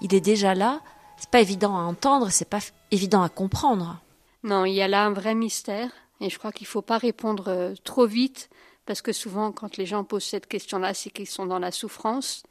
il 0.00 0.14
est 0.14 0.20
déjà 0.20 0.54
là. 0.54 0.80
C'est 1.16 1.30
pas 1.30 1.40
évident 1.40 1.76
à 1.76 1.82
entendre, 1.82 2.30
c'est 2.30 2.48
pas 2.48 2.60
évident 2.90 3.22
à 3.22 3.28
comprendre. 3.28 4.00
Non, 4.42 4.64
il 4.64 4.74
y 4.74 4.82
a 4.82 4.88
là 4.88 5.04
un 5.04 5.12
vrai 5.12 5.34
mystère, 5.34 5.90
et 6.20 6.30
je 6.30 6.38
crois 6.38 6.52
qu'il 6.52 6.66
ne 6.66 6.70
faut 6.70 6.82
pas 6.82 6.98
répondre 6.98 7.44
euh, 7.48 7.74
trop 7.84 8.06
vite, 8.06 8.50
parce 8.86 9.02
que 9.02 9.12
souvent, 9.12 9.52
quand 9.52 9.76
les 9.76 9.86
gens 9.86 10.04
posent 10.04 10.24
cette 10.24 10.46
question-là, 10.46 10.94
c'est 10.94 11.10
qu'ils 11.10 11.28
sont 11.28 11.46
dans 11.46 11.58
la 11.58 11.72
souffrance, 11.72 12.42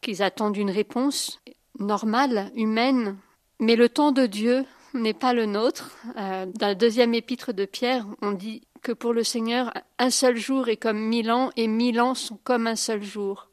qu'ils 0.00 0.22
attendent 0.22 0.56
une 0.56 0.70
réponse 0.70 1.40
normale, 1.78 2.50
humaine. 2.54 3.16
Mais 3.60 3.76
le 3.76 3.88
temps 3.88 4.12
de 4.12 4.26
Dieu 4.26 4.64
n'est 4.94 5.14
pas 5.14 5.32
le 5.32 5.46
nôtre. 5.46 5.96
Euh, 6.16 6.46
dans 6.46 6.68
le 6.68 6.74
deuxième 6.74 7.14
épître 7.14 7.52
de 7.52 7.64
Pierre, 7.64 8.06
on 8.20 8.32
dit 8.32 8.62
que 8.82 8.92
pour 8.92 9.12
le 9.12 9.24
Seigneur, 9.24 9.72
un 9.98 10.10
seul 10.10 10.36
jour 10.36 10.68
est 10.68 10.76
comme 10.76 10.98
mille 10.98 11.30
ans, 11.30 11.50
et 11.56 11.66
mille 11.66 12.00
ans 12.00 12.14
sont 12.14 12.38
comme 12.44 12.66
un 12.66 12.76
seul 12.76 13.02
jour. 13.02 13.48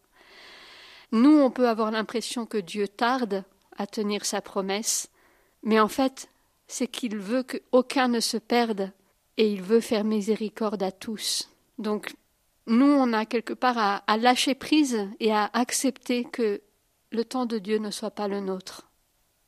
Nous, 1.12 1.38
on 1.40 1.52
peut 1.52 1.68
avoir 1.68 1.92
l'impression 1.92 2.46
que 2.46 2.58
Dieu 2.58 2.88
tarde 2.88 3.44
à 3.78 3.88
tenir 3.88 4.26
sa 4.26 4.42
promesse, 4.42 5.10
mais 5.64 5.80
en 5.80 5.88
fait, 5.88 6.30
c'est 6.68 6.88
qu'il 6.88 7.18
veut 7.18 7.44
qu'aucun 7.44 8.08
ne 8.08 8.20
se 8.20 8.38
perde, 8.38 8.92
et 9.38 9.52
il 9.52 9.62
veut 9.62 9.80
faire 9.80 10.04
miséricorde 10.04 10.84
à 10.84 10.92
tous. 10.92 11.50
Donc, 11.78 12.14
nous, 12.68 12.86
on 12.86 13.14
a 13.14 13.26
quelque 13.26 13.54
part 13.54 13.78
à, 13.78 14.04
à 14.08 14.18
lâcher 14.18 14.54
prise 14.54 15.08
et 15.20 15.32
à 15.32 15.50
accepter 15.54 16.26
que 16.26 16.62
le 17.12 17.26
temps 17.26 17.46
de 17.46 17.58
Dieu 17.58 17.78
ne 17.78 17.90
soit 17.90 18.12
pas 18.12 18.28
le 18.28 18.42
nôtre. 18.42 18.89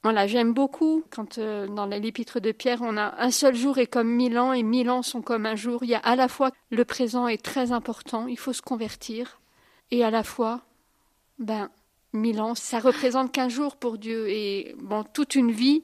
Voilà, 0.04 0.26
j'aime 0.26 0.54
beaucoup 0.54 1.04
quand 1.12 1.38
euh, 1.38 1.68
dans 1.68 1.86
l'épître 1.86 2.40
de 2.40 2.52
Pierre, 2.52 2.80
on 2.82 2.98
a 2.98 3.14
un 3.20 3.30
seul 3.30 3.56
jour 3.56 3.78
est 3.78 3.86
comme 3.86 4.10
mille 4.10 4.40
ans 4.40 4.52
et 4.52 4.64
mille 4.64 4.90
ans 4.90 5.04
sont 5.04 5.22
comme 5.22 5.46
un 5.46 5.56
jour. 5.56 5.84
Il 5.84 5.90
y 5.90 5.96
a 5.96 6.00
à 6.00 6.16
la 6.16 6.28
fois 6.28 6.50
le 6.72 6.84
présent 6.86 7.28
est 7.28 7.44
très 7.44 7.72
important, 7.72 8.26
il 8.26 8.38
faut 8.38 8.54
se 8.54 8.64
convertir, 8.64 9.40
et 9.92 10.04
à 10.04 10.10
la 10.10 10.24
fois, 10.24 10.62
ben, 11.38 11.70
mille 12.14 12.42
ans, 12.42 12.56
ça 12.56 12.80
représente 12.80 13.32
qu'un 13.32 13.50
jour 13.50 13.76
pour 13.76 14.00
Dieu 14.00 14.28
et 14.30 14.76
bon, 14.80 15.04
toute 15.04 15.36
une 15.36 15.52
vie. 15.52 15.84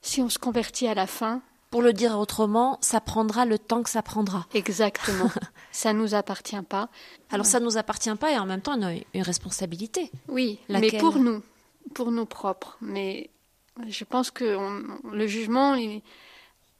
Si 0.00 0.20
on 0.20 0.28
se 0.28 0.38
convertit 0.38 0.86
à 0.88 0.94
la 0.94 1.06
fin, 1.06 1.42
Pour 1.70 1.82
le 1.82 1.92
dire 1.92 2.18
autrement, 2.18 2.78
ça 2.80 3.00
prendra 3.00 3.44
le 3.44 3.58
temps 3.58 3.82
que 3.82 3.90
ça 3.90 4.02
prendra. 4.02 4.46
exactement, 4.54 5.30
ça 5.70 5.92
nous 5.92 6.14
appartient 6.14 6.62
pas. 6.62 6.88
Alors 7.30 7.46
ça 7.46 7.60
ne 7.60 7.66
nous 7.66 7.76
appartient 7.76 8.14
pas 8.14 8.32
et 8.32 8.38
en 8.38 8.46
même 8.46 8.62
temps 8.62 8.78
on 8.78 8.86
a 8.86 8.92
une 8.94 9.22
responsabilité. 9.22 10.10
Oui, 10.28 10.58
Laquelle 10.68 10.92
mais 10.92 10.98
pour 10.98 11.18
nous, 11.18 11.42
pour 11.94 12.10
nous 12.10 12.26
propres. 12.26 12.76
Mais 12.80 13.30
je 13.86 14.04
pense 14.04 14.30
que 14.30 14.56
le 15.10 15.26
jugement, 15.26 15.74
il, 15.74 16.02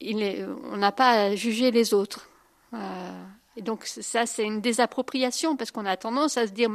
est, 0.01 0.45
on 0.65 0.77
n'a 0.77 0.93
pas 0.93 1.11
à 1.11 1.35
juger 1.35 1.71
les 1.71 1.95
autres. 1.95 2.29
Euh, 2.75 3.25
et 3.57 3.63
donc 3.63 3.85
ça, 3.87 4.27
c'est 4.27 4.45
une 4.45 4.61
désappropriation 4.61 5.57
parce 5.57 5.71
qu'on 5.71 5.87
a 5.87 5.97
tendance 5.97 6.37
à 6.37 6.47
se 6.47 6.53
dire, 6.53 6.71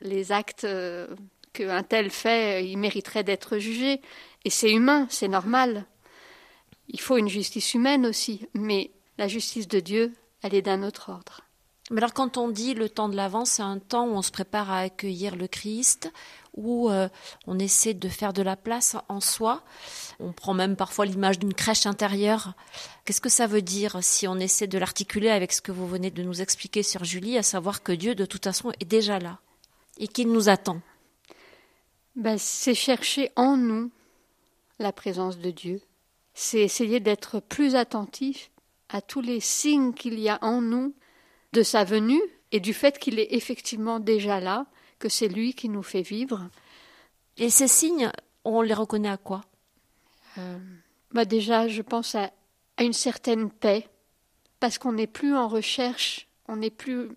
les 0.00 0.32
actes 0.32 0.64
euh, 0.64 1.06
qu'un 1.52 1.82
tel 1.82 2.10
fait, 2.10 2.66
il 2.66 2.76
mériterait 2.76 3.24
d'être 3.24 3.58
jugé. 3.58 4.00
Et 4.44 4.50
c'est 4.50 4.72
humain, 4.72 5.06
c'est 5.10 5.28
normal. 5.28 5.86
Il 6.88 7.00
faut 7.00 7.16
une 7.16 7.28
justice 7.28 7.74
humaine 7.74 8.06
aussi, 8.06 8.46
mais 8.54 8.90
la 9.18 9.28
justice 9.28 9.68
de 9.68 9.80
Dieu, 9.80 10.12
elle 10.42 10.54
est 10.54 10.62
d'un 10.62 10.82
autre 10.82 11.10
ordre. 11.10 11.42
Mais 11.90 11.98
alors 11.98 12.14
quand 12.14 12.36
on 12.36 12.48
dit 12.48 12.74
le 12.74 12.88
temps 12.88 13.08
de 13.08 13.16
l'avance, 13.16 13.50
c'est 13.50 13.62
un 13.62 13.78
temps 13.78 14.06
où 14.06 14.12
on 14.12 14.22
se 14.22 14.30
prépare 14.30 14.70
à 14.70 14.80
accueillir 14.80 15.36
le 15.36 15.46
Christ, 15.46 16.12
où 16.54 16.90
euh, 16.90 17.08
on 17.46 17.58
essaie 17.58 17.94
de 17.94 18.08
faire 18.08 18.32
de 18.32 18.42
la 18.42 18.56
place 18.56 18.96
en 19.08 19.20
soi. 19.20 19.62
On 20.20 20.32
prend 20.32 20.54
même 20.54 20.76
parfois 20.76 21.06
l'image 21.06 21.38
d'une 21.38 21.54
crèche 21.54 21.86
intérieure. 21.86 22.54
Qu'est-ce 23.04 23.20
que 23.20 23.28
ça 23.28 23.46
veut 23.46 23.62
dire 23.62 23.98
si 24.02 24.28
on 24.28 24.36
essaie 24.36 24.66
de 24.66 24.78
l'articuler 24.78 25.30
avec 25.30 25.52
ce 25.52 25.62
que 25.62 25.72
vous 25.72 25.86
venez 25.86 26.10
de 26.10 26.22
nous 26.22 26.42
expliquer 26.42 26.82
sur 26.82 27.04
Julie, 27.04 27.38
à 27.38 27.42
savoir 27.42 27.82
que 27.82 27.92
Dieu 27.92 28.14
de 28.14 28.26
toute 28.26 28.44
façon 28.44 28.72
est 28.80 28.84
déjà 28.84 29.18
là 29.18 29.38
et 29.98 30.08
qu'il 30.08 30.30
nous 30.30 30.48
attend? 30.48 30.80
Ben, 32.16 32.36
c'est 32.38 32.74
chercher 32.74 33.30
en 33.36 33.56
nous 33.56 33.90
la 34.78 34.92
présence 34.92 35.38
de 35.38 35.50
Dieu. 35.50 35.80
C'est 36.34 36.60
essayer 36.60 37.00
d'être 37.00 37.40
plus 37.40 37.74
attentif 37.74 38.50
à 38.88 39.00
tous 39.00 39.20
les 39.20 39.40
signes 39.40 39.94
qu'il 39.94 40.18
y 40.18 40.28
a 40.28 40.38
en 40.42 40.60
nous 40.60 40.94
de 41.52 41.62
sa 41.62 41.84
venue 41.84 42.22
et 42.52 42.60
du 42.60 42.74
fait 42.74 42.98
qu'il 42.98 43.18
est 43.18 43.32
effectivement 43.32 44.00
déjà 44.00 44.40
là, 44.40 44.66
que 45.02 45.08
c'est 45.08 45.26
lui 45.26 45.52
qui 45.52 45.68
nous 45.68 45.82
fait 45.82 46.02
vivre. 46.02 46.48
Et 47.36 47.50
ces 47.50 47.66
signes, 47.66 48.10
on 48.44 48.62
les 48.62 48.72
reconnaît 48.72 49.08
à 49.08 49.16
quoi? 49.16 49.40
Euh, 50.38 50.58
bah 51.10 51.24
déjà, 51.24 51.66
je 51.66 51.82
pense 51.82 52.14
à, 52.14 52.30
à 52.76 52.84
une 52.84 52.92
certaine 52.92 53.50
paix, 53.50 53.88
parce 54.60 54.78
qu'on 54.78 54.92
n'est 54.92 55.08
plus 55.08 55.34
en 55.34 55.48
recherche, 55.48 56.28
on 56.46 56.56
n'est 56.56 56.70
plus 56.70 57.10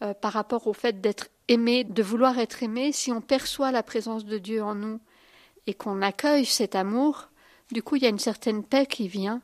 euh, 0.00 0.14
par 0.14 0.32
rapport 0.32 0.66
au 0.66 0.72
fait 0.72 1.02
d'être 1.02 1.28
aimé, 1.48 1.84
de 1.84 2.02
vouloir 2.02 2.38
être 2.38 2.62
aimé. 2.62 2.90
Si 2.92 3.12
on 3.12 3.20
perçoit 3.20 3.70
la 3.70 3.82
présence 3.82 4.24
de 4.24 4.38
Dieu 4.38 4.62
en 4.62 4.74
nous 4.74 4.98
et 5.66 5.74
qu'on 5.74 6.00
accueille 6.00 6.46
cet 6.46 6.74
amour, 6.74 7.28
du 7.70 7.82
coup, 7.82 7.96
il 7.96 8.02
y 8.02 8.06
a 8.06 8.10
une 8.10 8.18
certaine 8.18 8.64
paix 8.64 8.86
qui 8.86 9.08
vient, 9.08 9.42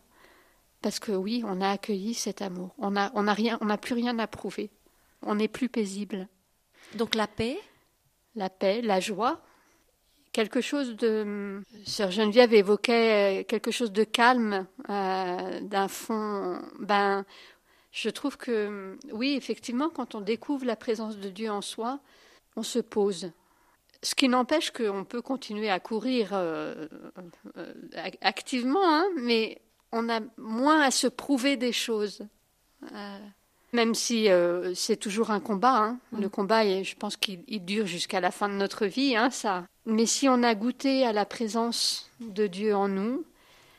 parce 0.81 0.99
que 0.99 1.13
oui, 1.13 1.45
on 1.47 1.61
a 1.61 1.69
accueilli 1.69 2.15
cet 2.15 2.41
amour. 2.41 2.71
On 2.79 2.93
n'a 2.93 3.13
on 3.15 3.29
a 3.29 3.35
rien, 3.35 3.59
on 3.61 3.67
n'a 3.67 3.77
plus 3.77 3.95
rien 3.95 4.19
à 4.19 4.27
prouver. 4.27 4.71
On 5.21 5.35
n'est 5.35 5.53
plus 5.59 5.69
paisible. 5.69 6.27
Donc 6.95 7.15
la 7.15 7.27
paix, 7.27 7.59
La 8.35 8.49
paix, 8.49 8.81
la 8.83 8.99
joie, 9.01 9.43
quelque 10.33 10.61
chose 10.61 10.97
de. 10.97 11.63
Sœur 11.85 12.11
Geneviève 12.11 12.55
évoquait 12.55 13.41
euh, 13.41 13.45
quelque 13.45 13.71
chose 13.71 13.93
de 13.93 14.05
calme, 14.05 14.67
euh, 14.89 15.61
d'un 15.61 15.89
fond. 15.89 16.61
Ben, 16.79 17.25
je 17.91 18.09
trouve 18.09 18.39
que 18.39 18.97
oui, 19.13 19.35
effectivement, 19.35 19.91
quand 19.91 20.15
on 20.15 20.21
découvre 20.23 20.65
la 20.65 20.77
présence 20.77 21.19
de 21.19 21.29
Dieu 21.29 21.51
en 21.51 21.61
soi, 21.61 22.01
on 22.57 22.63
se 22.63 22.79
pose. 22.79 23.33
Ce 24.03 24.15
qui 24.15 24.29
n'empêche 24.29 24.71
qu'on 24.73 25.05
peut 25.05 25.23
continuer 25.23 25.71
à 25.71 25.79
courir 25.79 26.31
euh, 26.33 26.89
ac- 27.93 28.19
activement, 28.23 28.83
hein, 28.85 29.05
mais 29.17 29.61
on 29.93 30.09
a 30.09 30.21
moins 30.39 30.81
à 30.81 30.91
se 30.91 31.07
prouver 31.07 31.57
des 31.57 31.73
choses. 31.73 32.27
Même 33.73 33.95
si 33.95 34.31
euh, 34.31 34.75
c'est 34.75 34.97
toujours 34.97 35.31
un 35.31 35.41
combat, 35.41 35.77
hein. 35.77 35.99
le 36.19 36.29
combat, 36.29 36.83
je 36.83 36.95
pense 36.95 37.17
qu'il 37.17 37.41
il 37.49 37.65
dure 37.65 37.87
jusqu'à 37.87 38.21
la 38.21 38.31
fin 38.31 38.49
de 38.49 38.55
notre 38.55 38.85
vie, 38.85 39.17
hein, 39.17 39.31
ça. 39.31 39.65
Mais 39.87 40.05
si 40.05 40.29
on 40.29 40.43
a 40.43 40.55
goûté 40.55 41.07
à 41.07 41.13
la 41.13 41.25
présence 41.25 42.11
de 42.21 42.47
Dieu 42.47 42.75
en 42.75 42.89
nous, 42.89 43.25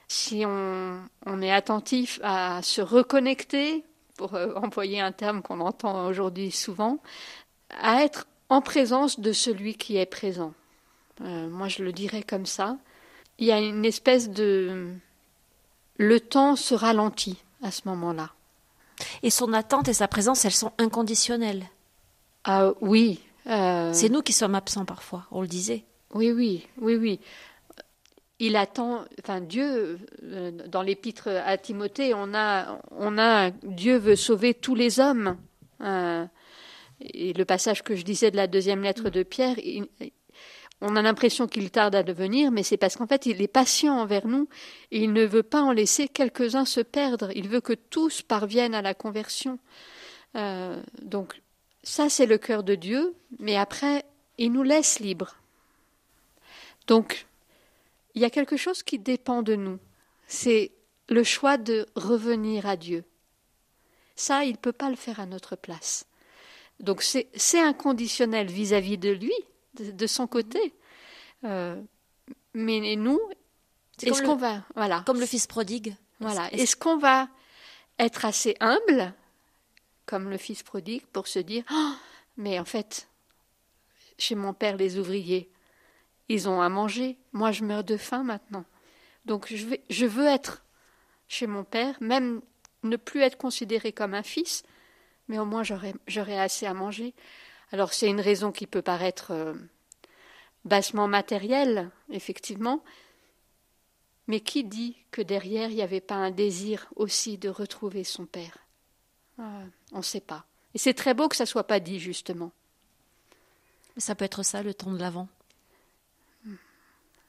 si 0.08 0.44
on, 0.46 1.00
on 1.28 1.42
est 1.42 1.52
attentif 1.52 2.20
à 2.24 2.62
se 2.64 2.82
reconnecter, 2.82 3.84
pour 4.18 4.36
euh, 4.36 4.54
employer 4.56 5.00
un 5.00 5.12
terme 5.12 5.42
qu'on 5.42 5.60
entend 5.60 6.08
aujourd'hui 6.08 6.52
souvent, 6.52 7.00
à 7.70 8.04
être 8.04 8.28
en 8.50 8.62
présence 8.62 9.20
de 9.20 9.32
celui 9.32 9.76
qui 9.76 9.98
est 9.98 10.06
présent. 10.06 10.54
Euh, 11.22 11.50
moi, 11.50 11.68
je 11.68 11.84
le 11.84 11.92
dirais 11.92 12.24
comme 12.24 12.46
ça. 12.46 12.78
Il 13.40 13.48
y 13.48 13.52
a 13.52 13.60
une 13.60 13.86
espèce 13.86 14.30
de... 14.30 14.94
Le 15.98 16.20
temps 16.20 16.56
se 16.56 16.74
ralentit 16.74 17.38
à 17.62 17.72
ce 17.72 17.82
moment-là. 17.86 18.32
Et 19.24 19.30
son 19.30 19.54
attente 19.54 19.88
et 19.88 19.94
sa 19.94 20.08
présence, 20.08 20.46
elles 20.46 20.52
sont 20.52 20.72
inconditionnelles. 20.78 21.66
Ah 22.44 22.74
oui. 22.82 23.20
euh, 23.48 23.92
C'est 23.94 24.10
nous 24.10 24.22
qui 24.22 24.34
sommes 24.34 24.56
absents 24.56 24.86
parfois, 24.86 25.26
on 25.32 25.42
le 25.42 25.48
disait. 25.48 25.84
Oui, 26.14 26.32
oui, 26.32 26.66
oui, 26.80 26.96
oui. 26.96 27.20
Il 28.40 28.56
attend, 28.56 29.06
enfin 29.24 29.40
Dieu, 29.42 30.00
euh, 30.24 30.52
dans 30.68 30.82
l'épître 30.82 31.28
à 31.30 31.58
Timothée, 31.58 32.14
on 32.14 32.34
a, 32.34 32.80
on 32.92 33.18
a, 33.18 33.52
Dieu 33.64 33.98
veut 33.98 34.16
sauver 34.16 34.54
tous 34.54 34.76
les 34.76 35.00
hommes. 35.00 35.38
Euh, 35.82 36.26
et 37.00 37.34
le 37.34 37.46
passage 37.46 37.84
que 37.84 37.96
je 37.96 38.04
disais 38.04 38.32
de 38.32 38.36
la 38.38 38.48
deuxième 38.48 38.82
lettre 38.82 39.10
de 39.10 39.24
Pierre, 39.24 39.58
il- 39.60 39.88
on 40.84 40.96
a 40.96 41.02
l'impression 41.02 41.48
qu'il 41.48 41.72
tarde 41.72 41.96
à 41.96 42.04
devenir, 42.04 42.52
mais 42.52 42.62
c'est 42.62 42.78
parce 42.78 42.98
qu'en 42.98 43.08
fait 43.08 43.26
il 43.26 43.42
est 43.42 43.48
patient 43.48 43.98
envers 43.98 44.28
nous 44.28 44.48
et 44.92 45.02
il 45.02 45.14
ne 45.14 45.26
veut 45.26 45.44
pas 45.44 45.62
en 45.62 45.72
laisser 45.72 46.08
quelques-uns 46.08 46.66
se 46.66 46.82
perdre. 46.82 47.32
Il 47.36 47.48
veut 47.48 47.62
que 47.62 47.74
tous 47.74 48.22
parviennent 48.22 48.76
à 48.76 48.82
la 48.82 48.94
conversion. 48.94 49.60
Euh, 50.36 50.82
donc 51.02 51.42
ça 51.84 52.10
c'est 52.10 52.26
le 52.26 52.38
cœur 52.38 52.64
de 52.64 52.76
Dieu, 52.76 53.16
mais 53.40 53.56
après 53.56 54.06
il 54.38 54.52
nous 54.52 54.64
laisse 54.64 55.00
libres. 55.00 55.36
Donc, 56.88 57.26
il 58.16 58.22
y 58.22 58.26
a 58.26 58.30
quelque 58.30 58.58
chose 58.58 58.84
qui 58.84 59.00
dépend 59.00 59.42
de 59.42 59.56
nous. 59.56 59.80
C'est 60.28 60.72
le 61.10 61.24
choix 61.24 61.58
de 61.58 61.86
revenir 61.96 62.66
à 62.66 62.76
Dieu. 62.76 63.04
Ça, 64.16 64.44
il 64.44 64.54
ne 64.54 64.58
peut 64.58 64.74
pas 64.74 64.90
le 64.90 64.96
faire 64.96 65.20
à 65.20 65.26
notre 65.26 65.56
place. 65.56 66.06
Donc, 66.80 67.02
c'est 67.02 67.60
inconditionnel 67.60 68.48
vis-à-vis 68.48 68.98
de 68.98 69.12
lui, 69.12 69.34
de, 69.76 69.92
de 69.92 70.08
son 70.08 70.28
côté. 70.28 70.74
Euh, 71.44 71.82
mais 72.54 72.96
nous, 72.96 73.20
est-ce 74.02 74.22
qu'on 74.24 74.36
va. 74.36 74.64
Voilà. 74.76 75.04
Comme 75.06 75.20
le 75.20 75.26
fils 75.26 75.48
prodigue. 75.48 75.96
Voilà. 76.20 76.48
Est-ce- 76.54 76.62
Est-ce 76.64 76.76
qu'on 76.76 76.98
va 76.98 77.28
être 78.00 78.26
assez 78.26 78.56
humble, 78.60 79.14
comme 80.06 80.30
le 80.30 80.38
fils 80.38 80.64
prodigue, 80.64 81.06
pour 81.14 81.28
se 81.28 81.40
dire 81.40 81.64
Ah, 81.70 81.96
Mais 82.38 82.60
en 82.60 82.66
fait, 82.66 83.08
chez 84.18 84.36
mon 84.36 84.54
père, 84.54 84.78
les 84.78 84.98
ouvriers, 84.98 85.50
ils 86.30 86.48
ont 86.48 86.62
à 86.62 86.70
manger. 86.70 87.18
Moi, 87.34 87.52
je 87.52 87.64
meurs 87.64 87.84
de 87.84 87.98
faim 87.98 88.24
maintenant. 88.24 88.66
Donc 89.26 89.48
je, 89.54 89.66
vais, 89.66 89.82
je 89.90 90.06
veux 90.06 90.26
être 90.26 90.64
chez 91.28 91.48
mon 91.48 91.64
père, 91.64 91.96
même 92.02 92.42
ne 92.84 92.98
plus 92.98 93.22
être 93.22 93.38
considéré 93.38 93.92
comme 93.94 94.14
un 94.14 94.24
fils, 94.24 94.64
mais 95.30 95.40
au 95.40 95.46
moins 95.46 95.64
j'aurai 95.64 96.40
assez 96.40 96.66
à 96.66 96.74
manger. 96.74 97.14
Alors 97.74 97.92
c'est 97.92 98.08
une 98.08 98.22
raison 98.22 98.52
qui 98.52 98.68
peut 98.68 98.84
paraître 98.84 99.32
euh, 99.32 99.56
bassement 100.64 101.08
matérielle, 101.08 101.90
effectivement, 102.12 102.84
mais 104.28 104.40
qui 104.40 104.64
dit 104.64 104.96
que 105.10 105.24
derrière 105.24 105.70
il 105.70 105.76
n'y 105.76 105.82
avait 105.82 106.00
pas 106.00 106.16
un 106.16 106.30
désir 106.30 106.88
aussi 106.96 107.40
de 107.40 107.50
retrouver 107.50 108.04
son 108.04 108.28
père? 108.28 108.60
Ah, 109.40 109.64
On 109.92 109.98
ne 109.98 110.04
sait 110.04 110.22
pas. 110.22 110.46
Et 110.76 110.78
c'est 110.78 110.94
très 110.94 111.16
beau 111.16 111.28
que 111.28 111.36
ça 111.36 111.48
soit 111.48 111.66
pas 111.66 111.80
dit, 111.80 112.00
justement. 112.00 112.52
Ça 113.98 114.14
peut 114.16 114.26
être 114.26 114.44
ça, 114.44 114.62
le 114.64 114.74
temps 114.74 114.92
de 114.92 115.00
l'avant. 115.00 115.28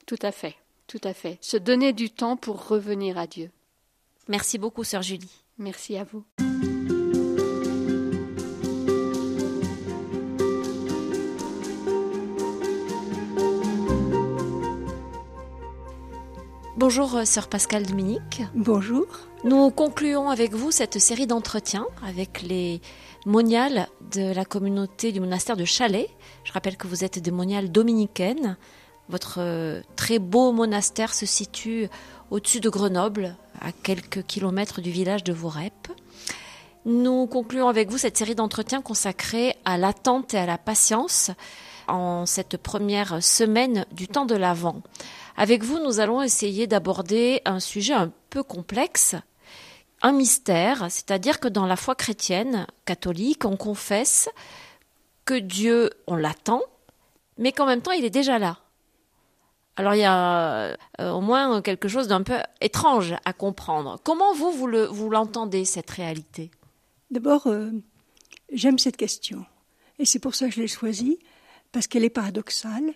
Tout 0.06 0.18
à 0.20 0.30
fait, 0.30 0.56
tout 0.86 1.00
à 1.04 1.14
fait. 1.14 1.38
Se 1.40 1.56
donner 1.56 1.94
du 1.94 2.10
temps 2.10 2.36
pour 2.36 2.68
revenir 2.68 3.16
à 3.16 3.26
Dieu. 3.26 3.50
Merci 4.28 4.58
beaucoup, 4.58 4.84
sœur 4.84 5.00
Julie. 5.00 5.42
Merci 5.56 5.96
à 5.96 6.04
vous. 6.04 6.24
Bonjour, 16.86 17.16
euh, 17.16 17.24
sœur 17.24 17.48
Pascal 17.48 17.86
Dominique. 17.86 18.42
Bonjour. 18.54 19.06
Nous 19.42 19.70
concluons 19.70 20.28
avec 20.28 20.52
vous 20.52 20.70
cette 20.70 20.98
série 20.98 21.26
d'entretiens 21.26 21.86
avec 22.06 22.42
les 22.42 22.82
moniales 23.24 23.88
de 24.12 24.34
la 24.34 24.44
communauté 24.44 25.10
du 25.10 25.18
monastère 25.18 25.56
de 25.56 25.64
Chalais. 25.64 26.10
Je 26.44 26.52
rappelle 26.52 26.76
que 26.76 26.86
vous 26.86 27.02
êtes 27.02 27.18
des 27.18 27.30
moniales 27.30 27.72
dominicaines. 27.72 28.58
Votre 29.08 29.36
euh, 29.38 29.80
très 29.96 30.18
beau 30.18 30.52
monastère 30.52 31.14
se 31.14 31.24
situe 31.24 31.88
au-dessus 32.30 32.60
de 32.60 32.68
Grenoble, 32.68 33.34
à 33.62 33.72
quelques 33.72 34.22
kilomètres 34.26 34.82
du 34.82 34.90
village 34.90 35.24
de 35.24 35.32
Vorep. 35.32 35.88
Nous 36.84 37.26
concluons 37.26 37.68
avec 37.68 37.90
vous 37.90 37.96
cette 37.96 38.18
série 38.18 38.34
d'entretiens 38.34 38.82
consacrés 38.82 39.56
à 39.64 39.78
l'attente 39.78 40.34
et 40.34 40.38
à 40.38 40.44
la 40.44 40.58
patience 40.58 41.30
en 41.88 42.26
cette 42.26 42.58
première 42.58 43.22
semaine 43.22 43.86
du 43.90 44.06
temps 44.06 44.26
de 44.26 44.34
l'Avent. 44.34 44.82
Avec 45.36 45.64
vous, 45.64 45.78
nous 45.80 46.00
allons 46.00 46.22
essayer 46.22 46.66
d'aborder 46.66 47.42
un 47.44 47.60
sujet 47.60 47.94
un 47.94 48.12
peu 48.30 48.42
complexe, 48.42 49.16
un 50.02 50.12
mystère, 50.12 50.90
c'est-à-dire 50.90 51.40
que 51.40 51.48
dans 51.48 51.66
la 51.66 51.76
foi 51.76 51.94
chrétienne 51.94 52.66
catholique, 52.84 53.44
on 53.44 53.56
confesse 53.56 54.28
que 55.24 55.34
Dieu, 55.34 55.90
on 56.06 56.16
l'attend, 56.16 56.62
mais 57.38 57.52
qu'en 57.52 57.66
même 57.66 57.82
temps, 57.82 57.92
il 57.92 58.04
est 58.04 58.10
déjà 58.10 58.38
là. 58.38 58.58
Alors 59.76 59.94
il 59.94 60.00
y 60.00 60.04
a 60.04 60.76
euh, 61.00 61.10
au 61.10 61.20
moins 61.20 61.60
quelque 61.60 61.88
chose 61.88 62.06
d'un 62.06 62.22
peu 62.22 62.38
étrange 62.60 63.14
à 63.24 63.32
comprendre. 63.32 63.98
Comment 64.04 64.32
vous, 64.34 64.52
vous 64.52 65.10
l'entendez, 65.10 65.64
cette 65.64 65.90
réalité? 65.90 66.52
D'abord, 67.10 67.48
euh, 67.48 67.70
j'aime 68.52 68.78
cette 68.78 68.96
question. 68.96 69.44
Et 69.98 70.04
c'est 70.04 70.20
pour 70.20 70.34
ça 70.34 70.46
que 70.46 70.54
je 70.54 70.60
l'ai 70.60 70.68
choisie, 70.68 71.18
parce 71.72 71.88
qu'elle 71.88 72.04
est 72.04 72.10
paradoxale. 72.10 72.94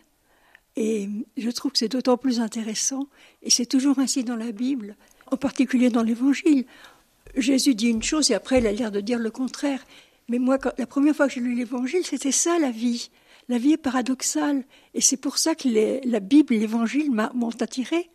Et 0.81 1.09
je 1.37 1.51
trouve 1.51 1.73
que 1.73 1.79
c'est 1.79 1.89
d'autant 1.89 2.17
plus 2.17 2.39
intéressant, 2.39 3.09
et 3.43 3.51
c'est 3.51 3.67
toujours 3.67 3.99
ainsi 3.99 4.23
dans 4.23 4.37
la 4.37 4.53
Bible, 4.53 4.95
en 5.29 5.37
particulier 5.37 5.91
dans 5.91 6.05
l'Évangile. 6.05 6.67
Jésus 7.37 7.75
dit 7.75 7.89
une 7.89 8.05
chose 8.05 8.31
et 8.31 8.35
après 8.35 8.61
il 8.61 8.67
a 8.69 8.71
l'air 8.71 8.93
de 8.93 9.01
dire 9.01 9.19
le 9.19 9.33
contraire. 9.33 9.85
Mais 10.29 10.39
moi, 10.39 10.57
la 10.79 10.87
première 10.87 11.17
fois 11.17 11.27
que 11.27 11.35
j'ai 11.35 11.41
lu 11.41 11.57
l'Évangile, 11.57 12.05
c'était 12.05 12.31
ça 12.31 12.61
la 12.61 12.71
vie. 12.71 13.11
La 13.49 13.59
vie 13.59 13.73
est 13.73 13.77
paradoxale. 13.77 14.63
Et 14.95 15.01
c'est 15.01 15.17
pour 15.17 15.39
ça 15.39 15.57
que 15.57 15.69
la 16.09 16.21
Bible 16.21 16.55
et 16.55 16.61
l'Évangile 16.61 17.11
m'ont 17.11 17.51
attiré, 17.61 18.09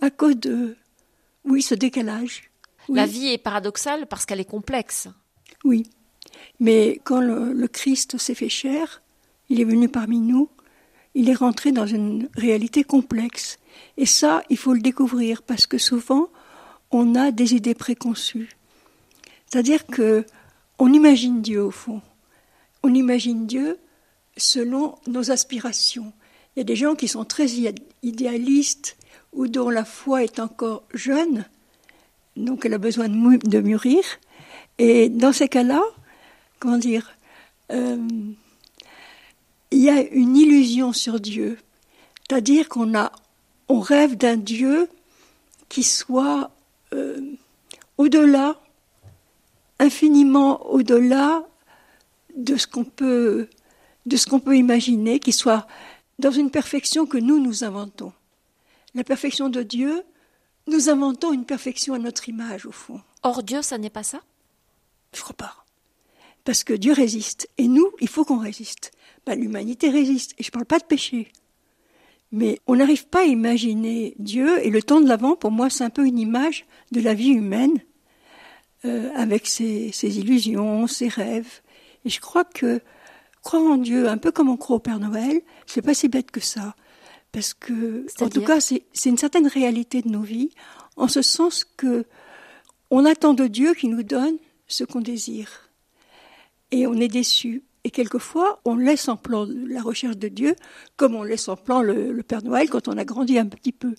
à 0.00 0.10
cause 0.10 0.36
de, 0.36 0.76
oui, 1.44 1.62
ce 1.62 1.76
décalage. 1.76 2.50
La 2.88 3.06
vie 3.06 3.28
est 3.28 3.38
paradoxale 3.38 4.08
parce 4.08 4.26
qu'elle 4.26 4.40
est 4.40 4.44
complexe. 4.44 5.06
Oui. 5.62 5.88
Mais 6.58 7.00
quand 7.04 7.20
le 7.20 7.68
Christ 7.68 8.18
s'est 8.18 8.34
fait 8.34 8.48
chair, 8.48 9.00
il 9.48 9.60
est 9.60 9.64
venu 9.64 9.88
parmi 9.88 10.18
nous, 10.18 10.48
il 11.14 11.28
est 11.28 11.34
rentré 11.34 11.72
dans 11.72 11.86
une 11.86 12.28
réalité 12.36 12.84
complexe. 12.84 13.58
Et 13.96 14.06
ça, 14.06 14.42
il 14.50 14.56
faut 14.56 14.74
le 14.74 14.80
découvrir 14.80 15.42
parce 15.42 15.66
que 15.66 15.78
souvent, 15.78 16.28
on 16.90 17.14
a 17.14 17.30
des 17.30 17.54
idées 17.54 17.74
préconçues. 17.74 18.50
C'est-à-dire 19.46 19.86
que 19.86 20.24
on 20.78 20.92
imagine 20.92 21.42
Dieu 21.42 21.62
au 21.62 21.70
fond. 21.70 22.00
On 22.82 22.94
imagine 22.94 23.46
Dieu 23.46 23.78
selon 24.36 24.96
nos 25.06 25.30
aspirations. 25.30 26.12
Il 26.54 26.60
y 26.60 26.62
a 26.62 26.64
des 26.64 26.76
gens 26.76 26.94
qui 26.94 27.08
sont 27.08 27.24
très 27.24 27.46
idéalistes 28.02 28.96
ou 29.32 29.46
dont 29.46 29.70
la 29.70 29.84
foi 29.84 30.24
est 30.24 30.40
encore 30.40 30.82
jeune, 30.92 31.44
donc 32.36 32.64
elle 32.64 32.74
a 32.74 32.78
besoin 32.78 33.08
de 33.08 33.60
mûrir. 33.60 34.02
Et 34.78 35.08
dans 35.08 35.32
ces 35.32 35.48
cas-là, 35.48 35.82
comment 36.58 36.78
dire, 36.78 37.12
euh, 37.70 37.98
il 39.70 39.78
y 39.78 39.90
a 39.90 40.00
une 40.00 40.36
illusion 40.36 40.92
sur 40.92 41.20
Dieu. 41.20 41.58
C'est-à-dire 42.28 42.68
qu'on 42.68 42.94
a, 42.94 43.12
on 43.68 43.80
rêve 43.80 44.16
d'un 44.16 44.36
Dieu 44.36 44.88
qui 45.68 45.82
soit 45.82 46.50
euh, 46.92 47.20
au-delà, 47.98 48.60
infiniment 49.78 50.66
au-delà 50.66 51.46
de 52.36 52.56
ce 52.56 52.66
qu'on 52.66 52.84
peut, 52.84 53.48
de 54.06 54.16
ce 54.16 54.26
qu'on 54.26 54.40
peut 54.40 54.56
imaginer, 54.56 55.20
qui 55.20 55.32
soit 55.32 55.66
dans 56.18 56.30
une 56.30 56.50
perfection 56.50 57.06
que 57.06 57.18
nous 57.18 57.40
nous 57.40 57.64
inventons. 57.64 58.12
La 58.94 59.04
perfection 59.04 59.48
de 59.48 59.62
Dieu, 59.62 60.02
nous 60.66 60.88
inventons 60.88 61.32
une 61.32 61.44
perfection 61.44 61.94
à 61.94 61.98
notre 61.98 62.28
image 62.28 62.66
au 62.66 62.72
fond. 62.72 63.00
Or 63.22 63.42
Dieu, 63.42 63.62
ça 63.62 63.78
n'est 63.78 63.90
pas 63.90 64.02
ça? 64.02 64.20
Je 65.14 65.20
crois 65.20 65.36
pas. 65.36 65.64
Parce 66.44 66.64
que 66.64 66.72
Dieu 66.72 66.92
résiste. 66.92 67.48
Et 67.58 67.68
nous, 67.68 67.90
il 68.00 68.08
faut 68.08 68.24
qu'on 68.24 68.38
résiste. 68.38 68.92
L'humanité 69.34 69.90
résiste. 69.90 70.34
Et 70.38 70.42
je 70.42 70.48
ne 70.48 70.52
parle 70.52 70.66
pas 70.66 70.78
de 70.78 70.84
péché. 70.84 71.32
Mais 72.32 72.60
on 72.66 72.76
n'arrive 72.76 73.06
pas 73.06 73.22
à 73.22 73.24
imaginer 73.24 74.14
Dieu. 74.18 74.64
Et 74.64 74.70
le 74.70 74.82
temps 74.82 75.00
de 75.00 75.08
l'avant, 75.08 75.36
pour 75.36 75.50
moi, 75.50 75.70
c'est 75.70 75.84
un 75.84 75.90
peu 75.90 76.06
une 76.06 76.18
image 76.18 76.66
de 76.92 77.00
la 77.00 77.14
vie 77.14 77.30
humaine, 77.30 77.78
euh, 78.84 79.10
avec 79.14 79.46
ses, 79.46 79.90
illusions, 80.02 80.86
ses 80.86 81.08
rêves. 81.08 81.60
Et 82.04 82.08
je 82.08 82.20
crois 82.20 82.44
que 82.44 82.80
croire 83.42 83.62
en 83.62 83.76
Dieu, 83.76 84.08
un 84.08 84.18
peu 84.18 84.30
comme 84.30 84.48
on 84.48 84.56
croit 84.56 84.76
au 84.76 84.80
Père 84.80 85.00
Noël, 85.00 85.40
c'est 85.66 85.82
pas 85.82 85.94
si 85.94 86.08
bête 86.08 86.30
que 86.30 86.40
ça. 86.40 86.74
Parce 87.32 87.54
que, 87.54 88.06
en 88.20 88.28
tout 88.28 88.42
cas, 88.42 88.60
c'est 88.60 88.82
une 89.06 89.18
certaine 89.18 89.46
réalité 89.46 90.02
de 90.02 90.08
nos 90.08 90.22
vies, 90.22 90.50
en 90.96 91.08
ce 91.08 91.22
sens 91.22 91.64
que 91.64 92.04
on 92.90 93.04
attend 93.04 93.34
de 93.34 93.46
Dieu 93.46 93.74
qu'il 93.74 93.90
nous 93.90 94.02
donne 94.02 94.36
ce 94.66 94.84
qu'on 94.84 95.00
désire 95.00 95.70
et 96.70 96.86
on 96.86 96.94
est 96.94 97.08
déçu. 97.08 97.62
Et 97.84 97.90
quelquefois, 97.90 98.60
on 98.64 98.76
laisse 98.76 99.08
en 99.08 99.16
plan 99.16 99.46
la 99.48 99.82
recherche 99.82 100.16
de 100.16 100.28
Dieu, 100.28 100.54
comme 100.96 101.14
on 101.14 101.22
laisse 101.22 101.48
en 101.48 101.56
plan 101.56 101.82
le, 101.82 102.22
Père 102.22 102.42
Noël 102.42 102.68
quand 102.68 102.88
on 102.88 102.98
a 102.98 103.04
grandi 103.04 103.38
un 103.38 103.46
petit 103.46 103.72
peu. 103.72 103.94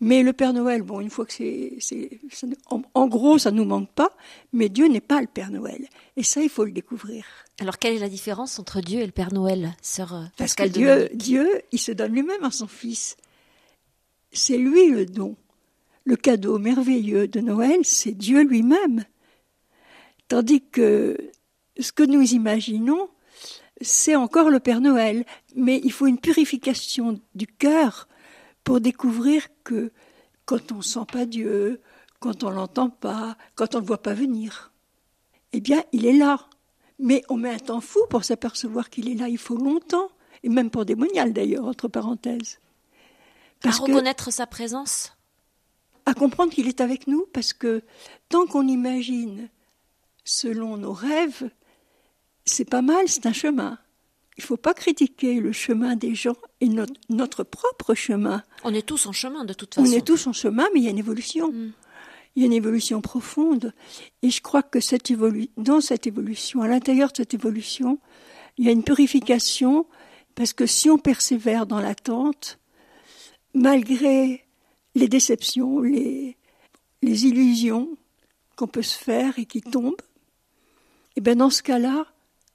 Mais 0.00 0.22
le 0.22 0.32
Père 0.32 0.52
Noël, 0.52 0.82
bon, 0.82 1.00
une 1.00 1.08
fois 1.08 1.24
que 1.24 1.32
c'est, 1.32 2.20
en, 2.66 3.06
gros, 3.06 3.38
ça 3.38 3.50
nous 3.50 3.64
manque 3.64 3.90
pas, 3.92 4.10
mais 4.52 4.68
Dieu 4.68 4.88
n'est 4.88 5.00
pas 5.00 5.20
le 5.20 5.26
Père 5.26 5.50
Noël. 5.50 5.86
Et 6.16 6.22
ça, 6.22 6.42
il 6.42 6.50
faut 6.50 6.64
le 6.64 6.72
découvrir. 6.72 7.24
Alors, 7.60 7.78
quelle 7.78 7.94
est 7.94 8.00
la 8.00 8.10
différence 8.10 8.58
entre 8.58 8.80
Dieu 8.82 9.00
et 9.00 9.06
le 9.06 9.12
Père 9.12 9.32
Noël, 9.32 9.74
sœur 9.80 10.14
euh, 10.14 10.24
Parce 10.36 10.54
que 10.54 10.64
Dieu, 10.64 11.08
Dieu, 11.14 11.48
il 11.72 11.78
se 11.78 11.92
donne 11.92 12.12
lui-même 12.12 12.44
à 12.44 12.50
son 12.50 12.66
Fils. 12.66 13.16
C'est 14.32 14.58
lui 14.58 14.90
le 14.90 15.06
don. 15.06 15.36
Le 16.04 16.16
cadeau 16.16 16.58
merveilleux 16.58 17.26
de 17.26 17.40
Noël, 17.40 17.78
c'est 17.84 18.12
Dieu 18.12 18.42
lui-même. 18.42 19.04
Tandis 20.28 20.62
que 20.70 21.16
ce 21.78 21.92
que 21.92 22.02
nous 22.02 22.22
imaginons, 22.22 23.08
c'est 23.80 24.16
encore 24.16 24.50
le 24.50 24.60
Père 24.60 24.80
Noël, 24.80 25.24
mais 25.54 25.80
il 25.84 25.92
faut 25.92 26.06
une 26.06 26.18
purification 26.18 27.20
du 27.34 27.46
cœur 27.46 28.08
pour 28.64 28.80
découvrir 28.80 29.46
que 29.64 29.92
quand 30.44 30.72
on 30.72 30.76
ne 30.76 30.82
sent 30.82 31.06
pas 31.10 31.26
Dieu, 31.26 31.80
quand 32.20 32.44
on 32.44 32.50
l'entend 32.50 32.88
pas, 32.88 33.36
quand 33.54 33.74
on 33.74 33.78
ne 33.78 33.82
le 33.82 33.86
voit 33.86 34.02
pas 34.02 34.14
venir, 34.14 34.72
eh 35.52 35.60
bien, 35.60 35.84
il 35.92 36.06
est 36.06 36.16
là. 36.16 36.48
Mais 36.98 37.22
on 37.28 37.36
met 37.36 37.50
un 37.50 37.58
temps 37.58 37.82
fou 37.82 38.00
pour 38.08 38.24
s'apercevoir 38.24 38.88
qu'il 38.88 39.08
est 39.10 39.14
là. 39.14 39.28
Il 39.28 39.38
faut 39.38 39.56
longtemps, 39.56 40.08
et 40.42 40.48
même 40.48 40.70
pour 40.70 40.86
des 40.86 40.94
moniales 40.94 41.32
d'ailleurs, 41.32 41.66
entre 41.66 41.88
parenthèses. 41.88 42.58
à 43.62 43.70
reconnaître 43.70 44.32
sa 44.32 44.46
présence? 44.46 45.12
À 46.06 46.14
comprendre 46.14 46.52
qu'il 46.52 46.68
est 46.68 46.80
avec 46.80 47.06
nous, 47.06 47.26
parce 47.32 47.52
que 47.52 47.82
tant 48.28 48.46
qu'on 48.46 48.66
imagine 48.66 49.48
selon 50.24 50.76
nos 50.76 50.92
rêves, 50.92 51.50
c'est 52.46 52.68
pas 52.68 52.82
mal, 52.82 53.08
c'est 53.08 53.26
un 53.26 53.32
chemin. 53.32 53.78
Il 54.38 54.42
ne 54.42 54.46
faut 54.46 54.56
pas 54.56 54.74
critiquer 54.74 55.40
le 55.40 55.52
chemin 55.52 55.96
des 55.96 56.14
gens 56.14 56.36
et 56.60 56.68
notre, 57.08 57.42
propre 57.42 57.94
chemin. 57.94 58.42
On 58.64 58.74
est 58.74 58.86
tous 58.86 59.06
en 59.06 59.12
chemin 59.12 59.44
de 59.44 59.52
toute 59.52 59.74
façon. 59.74 59.88
On 59.88 59.92
est 59.92 60.06
tous 60.06 60.26
en 60.26 60.32
chemin, 60.32 60.66
mais 60.72 60.80
il 60.80 60.84
y 60.84 60.88
a 60.88 60.90
une 60.90 60.98
évolution. 60.98 61.50
Mm. 61.50 61.72
Il 62.34 62.42
y 62.42 62.44
a 62.44 62.46
une 62.46 62.52
évolution 62.52 63.00
profonde. 63.00 63.72
Et 64.22 64.30
je 64.30 64.42
crois 64.42 64.62
que 64.62 64.78
cette 64.78 65.10
dans 65.56 65.80
cette 65.80 66.06
évolution, 66.06 66.60
à 66.60 66.68
l'intérieur 66.68 67.10
de 67.12 67.16
cette 67.16 67.32
évolution, 67.32 67.98
il 68.58 68.66
y 68.66 68.68
a 68.68 68.72
une 68.72 68.84
purification, 68.84 69.86
parce 70.34 70.52
que 70.52 70.66
si 70.66 70.90
on 70.90 70.98
persévère 70.98 71.66
dans 71.66 71.80
l'attente, 71.80 72.58
malgré 73.54 74.44
les 74.94 75.08
déceptions, 75.08 75.80
les, 75.80 76.36
les 77.02 77.24
illusions 77.24 77.88
qu'on 78.54 78.66
peut 78.66 78.82
se 78.82 78.98
faire 78.98 79.38
et 79.38 79.46
qui 79.46 79.62
tombent, 79.62 79.94
et 81.16 81.22
bien 81.22 81.36
dans 81.36 81.50
ce 81.50 81.62
cas-là, 81.62 82.06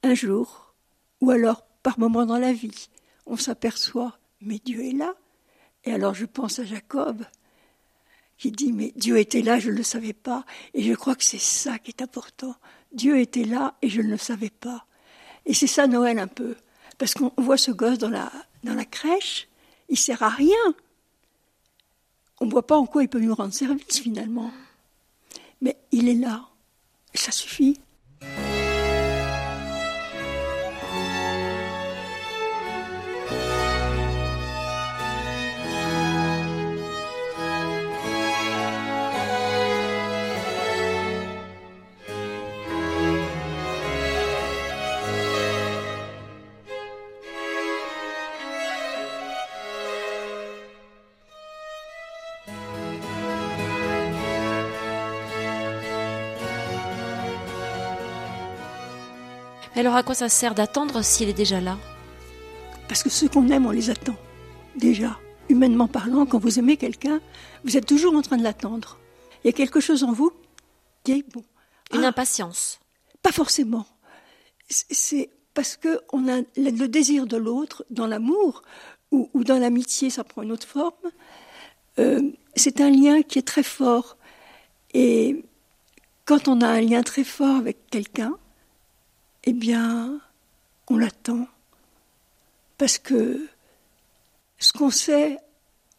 un 0.03 0.13
jour, 0.13 0.73
ou 1.19 1.31
alors 1.31 1.63
par 1.83 1.99
moment 1.99 2.25
dans 2.25 2.37
la 2.37 2.53
vie, 2.53 2.89
on 3.25 3.37
s'aperçoit, 3.37 4.17
mais 4.41 4.59
Dieu 4.63 4.85
est 4.85 4.93
là. 4.93 5.15
Et 5.83 5.93
alors 5.93 6.13
je 6.13 6.25
pense 6.25 6.59
à 6.59 6.65
Jacob, 6.65 7.25
qui 8.37 8.51
dit, 8.51 8.71
mais 8.71 8.91
Dieu 8.95 9.17
était 9.17 9.43
là, 9.43 9.59
je 9.59 9.69
ne 9.69 9.75
le 9.75 9.83
savais 9.83 10.13
pas. 10.13 10.45
Et 10.73 10.81
je 10.81 10.93
crois 10.93 11.13
que 11.13 11.23
c'est 11.23 11.37
ça 11.37 11.77
qui 11.77 11.91
est 11.91 12.01
important. 12.01 12.55
Dieu 12.91 13.19
était 13.19 13.43
là 13.43 13.75
et 13.83 13.89
je 13.89 14.01
ne 14.01 14.09
le 14.09 14.17
savais 14.17 14.49
pas. 14.49 14.87
Et 15.45 15.53
c'est 15.53 15.67
ça 15.67 15.85
Noël 15.85 16.17
un 16.17 16.27
peu. 16.27 16.55
Parce 16.97 17.13
qu'on 17.13 17.31
voit 17.37 17.57
ce 17.57 17.69
gosse 17.69 17.99
dans 17.99 18.09
la, 18.09 18.31
dans 18.63 18.73
la 18.73 18.85
crèche, 18.85 19.47
il 19.89 19.97
sert 19.97 20.23
à 20.23 20.29
rien. 20.29 20.57
On 22.39 22.45
ne 22.45 22.51
voit 22.51 22.65
pas 22.65 22.77
en 22.77 22.87
quoi 22.87 23.03
il 23.03 23.09
peut 23.09 23.19
nous 23.19 23.35
rendre 23.35 23.53
service 23.53 23.99
finalement. 23.99 24.51
Mais 25.61 25.77
il 25.91 26.09
est 26.09 26.15
là. 26.15 26.49
Ça 27.13 27.31
suffit. 27.31 27.79
Alors 59.91 59.99
à 59.99 60.03
quoi 60.03 60.15
ça 60.15 60.29
sert 60.29 60.55
d'attendre 60.55 61.01
s'il 61.01 61.27
est 61.27 61.33
déjà 61.33 61.59
là? 61.59 61.77
Parce 62.87 63.03
que 63.03 63.09
ceux 63.09 63.27
qu'on 63.27 63.49
aime, 63.49 63.65
on 63.65 63.71
les 63.71 63.89
attend. 63.89 64.15
Déjà. 64.77 65.19
Humainement 65.49 65.89
parlant, 65.89 66.25
quand 66.25 66.39
vous 66.39 66.59
aimez 66.59 66.77
quelqu'un, 66.77 67.19
vous 67.65 67.75
êtes 67.75 67.87
toujours 67.87 68.15
en 68.15 68.21
train 68.21 68.37
de 68.37 68.43
l'attendre. 68.43 68.99
Il 69.43 69.47
y 69.47 69.49
a 69.49 69.51
quelque 69.51 69.81
chose 69.81 70.05
en 70.05 70.13
vous 70.13 70.31
qui 71.03 71.11
est 71.11 71.33
bon. 71.33 71.43
Une 71.93 72.05
Ah, 72.05 72.07
impatience. 72.07 72.79
Pas 73.21 73.33
forcément. 73.33 73.85
C'est 74.69 75.29
parce 75.53 75.75
que 75.75 75.99
on 76.13 76.25
a 76.29 76.39
le 76.55 76.87
désir 76.87 77.27
de 77.27 77.35
l'autre 77.35 77.83
dans 77.89 78.07
l'amour 78.07 78.61
ou, 79.11 79.29
ou 79.33 79.43
dans 79.43 79.59
l'amitié, 79.59 80.09
ça 80.09 80.23
prend 80.23 80.43
une 80.43 80.53
autre 80.53 80.67
forme. 80.67 80.93
Euh, 81.99 82.31
c'est 82.55 82.79
un 82.79 82.91
lien 82.91 83.23
qui 83.23 83.39
est 83.39 83.45
très 83.45 83.61
fort. 83.61 84.15
Et 84.93 85.43
quand 86.23 86.47
on 86.47 86.61
a 86.61 86.67
un 86.69 86.79
lien 86.79 87.03
très 87.03 87.25
fort 87.25 87.57
avec 87.57 87.89
quelqu'un, 87.89 88.37
eh 89.43 89.53
bien, 89.53 90.19
on 90.89 90.97
l'attend. 90.97 91.47
Parce 92.77 92.97
que 92.97 93.47
ce 94.59 94.73
qu'on 94.73 94.91
sait 94.91 95.37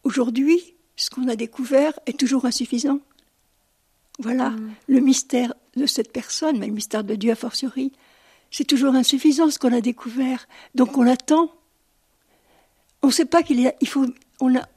aujourd'hui, 0.03 0.75
ce 0.95 1.09
qu'on 1.09 1.27
a 1.27 1.35
découvert, 1.35 1.99
est 2.05 2.17
toujours 2.17 2.45
insuffisant. 2.45 2.99
Voilà 4.19 4.53
le 4.87 4.99
mystère 4.99 5.53
de 5.75 5.85
cette 5.85 6.11
personne, 6.11 6.59
mais 6.59 6.67
le 6.67 6.73
mystère 6.73 7.03
de 7.03 7.15
Dieu 7.15 7.31
a 7.31 7.35
fortiori. 7.35 7.91
C'est 8.51 8.63
toujours 8.63 8.93
insuffisant 8.93 9.49
ce 9.49 9.57
qu'on 9.57 9.73
a 9.73 9.81
découvert. 9.81 10.47
Donc 10.75 10.97
on 10.97 11.03
l'attend. 11.03 11.51
On 13.01 13.07
ne 13.07 13.11
sait 13.11 13.25
pas 13.25 13.41
qu'il. 13.43 13.73
Il 13.81 13.87
faut, 13.87 14.05
on 14.39 14.55
a, 14.55 14.67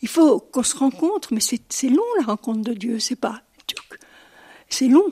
il 0.00 0.08
faut 0.08 0.38
qu'on 0.38 0.62
se 0.62 0.76
rencontre, 0.76 1.34
mais 1.34 1.40
c'est 1.40 1.88
long 1.88 2.04
la 2.18 2.26
rencontre 2.26 2.60
de 2.60 2.72
Dieu. 2.72 2.98
C'est 3.00 3.16
pas. 3.16 3.42
C'est 4.68 4.88
long. 4.88 5.10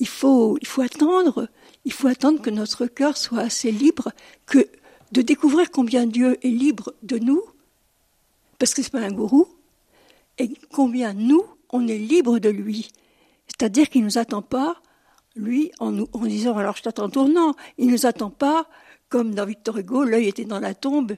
Il 0.00 0.08
faut, 0.08 0.58
il 0.60 0.66
faut 0.66 0.82
attendre. 0.82 1.48
Il 1.84 1.92
faut 1.92 2.08
attendre 2.08 2.40
que 2.40 2.50
notre 2.50 2.86
cœur 2.86 3.16
soit 3.16 3.40
assez 3.40 3.70
libre, 3.70 4.12
que 4.46 4.68
de 5.12 5.22
découvrir 5.22 5.70
combien 5.70 6.06
Dieu 6.06 6.38
est 6.42 6.50
libre 6.50 6.94
de 7.02 7.18
nous, 7.18 7.42
parce 8.58 8.74
que 8.74 8.82
c'est 8.82 8.90
pas 8.90 9.00
un 9.00 9.12
gourou, 9.12 9.48
et 10.38 10.50
combien 10.72 11.12
nous, 11.12 11.44
on 11.70 11.86
est 11.86 11.98
libre 11.98 12.38
de 12.38 12.48
lui. 12.48 12.90
C'est-à-dire 13.46 13.88
qu'il 13.88 14.00
ne 14.00 14.06
nous 14.06 14.18
attend 14.18 14.42
pas, 14.42 14.80
lui, 15.36 15.70
en, 15.78 15.92
nous, 15.92 16.08
en 16.12 16.26
disant 16.26 16.56
alors 16.56 16.76
je 16.76 16.82
t'attends 16.82 17.04
en 17.04 17.10
tournant. 17.10 17.54
Il 17.78 17.86
ne 17.86 17.92
nous 17.92 18.06
attend 18.06 18.30
pas 18.30 18.68
comme 19.08 19.34
dans 19.34 19.46
Victor 19.46 19.78
Hugo, 19.78 20.04
l'œil 20.04 20.28
était 20.28 20.44
dans 20.44 20.60
la 20.60 20.74
tombe 20.74 21.16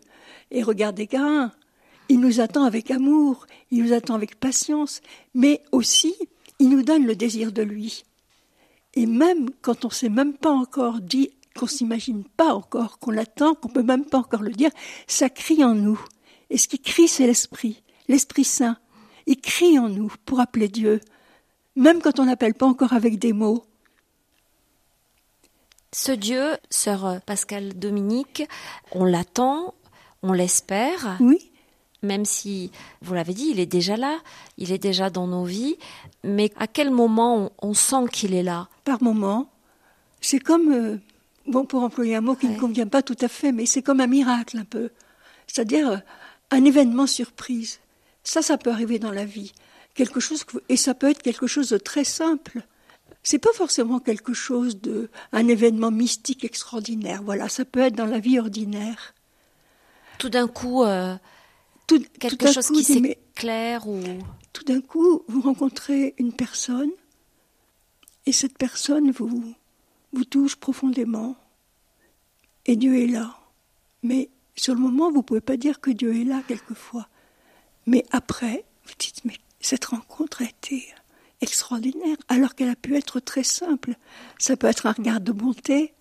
et 0.50 0.62
regardez 0.62 1.06
Cain. 1.06 1.52
Il 2.08 2.20
nous 2.20 2.40
attend 2.40 2.64
avec 2.64 2.90
amour, 2.90 3.46
il 3.70 3.82
nous 3.82 3.92
attend 3.92 4.14
avec 4.14 4.38
patience, 4.38 5.00
mais 5.34 5.62
aussi 5.72 6.14
il 6.58 6.68
nous 6.68 6.82
donne 6.82 7.06
le 7.06 7.16
désir 7.16 7.52
de 7.52 7.62
lui. 7.62 8.04
Et 8.96 9.06
même 9.06 9.50
quand 9.62 9.84
on 9.84 9.88
ne 9.88 9.92
s'est 9.92 10.08
même 10.08 10.34
pas 10.34 10.50
encore 10.50 11.00
dit, 11.00 11.30
qu'on 11.56 11.66
s'imagine 11.66 12.24
pas 12.24 12.52
encore, 12.54 12.98
qu'on 12.98 13.10
l'attend, 13.10 13.54
qu'on 13.54 13.68
peut 13.68 13.82
même 13.82 14.04
pas 14.04 14.18
encore 14.18 14.42
le 14.42 14.52
dire, 14.52 14.70
ça 15.06 15.30
crie 15.30 15.64
en 15.64 15.74
nous. 15.74 16.00
Et 16.50 16.58
ce 16.58 16.68
qui 16.68 16.78
crie, 16.78 17.08
c'est 17.08 17.26
l'Esprit, 17.26 17.82
l'Esprit 18.08 18.44
Saint. 18.44 18.76
Il 19.26 19.40
crie 19.40 19.78
en 19.78 19.88
nous 19.88 20.12
pour 20.24 20.40
appeler 20.40 20.68
Dieu, 20.68 21.00
même 21.74 22.00
quand 22.00 22.20
on 22.20 22.26
n'appelle 22.26 22.54
pas 22.54 22.66
encore 22.66 22.92
avec 22.92 23.18
des 23.18 23.32
mots. 23.32 23.64
Ce 25.92 26.12
Dieu, 26.12 26.56
sœur 26.70 27.20
Pascal 27.26 27.78
Dominique, 27.78 28.44
on 28.92 29.04
l'attend, 29.04 29.74
on 30.22 30.32
l'espère, 30.32 31.16
Oui, 31.20 31.50
même 32.06 32.24
si, 32.24 32.70
vous 33.02 33.12
l'avez 33.14 33.34
dit, 33.34 33.48
il 33.50 33.60
est 33.60 33.66
déjà 33.66 33.96
là, 33.96 34.18
il 34.56 34.72
est 34.72 34.78
déjà 34.78 35.10
dans 35.10 35.26
nos 35.26 35.44
vies, 35.44 35.76
mais 36.24 36.50
à 36.58 36.66
quel 36.66 36.90
moment 36.90 37.50
on, 37.60 37.68
on 37.70 37.74
sent 37.74 38.06
qu'il 38.12 38.32
est 38.34 38.42
là? 38.42 38.68
Par 38.84 39.02
moment. 39.02 39.50
C'est 40.20 40.40
comme, 40.40 40.72
euh, 40.72 40.96
bon, 41.46 41.64
pour 41.66 41.82
employer 41.82 42.16
un 42.16 42.20
mot 42.22 42.34
qui 42.34 42.46
Ouais. 42.46 42.54
ne 42.54 42.58
convient 42.60 42.86
pas 42.86 43.02
tout 43.02 43.16
à 43.20 43.28
fait, 43.28 43.52
mais 43.52 43.66
c'est 43.66 43.82
comme 43.82 44.00
un 44.00 44.06
miracle 44.06 44.56
un 44.58 44.64
peu. 44.64 44.90
C'est-à-dire 45.46 45.88
euh, 45.90 45.96
un 46.50 46.64
événement 46.64 47.06
surprise. 47.06 47.80
Ça, 48.24 48.40
ça 48.42 48.56
peut 48.58 48.70
arriver 48.70 48.98
dans 48.98 49.12
la 49.12 49.24
vie. 49.24 49.52
Quelque 49.94 50.20
chose 50.20 50.42
que- 50.44 50.58
et 50.68 50.76
ça 50.76 50.94
peut 50.94 51.10
être 51.10 51.22
quelque 51.22 51.46
chose 51.46 51.68
de 51.70 51.78
très 51.78 52.04
simple. 52.04 52.62
C'est 53.22 53.38
pas 53.38 53.52
forcément 53.54 53.98
quelque 53.98 54.34
chose 54.34 54.80
de, 54.80 55.10
un 55.32 55.48
événement 55.48 55.90
mystique 55.90 56.44
extraordinaire. 56.44 57.22
Voilà, 57.24 57.48
ça 57.48 57.64
peut 57.64 57.80
être 57.80 57.94
dans 57.96 58.06
la 58.06 58.18
vie 58.20 58.38
ordinaire. 58.38 59.14
Tout 60.18 60.28
d'un 60.28 60.48
coup, 60.48 60.82
euh, 60.84 61.14
Tout, 61.86 62.02
quelque 62.18 62.46
tout 62.46 62.52
chose 62.52 62.66
coup, 62.68 62.74
qui 62.74 62.84
s'éclaire 62.84 63.86
ou... 63.88 64.02
tout 64.52 64.64
d'un 64.64 64.80
coup, 64.80 65.22
vous 65.28 65.40
rencontrez 65.40 66.14
une 66.18 66.32
personne 66.32 66.90
et 68.26 68.32
cette 68.32 68.58
personne 68.58 69.12
vous, 69.12 69.54
vous 70.12 70.24
touche 70.24 70.56
profondément. 70.56 71.36
Et 72.64 72.74
Dieu 72.74 73.00
est 73.00 73.06
là. 73.06 73.38
Mais 74.02 74.30
sur 74.56 74.74
le 74.74 74.80
moment, 74.80 75.10
vous 75.10 75.18
ne 75.18 75.22
pouvez 75.22 75.40
pas 75.40 75.56
dire 75.56 75.80
que 75.80 75.90
Dieu 75.90 76.20
est 76.20 76.24
là 76.24 76.42
quelquefois. 76.48 77.08
Mais 77.86 78.04
après, 78.10 78.64
vous 78.84 78.94
dites, 78.98 79.24
mais 79.24 79.38
cette 79.60 79.84
rencontre 79.86 80.42
a 80.42 80.46
été 80.46 80.88
extraordinaire, 81.40 82.16
alors 82.28 82.54
qu'elle 82.54 82.70
a 82.70 82.76
pu 82.76 82.96
être 82.96 83.20
très 83.20 83.44
simple. 83.44 83.94
Ça 84.38 84.56
peut 84.56 84.66
être 84.66 84.86
un 84.86 84.92
regard 84.92 85.20
de 85.20 85.32
bonté. 85.32 85.92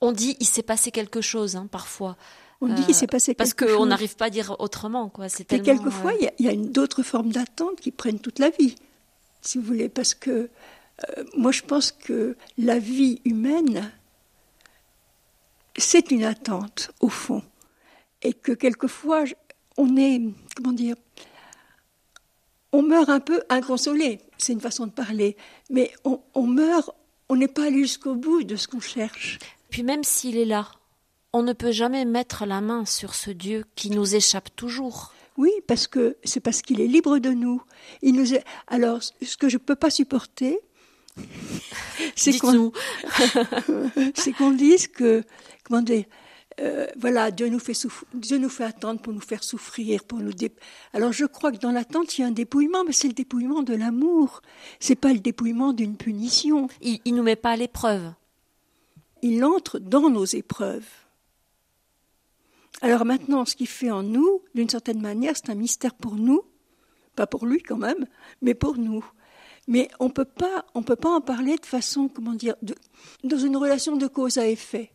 On 0.00 0.12
dit 0.12 0.36
il 0.40 0.46
s'est 0.46 0.62
passé 0.62 0.90
quelque 0.90 1.20
chose 1.20 1.56
hein, 1.56 1.68
parfois. 1.70 2.16
On 2.60 2.66
dit 2.68 2.82
Euh, 2.82 2.84
qu'il 2.86 2.94
s'est 2.94 3.06
passé 3.06 3.34
Parce 3.34 3.54
quelque 3.54 3.70
qu'on 3.72 3.78
chose. 3.80 3.88
n'arrive 3.88 4.16
pas 4.16 4.26
à 4.26 4.30
dire 4.30 4.56
autrement. 4.58 5.08
Quoi. 5.08 5.28
C'est 5.28 5.42
Et 5.52 5.60
tellement, 5.62 5.64
quelquefois, 5.64 6.12
euh, 6.12 6.26
il 6.38 6.46
y 6.46 6.48
a- 6.48 6.52
a, 6.52 6.56
d'autres 6.56 7.02
formes 7.04 7.30
d'attente 7.30 7.76
qui 7.80 7.90
prennent 7.92 8.18
toute 8.18 8.38
la 8.40 8.50
vie, 8.50 8.74
si 9.42 9.58
vous 9.58 9.64
voulez, 9.64 9.88
parce 9.88 10.14
que 10.14 10.50
euh, 11.10 11.24
moi, 11.36 11.52
je 11.52 11.62
pense 11.62 11.92
que 11.92 12.36
la 12.58 12.78
vie 12.80 13.20
humaine, 13.24 13.92
c'est 15.76 16.10
une 16.10 16.24
attente, 16.24 16.90
au 17.00 17.08
fond. 17.08 17.42
Et 18.22 18.32
que 18.32 18.50
quelquefois, 18.52 19.22
on 19.76 19.96
est, 19.96 20.20
comment 20.56 20.72
dire, 20.72 20.96
on 22.72 22.82
meurt 22.82 23.08
un 23.08 23.20
peu 23.20 23.42
inconsolé, 23.48 24.20
c'est 24.38 24.52
une 24.52 24.60
façon 24.60 24.86
de 24.86 24.90
parler, 24.92 25.36
mais 25.70 25.92
on, 26.04 26.20
on 26.34 26.46
meurt, 26.48 26.90
on 27.28 27.36
n'est 27.36 27.48
pas 27.48 27.66
allé 27.66 27.78
jusqu'au 27.78 28.14
bout 28.16 28.42
de 28.42 28.56
ce 28.56 28.66
qu'on 28.66 28.80
cherche. 28.80 29.38
Puis 29.70 29.82
même 29.84 30.02
s'il 30.02 30.36
est 30.36 30.44
là, 30.44 30.68
on 31.32 31.42
ne 31.42 31.52
peut 31.52 31.72
jamais 31.72 32.04
mettre 32.04 32.46
la 32.46 32.60
main 32.60 32.84
sur 32.84 33.14
ce 33.14 33.30
Dieu 33.30 33.64
qui 33.74 33.90
nous 33.90 34.14
échappe 34.14 34.54
toujours. 34.56 35.12
Oui, 35.36 35.50
parce 35.66 35.86
que 35.86 36.16
c'est 36.24 36.40
parce 36.40 36.62
qu'il 36.62 36.80
est 36.80 36.86
libre 36.86 37.18
de 37.18 37.30
nous. 37.30 37.62
Il 38.02 38.14
nous 38.14 38.34
est... 38.34 38.44
Alors, 38.66 39.02
ce 39.02 39.36
que 39.36 39.48
je 39.48 39.56
ne 39.56 39.62
peux 39.62 39.76
pas 39.76 39.90
supporter, 39.90 40.58
c'est 42.16 42.38
qu'on 42.38 42.72
qu'on 44.38 44.50
dise 44.50 44.88
que, 44.88 45.22
comment 45.64 45.82
dire, 45.82 46.04
euh, 46.60 46.88
voilà, 46.96 47.30
Dieu 47.30 47.48
nous 47.48 47.60
fait 47.60 47.74
Dieu 48.14 48.38
nous 48.38 48.48
fait 48.48 48.64
attendre 48.64 49.00
pour 49.00 49.12
nous 49.12 49.20
faire 49.20 49.44
souffrir, 49.44 50.04
pour 50.04 50.18
nous 50.18 50.32
dé... 50.32 50.50
Alors 50.92 51.12
je 51.12 51.24
crois 51.24 51.52
que 51.52 51.58
dans 51.58 51.70
l'attente 51.70 52.18
il 52.18 52.22
y 52.22 52.24
a 52.24 52.26
un 52.26 52.32
dépouillement, 52.32 52.82
mais 52.84 52.92
c'est 52.92 53.06
le 53.06 53.14
dépouillement 53.14 53.62
de 53.62 53.74
l'amour. 53.74 54.42
C'est 54.80 54.96
pas 54.96 55.12
le 55.12 55.20
dépouillement 55.20 55.72
d'une 55.72 55.96
punition. 55.96 56.68
Il, 56.80 57.00
il 57.04 57.14
nous 57.14 57.22
met 57.22 57.36
pas 57.36 57.50
à 57.50 57.56
l'épreuve. 57.56 58.12
Il 59.22 59.44
entre 59.44 59.78
dans 59.78 60.10
nos 60.10 60.24
épreuves. 60.24 60.86
Alors 62.80 63.04
maintenant, 63.04 63.44
ce 63.44 63.56
qu'il 63.56 63.68
fait 63.68 63.90
en 63.90 64.02
nous, 64.02 64.42
d'une 64.54 64.68
certaine 64.68 65.00
manière, 65.00 65.34
c'est 65.36 65.50
un 65.50 65.54
mystère 65.54 65.94
pour 65.94 66.14
nous, 66.14 66.42
Pas 67.16 67.26
pour 67.26 67.46
lui 67.46 67.60
quand 67.62 67.78
même, 67.78 68.06
mais 68.42 68.54
pour 68.54 68.78
nous. 68.78 69.04
Mais 69.66 69.90
on 69.98 70.08
peut 70.08 70.24
pas, 70.24 70.64
on 70.74 70.82
peut 70.82 70.96
pas 70.96 71.10
en 71.10 71.20
parler 71.20 71.56
de 71.56 71.66
façon, 71.66 72.08
comment 72.08 72.34
dire, 72.34 72.54
de, 72.62 72.74
dans 73.24 73.38
une 73.38 73.56
relation 73.56 73.96
de 73.96 74.06
cause 74.06 74.38
à 74.38 74.46
effet. 74.46 74.90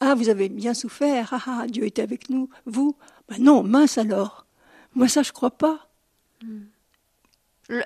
Ah, 0.00 0.14
vous 0.14 0.28
avez 0.30 0.48
bien 0.48 0.72
souffert, 0.72 1.28
ah, 1.32 1.42
ah 1.46 1.66
Dieu 1.66 1.84
était 1.84 2.02
avec 2.02 2.30
nous, 2.30 2.48
vous? 2.64 2.96
Ben 3.28 3.42
Non, 3.42 3.62
mince 3.62 3.98
alors. 3.98 4.46
Moi, 4.94 5.08
ça, 5.08 5.22
je 5.22 5.32
crois 5.32 5.50
pas. 5.50 5.90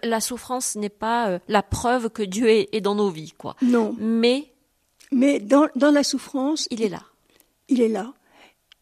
La 0.03 0.21
souffrance 0.21 0.77
n'est 0.77 0.89
pas 0.89 1.29
euh, 1.29 1.39
la 1.49 1.63
preuve 1.63 2.09
que 2.09 2.23
Dieu 2.23 2.49
est, 2.49 2.81
dans 2.81 2.95
nos 2.95 3.11
vies, 3.11 3.33
quoi. 3.37 3.57
Non. 3.61 3.97
Mais. 3.99 4.53
Mais 5.11 5.41
dans, 5.41 5.69
dans 5.75 5.91
la 5.91 6.05
souffrance. 6.05 6.69
Il 6.71 6.83
est 6.83 6.89
là. 6.89 7.03
Il 7.69 7.81
est 7.81 7.89
là. 7.89 8.15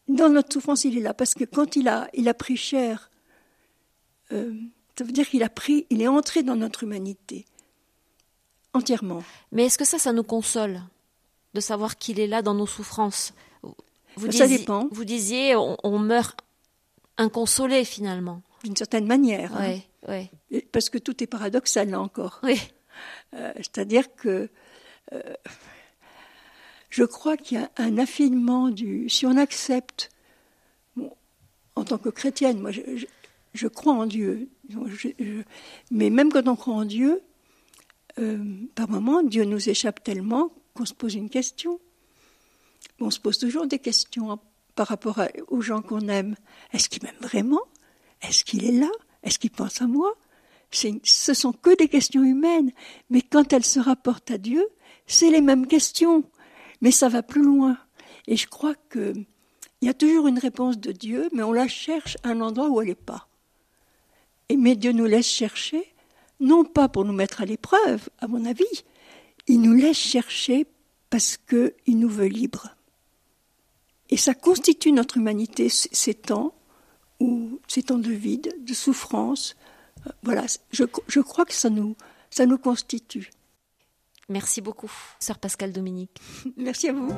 Dans 0.07 0.29
notre 0.29 0.53
souffrance, 0.53 0.83
il 0.83 0.97
est 0.97 1.01
là. 1.01 1.13
Parce 1.13 1.33
que 1.33 1.45
quand 1.45 1.75
il 1.75 1.87
a, 1.87 2.09
il 2.13 2.27
a 2.27 2.33
pris 2.33 2.57
cher, 2.57 3.09
euh, 4.31 4.53
ça 4.97 5.03
veut 5.03 5.11
dire 5.11 5.27
qu'il 5.27 5.43
a 5.43 5.49
pris, 5.49 5.85
il 5.89 6.01
est 6.01 6.07
entré 6.07 6.43
dans 6.43 6.55
notre 6.55 6.83
humanité. 6.83 7.45
Entièrement. 8.73 9.23
Mais 9.51 9.65
est-ce 9.65 9.77
que 9.77 9.85
ça, 9.85 9.99
ça 9.99 10.13
nous 10.13 10.23
console 10.23 10.81
de 11.53 11.59
savoir 11.59 11.97
qu'il 11.97 12.19
est 12.19 12.27
là 12.27 12.41
dans 12.41 12.53
nos 12.53 12.65
souffrances? 12.65 13.33
Vous 14.15 14.31
Ça 14.31 14.47
dépend. 14.47 14.87
Vous 14.91 15.05
disiez, 15.05 15.55
on, 15.55 15.99
meurt 15.99 16.41
inconsolé 17.17 17.85
finalement. 17.85 18.41
D'une 18.63 18.75
certaine 18.75 19.05
manière. 19.05 19.51
Oui, 19.59 20.29
oui. 20.51 20.61
Parce 20.71 20.89
que 20.89 20.97
tout 20.97 21.23
est 21.23 21.27
paradoxal 21.27 21.89
là 21.89 21.99
encore. 21.99 22.39
Oui. 22.43 22.59
Euh, 23.35 23.51
c'est-à-dire 23.55 24.13
que 24.15 24.49
euh, 25.13 25.33
je 26.93 27.03
crois 27.03 27.37
qu'il 27.37 27.57
y 27.57 27.59
a 27.59 27.71
un 27.77 27.97
affinement 27.97 28.69
du. 28.69 29.09
Si 29.09 29.25
on 29.25 29.35
accepte, 29.35 30.11
en 31.75 31.83
tant 31.83 31.97
que 31.97 32.09
chrétienne, 32.09 32.59
moi 32.59 32.69
je, 32.71 33.67
crois 33.67 33.93
en 33.93 34.05
Dieu, 34.05 34.47
mais 35.89 36.11
même 36.11 36.31
quand 36.31 36.47
on 36.47 36.55
croit 36.55 36.75
en 36.75 36.85
Dieu, 36.85 37.23
euh, 38.19 38.37
par 38.75 38.87
moments, 38.91 39.23
Dieu 39.23 39.43
nous 39.43 39.69
échappe 39.69 40.03
tellement 40.03 40.53
qu'on 40.75 40.85
se 40.85 40.93
pose 40.93 41.15
une 41.15 41.31
question. 41.31 41.79
On 42.99 43.09
se 43.09 43.19
pose 43.19 43.39
toujours 43.39 43.65
des 43.65 43.79
questions 43.79 44.37
par 44.75 44.85
rapport 44.85 45.19
aux 45.47 45.61
gens 45.61 45.81
qu'on 45.81 46.07
aime. 46.09 46.35
Est-ce 46.73 46.89
qu'il 46.89 47.01
m'aime 47.01 47.21
vraiment? 47.21 47.63
Est-ce 48.21 48.43
qu'il 48.43 48.65
est 48.65 48.71
là? 48.71 48.91
Est-ce 49.23 49.39
qu'il 49.39 49.49
pense 49.49 49.81
à 49.81 49.87
moi? 49.87 50.13
Ce 50.69 51.33
sont 51.33 51.53
que 51.53 51.75
des 51.75 51.87
questions 51.87 52.23
humaines, 52.23 52.71
mais 53.09 53.23
quand 53.23 53.51
elles 53.51 53.65
se 53.65 53.79
rapportent 53.79 54.29
à 54.29 54.37
Dieu, 54.37 54.63
c'est 55.07 55.31
les 55.31 55.41
mêmes 55.41 55.65
questions, 55.65 56.23
mais 56.83 56.91
ça 56.91 57.07
va 57.07 57.23
plus 57.23 57.41
loin. 57.41 57.77
Et 58.27 58.35
je 58.35 58.45
crois 58.47 58.75
que 58.89 59.13
il 59.81 59.87
y 59.87 59.89
a 59.89 59.93
toujours 59.93 60.27
une 60.27 60.37
réponse 60.37 60.77
de 60.77 60.91
Dieu, 60.91 61.29
mais 61.31 61.41
on 61.41 61.53
la 61.53 61.67
cherche 61.67 62.17
à 62.23 62.29
un 62.29 62.41
endroit 62.41 62.69
où 62.69 62.81
elle 62.81 62.89
n'est 62.89 62.95
pas. 62.95 63.27
Et 64.49 64.57
mais 64.57 64.75
Dieu 64.75 64.91
nous 64.91 65.05
laisse 65.05 65.27
chercher, 65.27 65.83
non 66.39 66.65
pas 66.65 66.89
pour 66.89 67.05
nous 67.05 67.13
mettre 67.13 67.41
à 67.41 67.45
l'épreuve, 67.45 68.09
à 68.19 68.27
mon 68.27 68.45
avis, 68.45 68.83
il 69.47 69.61
nous 69.61 69.73
laisse 69.73 69.97
chercher 69.97 70.67
parce 71.09 71.37
qu'il 71.37 71.99
nous 71.99 72.09
veut 72.09 72.27
libres. 72.27 72.75
Et 74.09 74.17
ça 74.17 74.33
constitue 74.33 74.91
notre 74.91 75.17
humanité, 75.17 75.69
ces 75.69 76.13
temps, 76.13 76.53
où, 77.19 77.59
ces 77.67 77.83
temps 77.83 77.97
de 77.97 78.11
vide, 78.11 78.53
de 78.59 78.73
souffrance. 78.73 79.55
Voilà, 80.21 80.45
je, 80.71 81.19
crois 81.21 81.45
que 81.45 81.53
ça 81.53 81.69
nous 81.69 82.57
constitue. 82.57 83.31
Merci 84.29 84.61
beaucoup, 84.61 84.91
sœur 85.19 85.37
Pascal 85.39 85.71
Dominique. 85.71 86.21
Merci 86.57 86.89
à 86.89 86.93
vous. 86.93 87.11